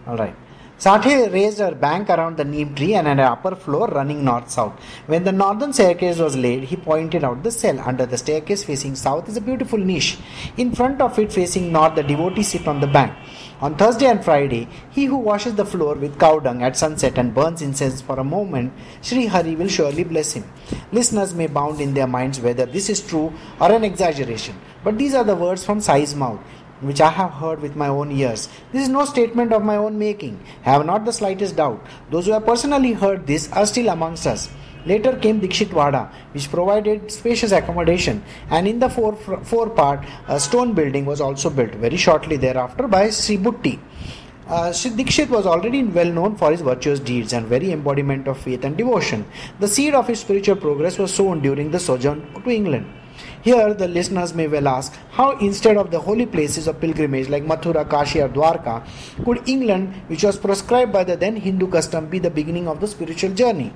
All 0.08 0.18
right. 0.18 0.36
Sathe 0.80 1.34
raised 1.34 1.60
a 1.60 1.72
bank 1.74 2.08
around 2.08 2.38
the 2.38 2.46
neem 2.46 2.76
tree 2.76 2.94
and 2.94 3.08
had 3.08 3.18
an 3.18 3.26
upper 3.26 3.56
floor 3.56 3.88
running 3.88 4.24
north 4.24 4.52
south. 4.52 4.80
When 5.08 5.24
the 5.24 5.32
northern 5.32 5.74
staircase 5.74 6.20
was 6.20 6.38
laid, 6.38 6.66
he 6.66 6.76
pointed 6.76 7.24
out 7.24 7.42
the 7.42 7.50
cell. 7.50 7.80
Under 7.80 8.06
the 8.06 8.16
staircase 8.16 8.64
facing 8.64 8.96
south 8.96 9.28
is 9.28 9.38
a 9.38 9.42
beautiful 9.42 9.80
niche. 9.80 10.20
In 10.56 10.76
front 10.76 11.02
of 11.02 11.18
it, 11.18 11.34
facing 11.34 11.72
north, 11.72 11.96
the 11.96 12.04
devotees 12.04 12.50
sit 12.50 12.68
on 12.68 12.80
the 12.80 12.86
bank. 12.86 13.12
On 13.60 13.76
Thursday 13.76 14.06
and 14.06 14.24
Friday, 14.24 14.70
he 14.92 15.06
who 15.06 15.18
washes 15.18 15.56
the 15.56 15.66
floor 15.66 15.96
with 15.96 16.20
cow 16.20 16.38
dung 16.38 16.62
at 16.62 16.78
sunset 16.78 17.18
and 17.18 17.34
burns 17.34 17.64
incense 17.64 18.00
for 18.00 18.20
a 18.20 18.24
moment, 18.24 18.72
Sri 19.02 19.26
Hari 19.26 19.56
will 19.56 19.68
surely 19.68 20.04
bless 20.04 20.34
him. 20.34 20.44
Listeners 20.92 21.34
may 21.34 21.48
bound 21.48 21.82
in 21.82 21.96
their 21.96 22.06
minds 22.06 22.40
whether 22.40 22.68
this 22.68 22.88
is 22.88 23.02
true 23.02 23.34
or 23.60 23.72
an 23.72 23.84
exaggeration, 23.84 24.54
but 24.84 25.00
these 25.00 25.16
are 25.16 25.24
the 25.24 25.36
words 25.36 25.66
from 25.66 25.82
Sai's 25.82 26.14
mouth 26.14 26.40
which 26.82 27.02
I 27.02 27.10
have 27.10 27.32
heard 27.32 27.62
with 27.62 27.76
my 27.76 27.88
own 27.88 28.12
ears. 28.12 28.50
This 28.72 28.84
is 28.84 28.90
no 28.90 29.06
statement 29.06 29.54
of 29.54 29.64
my 29.64 29.78
own 29.78 29.98
making. 29.98 30.40
I 30.66 30.72
have 30.72 30.86
not 30.86 31.06
the 31.06 31.14
slightest 31.14 31.56
doubt. 31.56 31.86
Those 32.12 32.26
who 32.26 32.34
have 32.34 32.46
personally 32.46 32.94
heard 32.94 33.26
this 33.28 33.52
are 33.52 33.66
still 33.66 33.90
amongst 33.90 34.28
us. 34.28 34.50
Later 34.86 35.18
came 35.18 35.42
Dikshit 35.42 35.74
Wada, 35.74 36.10
which 36.32 36.50
provided 36.50 37.12
spacious 37.12 37.52
accommodation, 37.52 38.24
and 38.50 38.68
in 38.68 38.80
the 38.80 38.90
four, 38.90 39.16
four 39.16 39.70
part, 39.70 40.06
a 40.28 40.40
stone 40.40 40.74
building 40.74 41.06
was 41.06 41.20
also 41.20 41.50
built 41.50 41.72
very 41.72 41.98
shortly 41.98 42.38
thereafter 42.38 42.88
by 42.88 43.10
Sri 43.10 43.38
Butti. 43.38 43.80
Uh, 44.48 44.70
Dikshit 44.70 45.28
was 45.28 45.46
already 45.46 45.84
well 45.84 46.10
known 46.10 46.38
for 46.38 46.52
his 46.52 46.62
virtuous 46.62 47.02
deeds 47.02 47.34
and 47.34 47.48
very 47.48 47.74
embodiment 47.74 48.30
of 48.30 48.38
faith 48.38 48.64
and 48.64 48.78
devotion. 48.78 49.26
The 49.60 49.68
seed 49.68 49.94
of 49.94 50.08
his 50.08 50.22
spiritual 50.22 50.56
progress 50.56 50.98
was 50.98 51.14
sown 51.14 51.42
during 51.42 51.70
the 51.70 51.80
sojourn 51.80 52.26
to 52.42 52.50
England. 52.50 52.86
Here, 53.48 53.74
the 53.74 53.88
listeners 53.88 54.34
may 54.34 54.46
well 54.46 54.68
ask 54.68 54.94
how, 55.12 55.38
instead 55.38 55.78
of 55.78 55.90
the 55.90 56.02
holy 56.02 56.26
places 56.26 56.68
of 56.68 56.82
pilgrimage 56.82 57.30
like 57.30 57.44
Mathura, 57.46 57.90
Kashi, 57.90 58.20
or 58.20 58.28
Dwarka, 58.28 58.86
could 59.24 59.48
England, 59.48 59.94
which 60.08 60.26
was 60.26 60.38
proscribed 60.38 60.92
by 60.92 61.06
the 61.06 61.16
then 61.16 61.38
Hindu 61.38 61.70
custom, 61.70 62.08
be 62.08 62.20
the 62.20 62.30
beginning 62.30 62.68
of 62.68 62.82
the 62.82 62.88
spiritual 62.90 63.30
journey? 63.30 63.72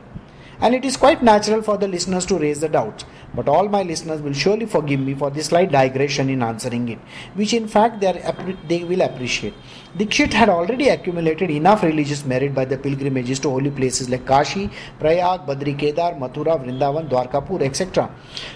And 0.60 0.76
it 0.76 0.84
is 0.84 0.98
quite 0.98 1.24
natural 1.24 1.62
for 1.62 1.78
the 1.78 1.88
listeners 1.88 2.26
to 2.26 2.38
raise 2.38 2.60
the 2.60 2.68
doubt, 2.68 3.06
But 3.34 3.48
all 3.48 3.70
my 3.70 3.84
listeners 3.84 4.22
will 4.22 4.34
surely 4.34 4.66
forgive 4.66 5.00
me 5.00 5.14
for 5.14 5.32
this 5.32 5.46
slight 5.46 5.72
digression 5.72 6.30
in 6.30 6.44
answering 6.44 6.90
it, 6.90 7.00
which 7.36 7.54
in 7.54 7.70
fact 7.70 8.02
they, 8.02 8.08
are, 8.08 8.56
they 8.68 8.84
will 8.84 9.00
appreciate. 9.00 9.54
Dikshit 9.98 10.32
had 10.32 10.48
already 10.48 10.88
accumulated 10.88 11.52
enough 11.52 11.84
religious 11.84 12.24
merit 12.24 12.56
by 12.56 12.64
the 12.64 12.78
pilgrimages 12.78 13.40
to 13.40 13.50
holy 13.50 13.70
places 13.70 14.10
like 14.10 14.26
Kashi, 14.26 14.70
Prayag, 15.00 15.42
Badri 15.42 15.78
Kedar, 15.78 16.14
Mathura, 16.14 16.58
Vrindavan, 16.58 17.10
Dwarkapur, 17.10 17.62
etc. 17.62 18.10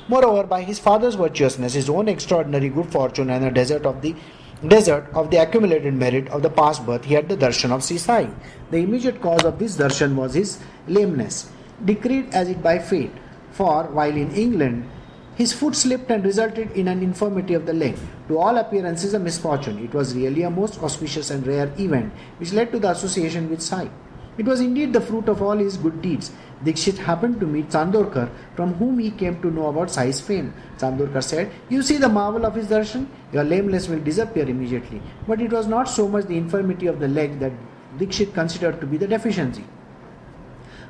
Moreover, 0.07 0.43
by 0.43 0.61
his 0.61 0.79
father's 0.79 1.15
virtuousness, 1.15 1.73
his 1.73 1.89
own 1.89 2.07
extraordinary 2.07 2.69
good 2.69 2.89
fortune, 2.89 3.29
and 3.29 3.43
the 3.43 3.51
desert 3.51 3.85
of 3.85 4.01
the 4.01 4.15
desert 4.65 5.09
of 5.13 5.29
the 5.29 5.35
accumulated 5.35 5.93
merit 5.93 6.29
of 6.29 6.41
the 6.41 6.49
past 6.49 6.85
birth, 6.85 7.03
he 7.03 7.13
had 7.13 7.27
the 7.27 7.35
darshan 7.35 7.71
of 7.71 7.83
Sri 7.83 7.97
Sai. 7.97 8.29
The 8.71 8.77
immediate 8.77 9.21
cause 9.21 9.43
of 9.43 9.59
this 9.59 9.75
darshan 9.75 10.15
was 10.15 10.35
his 10.35 10.59
lameness 10.87 11.49
decreed 11.83 12.33
as 12.33 12.47
it 12.47 12.63
by 12.63 12.79
fate, 12.79 13.11
for 13.51 13.83
while 13.83 14.15
in 14.15 14.31
England 14.31 14.89
his 15.35 15.51
foot 15.51 15.75
slipped 15.75 16.09
and 16.09 16.23
resulted 16.23 16.71
in 16.71 16.87
an 16.87 17.03
infirmity 17.03 17.53
of 17.53 17.65
the 17.65 17.73
leg. 17.73 17.97
To 18.29 18.37
all 18.37 18.57
appearances, 18.57 19.13
a 19.13 19.19
misfortune. 19.19 19.83
It 19.83 19.93
was 19.93 20.15
really 20.15 20.43
a 20.43 20.49
most 20.49 20.81
auspicious 20.81 21.29
and 21.29 21.45
rare 21.45 21.71
event 21.77 22.13
which 22.37 22.53
led 22.53 22.71
to 22.71 22.79
the 22.79 22.91
association 22.91 23.49
with 23.49 23.61
Sai. 23.61 23.89
It 24.37 24.45
was 24.45 24.59
indeed 24.59 24.91
the 24.91 25.01
fruit 25.01 25.29
of 25.29 25.41
all 25.41 25.57
his 25.57 25.77
good 25.77 26.01
deeds. 26.01 26.31
Dikshit 26.63 26.97
happened 26.97 27.39
to 27.39 27.45
meet 27.45 27.69
Chandorkar, 27.69 28.29
from 28.55 28.73
whom 28.73 28.99
he 28.99 29.11
came 29.11 29.41
to 29.41 29.51
know 29.51 29.67
about 29.67 29.91
Sai's 29.91 30.19
fame. 30.19 30.53
Chandorkar 30.77 31.23
said, 31.23 31.51
You 31.69 31.81
see 31.81 31.97
the 31.97 32.09
marvel 32.09 32.45
of 32.45 32.55
his 32.55 32.67
darshan? 32.67 33.07
Your 33.31 33.43
lameness 33.43 33.87
will 33.87 33.99
disappear 33.99 34.47
immediately. 34.47 35.01
But 35.27 35.41
it 35.41 35.51
was 35.51 35.67
not 35.67 35.89
so 35.89 36.07
much 36.07 36.25
the 36.25 36.37
infirmity 36.37 36.87
of 36.87 36.99
the 36.99 37.07
leg 37.07 37.39
that 37.39 37.53
Dikshit 37.97 38.33
considered 38.33 38.81
to 38.81 38.87
be 38.87 38.97
the 38.97 39.07
deficiency. 39.07 39.63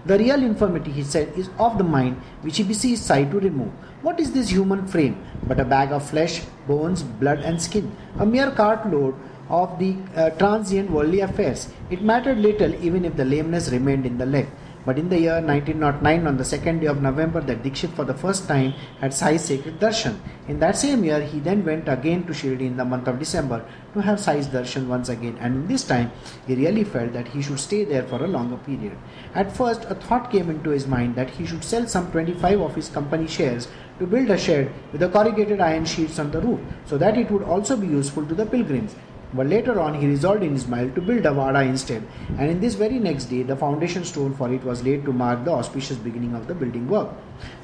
The 0.06 0.20
real 0.20 0.43
infirmity, 0.43 0.91
he 0.91 1.03
said, 1.03 1.34
is 1.36 1.49
of 1.58 1.78
the 1.78 1.84
mind, 1.84 2.18
which 2.41 2.58
he 2.58 2.64
beseeches 2.64 3.01
Sai 3.01 3.24
to 3.26 3.39
remove. 3.39 3.72
What 4.03 4.20
is 4.20 4.32
this 4.32 4.49
human 4.49 4.86
frame 4.88 5.18
but 5.47 5.60
a 5.60 5.66
bag 5.66 5.91
of 5.91 6.08
flesh, 6.08 6.41
bones, 6.68 7.01
blood, 7.01 7.39
and 7.39 7.60
skin? 7.60 7.91
A 8.20 8.26
mere 8.26 8.51
cartload 8.51 9.16
of 9.49 9.80
the 9.80 9.95
uh, 10.16 10.30
transient 10.32 10.91
worldly 10.91 11.22
affairs. 11.22 11.70
It 11.89 12.03
mattered 12.03 12.38
little 12.38 12.74
even 12.84 13.03
if 13.03 13.16
the 13.16 13.26
lameness 13.26 13.70
remained 13.70 14.06
in 14.06 14.18
the 14.20 14.26
leg. 14.26 14.47
But 14.86 15.00
in 15.00 15.10
the 15.10 15.20
year 15.20 15.42
1909, 15.42 16.28
on 16.28 16.38
the 16.38 16.46
second 16.46 16.82
day 16.82 16.86
of 16.86 17.02
November, 17.02 17.42
that 17.42 17.64
Dikshit 17.64 17.94
for 17.96 18.06
the 18.06 18.14
first 18.14 18.48
time 18.48 18.74
had 19.02 19.16
Sai's 19.16 19.44
sacred 19.44 19.80
darshan. 19.80 20.20
In 20.48 20.60
that 20.60 20.78
same 20.78 21.04
year, 21.04 21.22
he 21.22 21.40
then 21.40 21.66
went 21.66 21.90
again 21.90 22.24
to 22.26 22.34
Shirdi 22.34 22.68
in 22.68 22.78
the 22.78 22.86
month 22.86 23.08
of 23.08 23.18
December 23.18 23.66
to 23.96 24.02
have 24.02 24.20
Sai's 24.20 24.48
darshan 24.48 24.88
once 24.88 25.10
again, 25.10 25.38
and 25.42 25.56
in 25.56 25.68
this 25.68 25.84
time 25.84 26.12
he 26.46 26.54
really 26.54 26.84
felt 26.84 27.14
that 27.14 27.28
he 27.30 27.42
should 27.42 27.60
stay 27.60 27.84
there 27.84 28.04
for 28.04 28.24
a 28.24 28.28
longer 28.28 28.58
period. 28.58 28.96
At 29.34 29.52
first, 29.52 29.86
a 29.86 29.96
thought 29.96 30.32
came 30.32 30.52
into 30.52 30.70
his 30.70 30.86
mind 30.86 31.16
that 31.16 31.32
he 31.32 31.48
should 31.48 31.64
sell 31.64 31.88
some 31.88 32.12
25 32.12 32.62
of 32.62 32.76
his 32.76 32.90
company 32.90 33.28
shares 33.28 33.68
to 33.98 34.06
build 34.06 34.30
a 34.30 34.38
shed 34.38 34.72
with 34.92 35.02
the 35.02 35.10
corrugated 35.10 35.62
iron 35.62 35.86
sheets 35.86 36.20
on 36.20 36.30
the 36.30 36.42
roof, 36.42 36.60
so 36.86 36.98
that 37.00 37.18
it 37.18 37.32
would 37.32 37.44
also 37.44 37.76
be 37.76 37.88
useful 37.88 38.26
to 38.28 38.36
the 38.36 38.46
pilgrims. 38.46 38.96
But 39.34 39.48
later 39.48 39.80
on, 39.80 39.96
he 39.96 40.08
resolved 40.08 40.44
in 40.44 40.54
his 40.54 40.68
mind 40.68 40.96
to 40.96 41.02
build 41.02 41.26
a 41.26 41.34
vada 41.34 41.62
instead, 41.62 42.04
and 42.38 42.50
in 42.50 42.60
this 42.62 42.76
very 42.76 43.00
next 43.00 43.26
day, 43.26 43.44
the 43.44 43.56
foundation 43.56 44.06
stone 44.06 44.34
for 44.34 44.54
it 44.54 44.64
was 44.64 44.84
laid 44.84 45.04
to 45.06 45.12
mark 45.12 45.44
the 45.44 45.52
auspicious 45.52 45.98
beginning 45.98 46.36
of 46.36 46.48
the 46.48 46.54
building 46.54 46.88
work. 46.88 47.10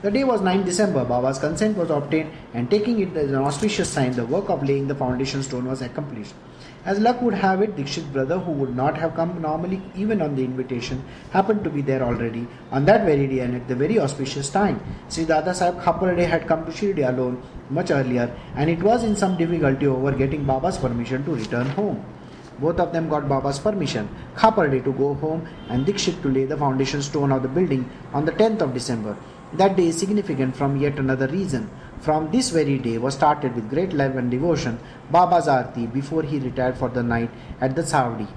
The 0.02 0.12
day 0.12 0.24
was 0.24 0.42
9 0.42 0.66
December. 0.66 1.06
Baba's 1.06 1.40
consent 1.40 1.78
was 1.78 1.90
obtained, 1.90 2.32
and 2.54 2.70
taking 2.70 3.00
it 3.00 3.16
as 3.16 3.30
an 3.30 3.38
auspicious 3.38 3.90
sign, 3.90 4.12
the 4.14 4.26
work 4.26 4.50
of 4.50 4.64
laying 4.64 4.88
the 4.88 4.96
foundation 4.96 5.44
stone 5.44 5.66
was 5.66 5.82
accomplished. 5.82 6.34
As 6.84 7.00
luck 7.00 7.22
would 7.22 7.36
have 7.36 7.62
it, 7.62 7.76
Dikshit's 7.76 8.08
brother, 8.08 8.40
who 8.40 8.52
would 8.54 8.76
not 8.76 8.98
have 8.98 9.14
come 9.14 9.40
normally 9.40 9.84
even 9.96 10.20
on 10.20 10.36
the 10.36 10.44
invitation, 10.44 11.04
happened 11.30 11.64
to 11.64 11.70
be 11.70 11.82
there 11.84 12.02
already 12.02 12.48
on 12.72 12.86
that 12.86 13.06
very 13.06 13.28
day 13.28 13.42
and 13.42 13.56
at 13.56 13.68
the 13.68 13.76
very 13.76 14.00
auspicious 14.00 14.50
time. 14.50 14.82
Sri 15.08 15.26
Dada 15.26 15.54
Sahib 15.54 15.80
Khaparade 15.80 16.26
had 16.26 16.48
come 16.48 16.66
to 16.66 16.72
Shirdi 16.72 17.08
alone 17.08 17.40
much 17.70 17.92
earlier, 17.92 18.36
and 18.56 18.68
it 18.68 18.82
was 18.82 19.04
in 19.04 19.16
some 19.16 19.38
difficulty 19.38 19.86
over 19.86 20.12
getting 20.12 20.44
Baba's 20.44 20.80
permission 20.80 21.24
to 21.26 21.36
return 21.36 21.68
home. 21.68 22.04
Both 22.58 22.80
of 22.80 22.94
them 22.94 23.10
got 23.10 23.30
Baba's 23.30 23.60
permission, 23.60 24.10
Khaparade 24.36 24.84
to 24.84 24.92
go 24.94 25.14
home 25.14 25.48
and 25.70 25.86
Dikshit 25.86 26.22
to 26.24 26.30
lay 26.30 26.46
the 26.46 26.58
foundation 26.58 27.04
stone 27.04 27.32
of 27.32 27.44
the 27.44 27.48
building 27.48 27.88
on 28.12 28.26
the 28.26 28.32
10th 28.32 28.62
of 28.62 28.74
December. 28.74 29.16
That 29.54 29.76
day 29.76 29.88
is 29.88 29.98
significant 29.98 30.56
from 30.56 30.78
yet 30.78 30.98
another 30.98 31.28
reason. 31.28 31.70
From 32.00 32.32
this 32.32 32.50
very 32.52 32.78
day 32.78 32.98
was 32.98 33.16
started 33.16 33.54
with 33.54 33.70
great 33.70 33.92
love 33.94 34.16
and 34.16 34.32
devotion 34.32 34.80
Baba's 35.12 35.48
Aarti 35.48 35.92
before 35.92 36.24
he 36.24 36.40
retired 36.40 36.78
for 36.78 36.90
the 36.90 37.04
night 37.04 37.30
at 37.60 37.76
the 37.76 37.84
Chavadi. 37.84 38.28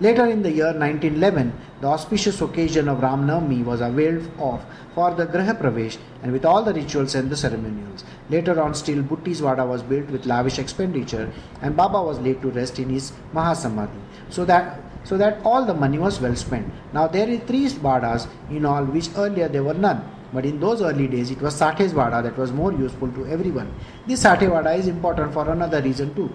Later 0.00 0.26
in 0.26 0.42
the 0.42 0.50
year 0.50 0.72
1911, 0.72 1.52
the 1.80 1.86
auspicious 1.86 2.40
occasion 2.40 2.88
of 2.88 3.02
Ram 3.02 3.26
Navami 3.26 3.64
was 3.64 3.80
availed 3.80 4.30
of 4.38 4.64
for 4.94 5.14
the 5.14 5.26
Graha 5.26 5.58
Pravesh 5.58 5.96
and 6.22 6.32
with 6.32 6.44
all 6.44 6.62
the 6.62 6.74
rituals 6.74 7.14
and 7.14 7.30
the 7.30 7.36
ceremonials. 7.36 8.04
Later 8.28 8.60
on, 8.60 8.74
still 8.74 9.02
Butti's 9.02 9.40
Vada 9.40 9.64
was 9.64 9.82
built 9.82 10.10
with 10.10 10.26
lavish 10.26 10.58
expenditure 10.58 11.32
and 11.62 11.76
Baba 11.76 12.02
was 12.02 12.18
laid 12.18 12.42
to 12.42 12.50
rest 12.50 12.78
in 12.78 12.90
his 12.90 13.12
Mahasamadhi 13.32 14.02
so 14.28 14.44
that 14.44 14.80
so 15.04 15.16
that 15.18 15.38
all 15.44 15.64
the 15.64 15.74
money 15.74 15.98
was 15.98 16.20
well 16.20 16.36
spent. 16.36 16.72
Now 16.92 17.06
there 17.08 17.28
are 17.32 17.38
three 17.38 17.66
Vadas 17.68 18.28
in 18.50 18.64
all, 18.64 18.84
which 18.84 19.08
earlier 19.16 19.48
there 19.48 19.64
were 19.64 19.74
none. 19.74 20.02
But 20.32 20.46
in 20.46 20.60
those 20.60 20.80
early 20.80 21.08
days, 21.08 21.30
it 21.30 21.40
was 21.42 21.54
Sathe's 21.54 21.92
Vada 21.92 22.22
that 22.22 22.38
was 22.38 22.52
more 22.52 22.72
useful 22.72 23.10
to 23.12 23.26
everyone. 23.26 23.72
This 24.06 24.22
Sate 24.22 24.48
Vada 24.48 24.72
is 24.72 24.88
important 24.88 25.32
for 25.32 25.48
another 25.50 25.82
reason 25.82 26.14
too. 26.14 26.30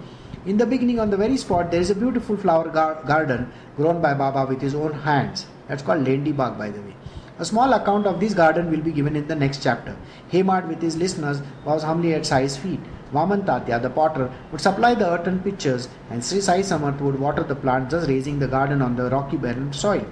In 0.46 0.56
the 0.56 0.66
beginning, 0.66 1.00
on 1.00 1.10
the 1.10 1.16
very 1.16 1.36
spot, 1.36 1.70
there 1.70 1.80
is 1.80 1.90
a 1.90 1.94
beautiful 1.94 2.36
flower 2.36 2.68
gar- 2.68 3.02
garden 3.04 3.52
grown 3.76 4.00
by 4.00 4.14
Baba 4.14 4.46
with 4.48 4.60
his 4.60 4.74
own 4.74 4.92
hands. 4.92 5.46
That's 5.66 5.82
called 5.82 6.06
Lendi 6.06 6.34
Bagh, 6.36 6.56
by 6.56 6.70
the 6.70 6.80
way. 6.80 6.94
A 7.40 7.44
small 7.44 7.72
account 7.72 8.06
of 8.06 8.20
this 8.20 8.34
garden 8.34 8.70
will 8.70 8.80
be 8.80 8.92
given 8.92 9.16
in 9.16 9.26
the 9.26 9.34
next 9.34 9.62
chapter. 9.62 9.96
Hemad, 10.32 10.68
with 10.68 10.80
his 10.80 10.96
listeners, 10.96 11.42
was 11.64 11.82
humbly 11.82 12.14
at 12.14 12.24
Sai's 12.24 12.56
feet. 12.56 12.80
Vaman 13.12 13.44
Tatya, 13.44 13.80
the 13.80 13.90
potter, 13.90 14.30
would 14.52 14.60
supply 14.60 14.94
the 14.94 15.08
earthen 15.08 15.40
pitchers, 15.40 15.88
and 16.10 16.24
Sri 16.24 16.40
Sai 16.40 16.60
Samarth 16.60 17.00
would 17.00 17.18
water 17.18 17.42
the 17.42 17.54
plants, 17.54 17.92
thus 17.92 18.08
raising 18.08 18.38
the 18.38 18.48
garden 18.48 18.82
on 18.82 18.96
the 18.96 19.08
rocky 19.10 19.36
barren 19.36 19.72
soil. 19.72 20.06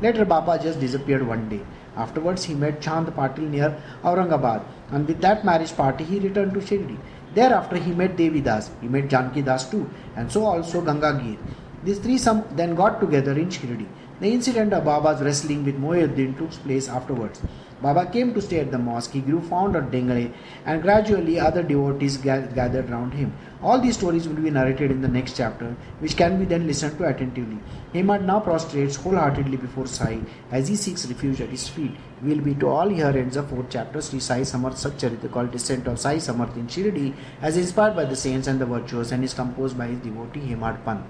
Later, 0.00 0.24
Baba 0.24 0.58
just 0.62 0.80
disappeared 0.80 1.26
one 1.26 1.48
day. 1.48 1.60
Afterwards, 1.96 2.44
he 2.44 2.54
met 2.54 2.80
Chand 2.80 3.06
Patil 3.08 3.48
near 3.48 3.76
Aurangabad, 4.02 4.62
and 4.90 5.06
with 5.06 5.20
that 5.20 5.44
marriage 5.44 5.74
party, 5.76 6.04
he 6.04 6.18
returned 6.18 6.54
to 6.54 6.60
Shirdi. 6.60 6.98
Thereafter, 7.34 7.76
he 7.76 7.92
met 7.92 8.16
Devi 8.16 8.40
Das, 8.40 8.70
he 8.80 8.88
met 8.88 9.08
Janki 9.08 9.42
Das 9.42 9.70
too, 9.70 9.88
and 10.16 10.30
so 10.30 10.44
also 10.44 10.82
Ganga 10.82 11.12
Gir. 11.14 11.38
These 11.84 11.98
three 11.98 12.18
some 12.18 12.44
then 12.52 12.74
got 12.74 13.00
together 13.00 13.32
in 13.32 13.48
Shirdi. 13.48 13.86
The 14.20 14.32
incident 14.32 14.72
of 14.72 14.84
Baba's 14.84 15.20
wrestling 15.22 15.64
with 15.64 15.80
Mohyuddin 15.80 16.38
took 16.38 16.50
place 16.64 16.88
afterwards. 16.88 17.42
Baba 17.82 18.06
came 18.06 18.32
to 18.34 18.40
stay 18.40 18.60
at 18.60 18.70
the 18.70 18.78
mosque. 18.78 19.12
He 19.12 19.20
grew 19.20 19.40
fond 19.40 19.74
of 19.74 19.90
Dengale, 19.90 20.32
and 20.64 20.82
gradually 20.82 21.40
other 21.40 21.64
devotees 21.64 22.16
gathered 22.16 22.88
round 22.88 23.12
him. 23.12 23.32
All 23.60 23.80
these 23.80 23.96
stories 23.96 24.28
will 24.28 24.36
be 24.36 24.50
narrated 24.50 24.92
in 24.92 25.02
the 25.02 25.08
next 25.08 25.36
chapter, 25.36 25.74
which 25.98 26.16
can 26.16 26.38
be 26.38 26.44
then 26.44 26.66
listened 26.66 26.96
to 26.98 27.08
attentively. 27.08 27.58
Hemad 27.94 28.24
now 28.24 28.38
prostrates 28.40 28.96
wholeheartedly 28.96 29.56
before 29.56 29.86
Sai 29.86 30.20
as 30.50 30.68
he 30.68 30.76
seeks 30.76 31.06
refuge 31.06 31.40
at 31.40 31.48
his 31.48 31.68
feet. 31.68 31.96
Will 32.22 32.40
be 32.40 32.54
to 32.56 32.68
all 32.68 32.88
here 32.88 33.06
ends 33.06 33.36
of 33.36 33.48
fourth 33.50 33.66
chapter 33.70 34.00
Sri 34.00 34.20
Sai 34.20 34.40
Samarth 34.42 34.78
Satcharita 34.84 35.30
called 35.30 35.50
Descent 35.50 35.88
of 35.88 35.98
Sai 35.98 36.16
Samarth 36.16 36.56
in 36.56 36.68
Shirdi 36.68 37.14
as 37.40 37.56
inspired 37.56 37.96
by 37.96 38.04
the 38.04 38.16
saints 38.16 38.46
and 38.46 38.60
the 38.60 38.66
virtuous 38.66 39.10
and 39.10 39.24
is 39.24 39.34
composed 39.34 39.76
by 39.76 39.88
his 39.88 39.98
devotee 39.98 40.40
Hemad 40.40 40.84
Pant. 40.84 41.04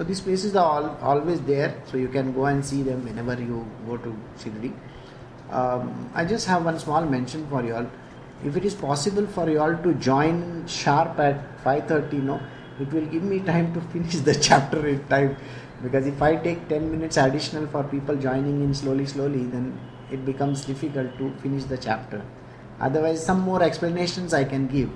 So 0.00 0.04
these 0.04 0.22
places 0.22 0.56
are 0.56 0.64
all, 0.64 0.96
always 1.02 1.42
there, 1.42 1.74
so 1.84 1.98
you 1.98 2.08
can 2.08 2.32
go 2.32 2.46
and 2.46 2.64
see 2.64 2.80
them 2.82 3.04
whenever 3.04 3.34
you 3.34 3.66
go 3.86 3.98
to 3.98 4.16
Shirdi. 4.38 4.72
Um, 5.50 6.10
I 6.14 6.24
just 6.24 6.46
have 6.46 6.64
one 6.64 6.78
small 6.78 7.04
mention 7.04 7.46
for 7.48 7.62
you 7.62 7.74
all. 7.74 7.86
If 8.42 8.56
it 8.56 8.64
is 8.64 8.74
possible 8.74 9.26
for 9.26 9.50
you 9.50 9.60
all 9.60 9.76
to 9.76 9.92
join 10.06 10.66
sharp 10.66 11.18
at 11.18 11.42
5:30, 11.64 12.22
no, 12.30 12.40
it 12.80 12.90
will 12.94 13.04
give 13.16 13.22
me 13.34 13.40
time 13.40 13.74
to 13.74 13.82
finish 13.96 14.16
the 14.30 14.34
chapter 14.48 14.80
in 14.86 15.04
time. 15.08 15.36
Because 15.82 16.06
if 16.06 16.22
I 16.22 16.34
take 16.48 16.66
10 16.70 16.90
minutes 16.90 17.18
additional 17.18 17.66
for 17.66 17.84
people 17.84 18.16
joining 18.16 18.62
in 18.62 18.72
slowly, 18.72 19.04
slowly, 19.04 19.44
then 19.56 19.78
it 20.10 20.24
becomes 20.24 20.64
difficult 20.64 21.18
to 21.18 21.30
finish 21.42 21.64
the 21.64 21.76
chapter. 21.76 22.24
Otherwise, 22.88 23.22
some 23.22 23.42
more 23.52 23.62
explanations 23.62 24.32
I 24.32 24.44
can 24.44 24.66
give. 24.66 24.88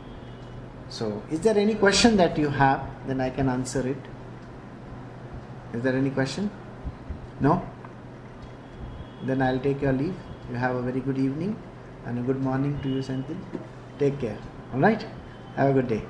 So, 0.89 1.23
is 1.31 1.41
there 1.41 1.59
any 1.59 1.75
question 1.75 2.17
that 2.25 2.39
you 2.39 2.49
have? 2.49 2.91
Then 3.07 3.21
I 3.21 3.29
can 3.29 3.51
answer 3.51 3.87
it. 3.87 4.14
Is 5.75 5.83
there 5.83 5.97
any 5.97 6.11
question? 6.11 6.51
No? 7.41 7.61
Then 9.25 9.43
I'll 9.43 9.59
take 9.59 9.83
your 9.83 9.93
leave. 9.93 10.15
You 10.49 10.57
have 10.57 10.77
a 10.77 10.83
very 10.83 11.01
good 11.01 11.19
evening 11.19 11.57
and 12.07 12.19
a 12.19 12.23
good 12.23 12.41
morning 12.41 12.79
to 12.83 12.89
you, 12.89 13.01
Senthil. 13.01 13.37
Take 13.99 14.21
care. 14.21 14.39
Alright? 14.73 15.05
Have 15.57 15.71
a 15.71 15.73
good 15.73 15.89
day. 15.89 16.03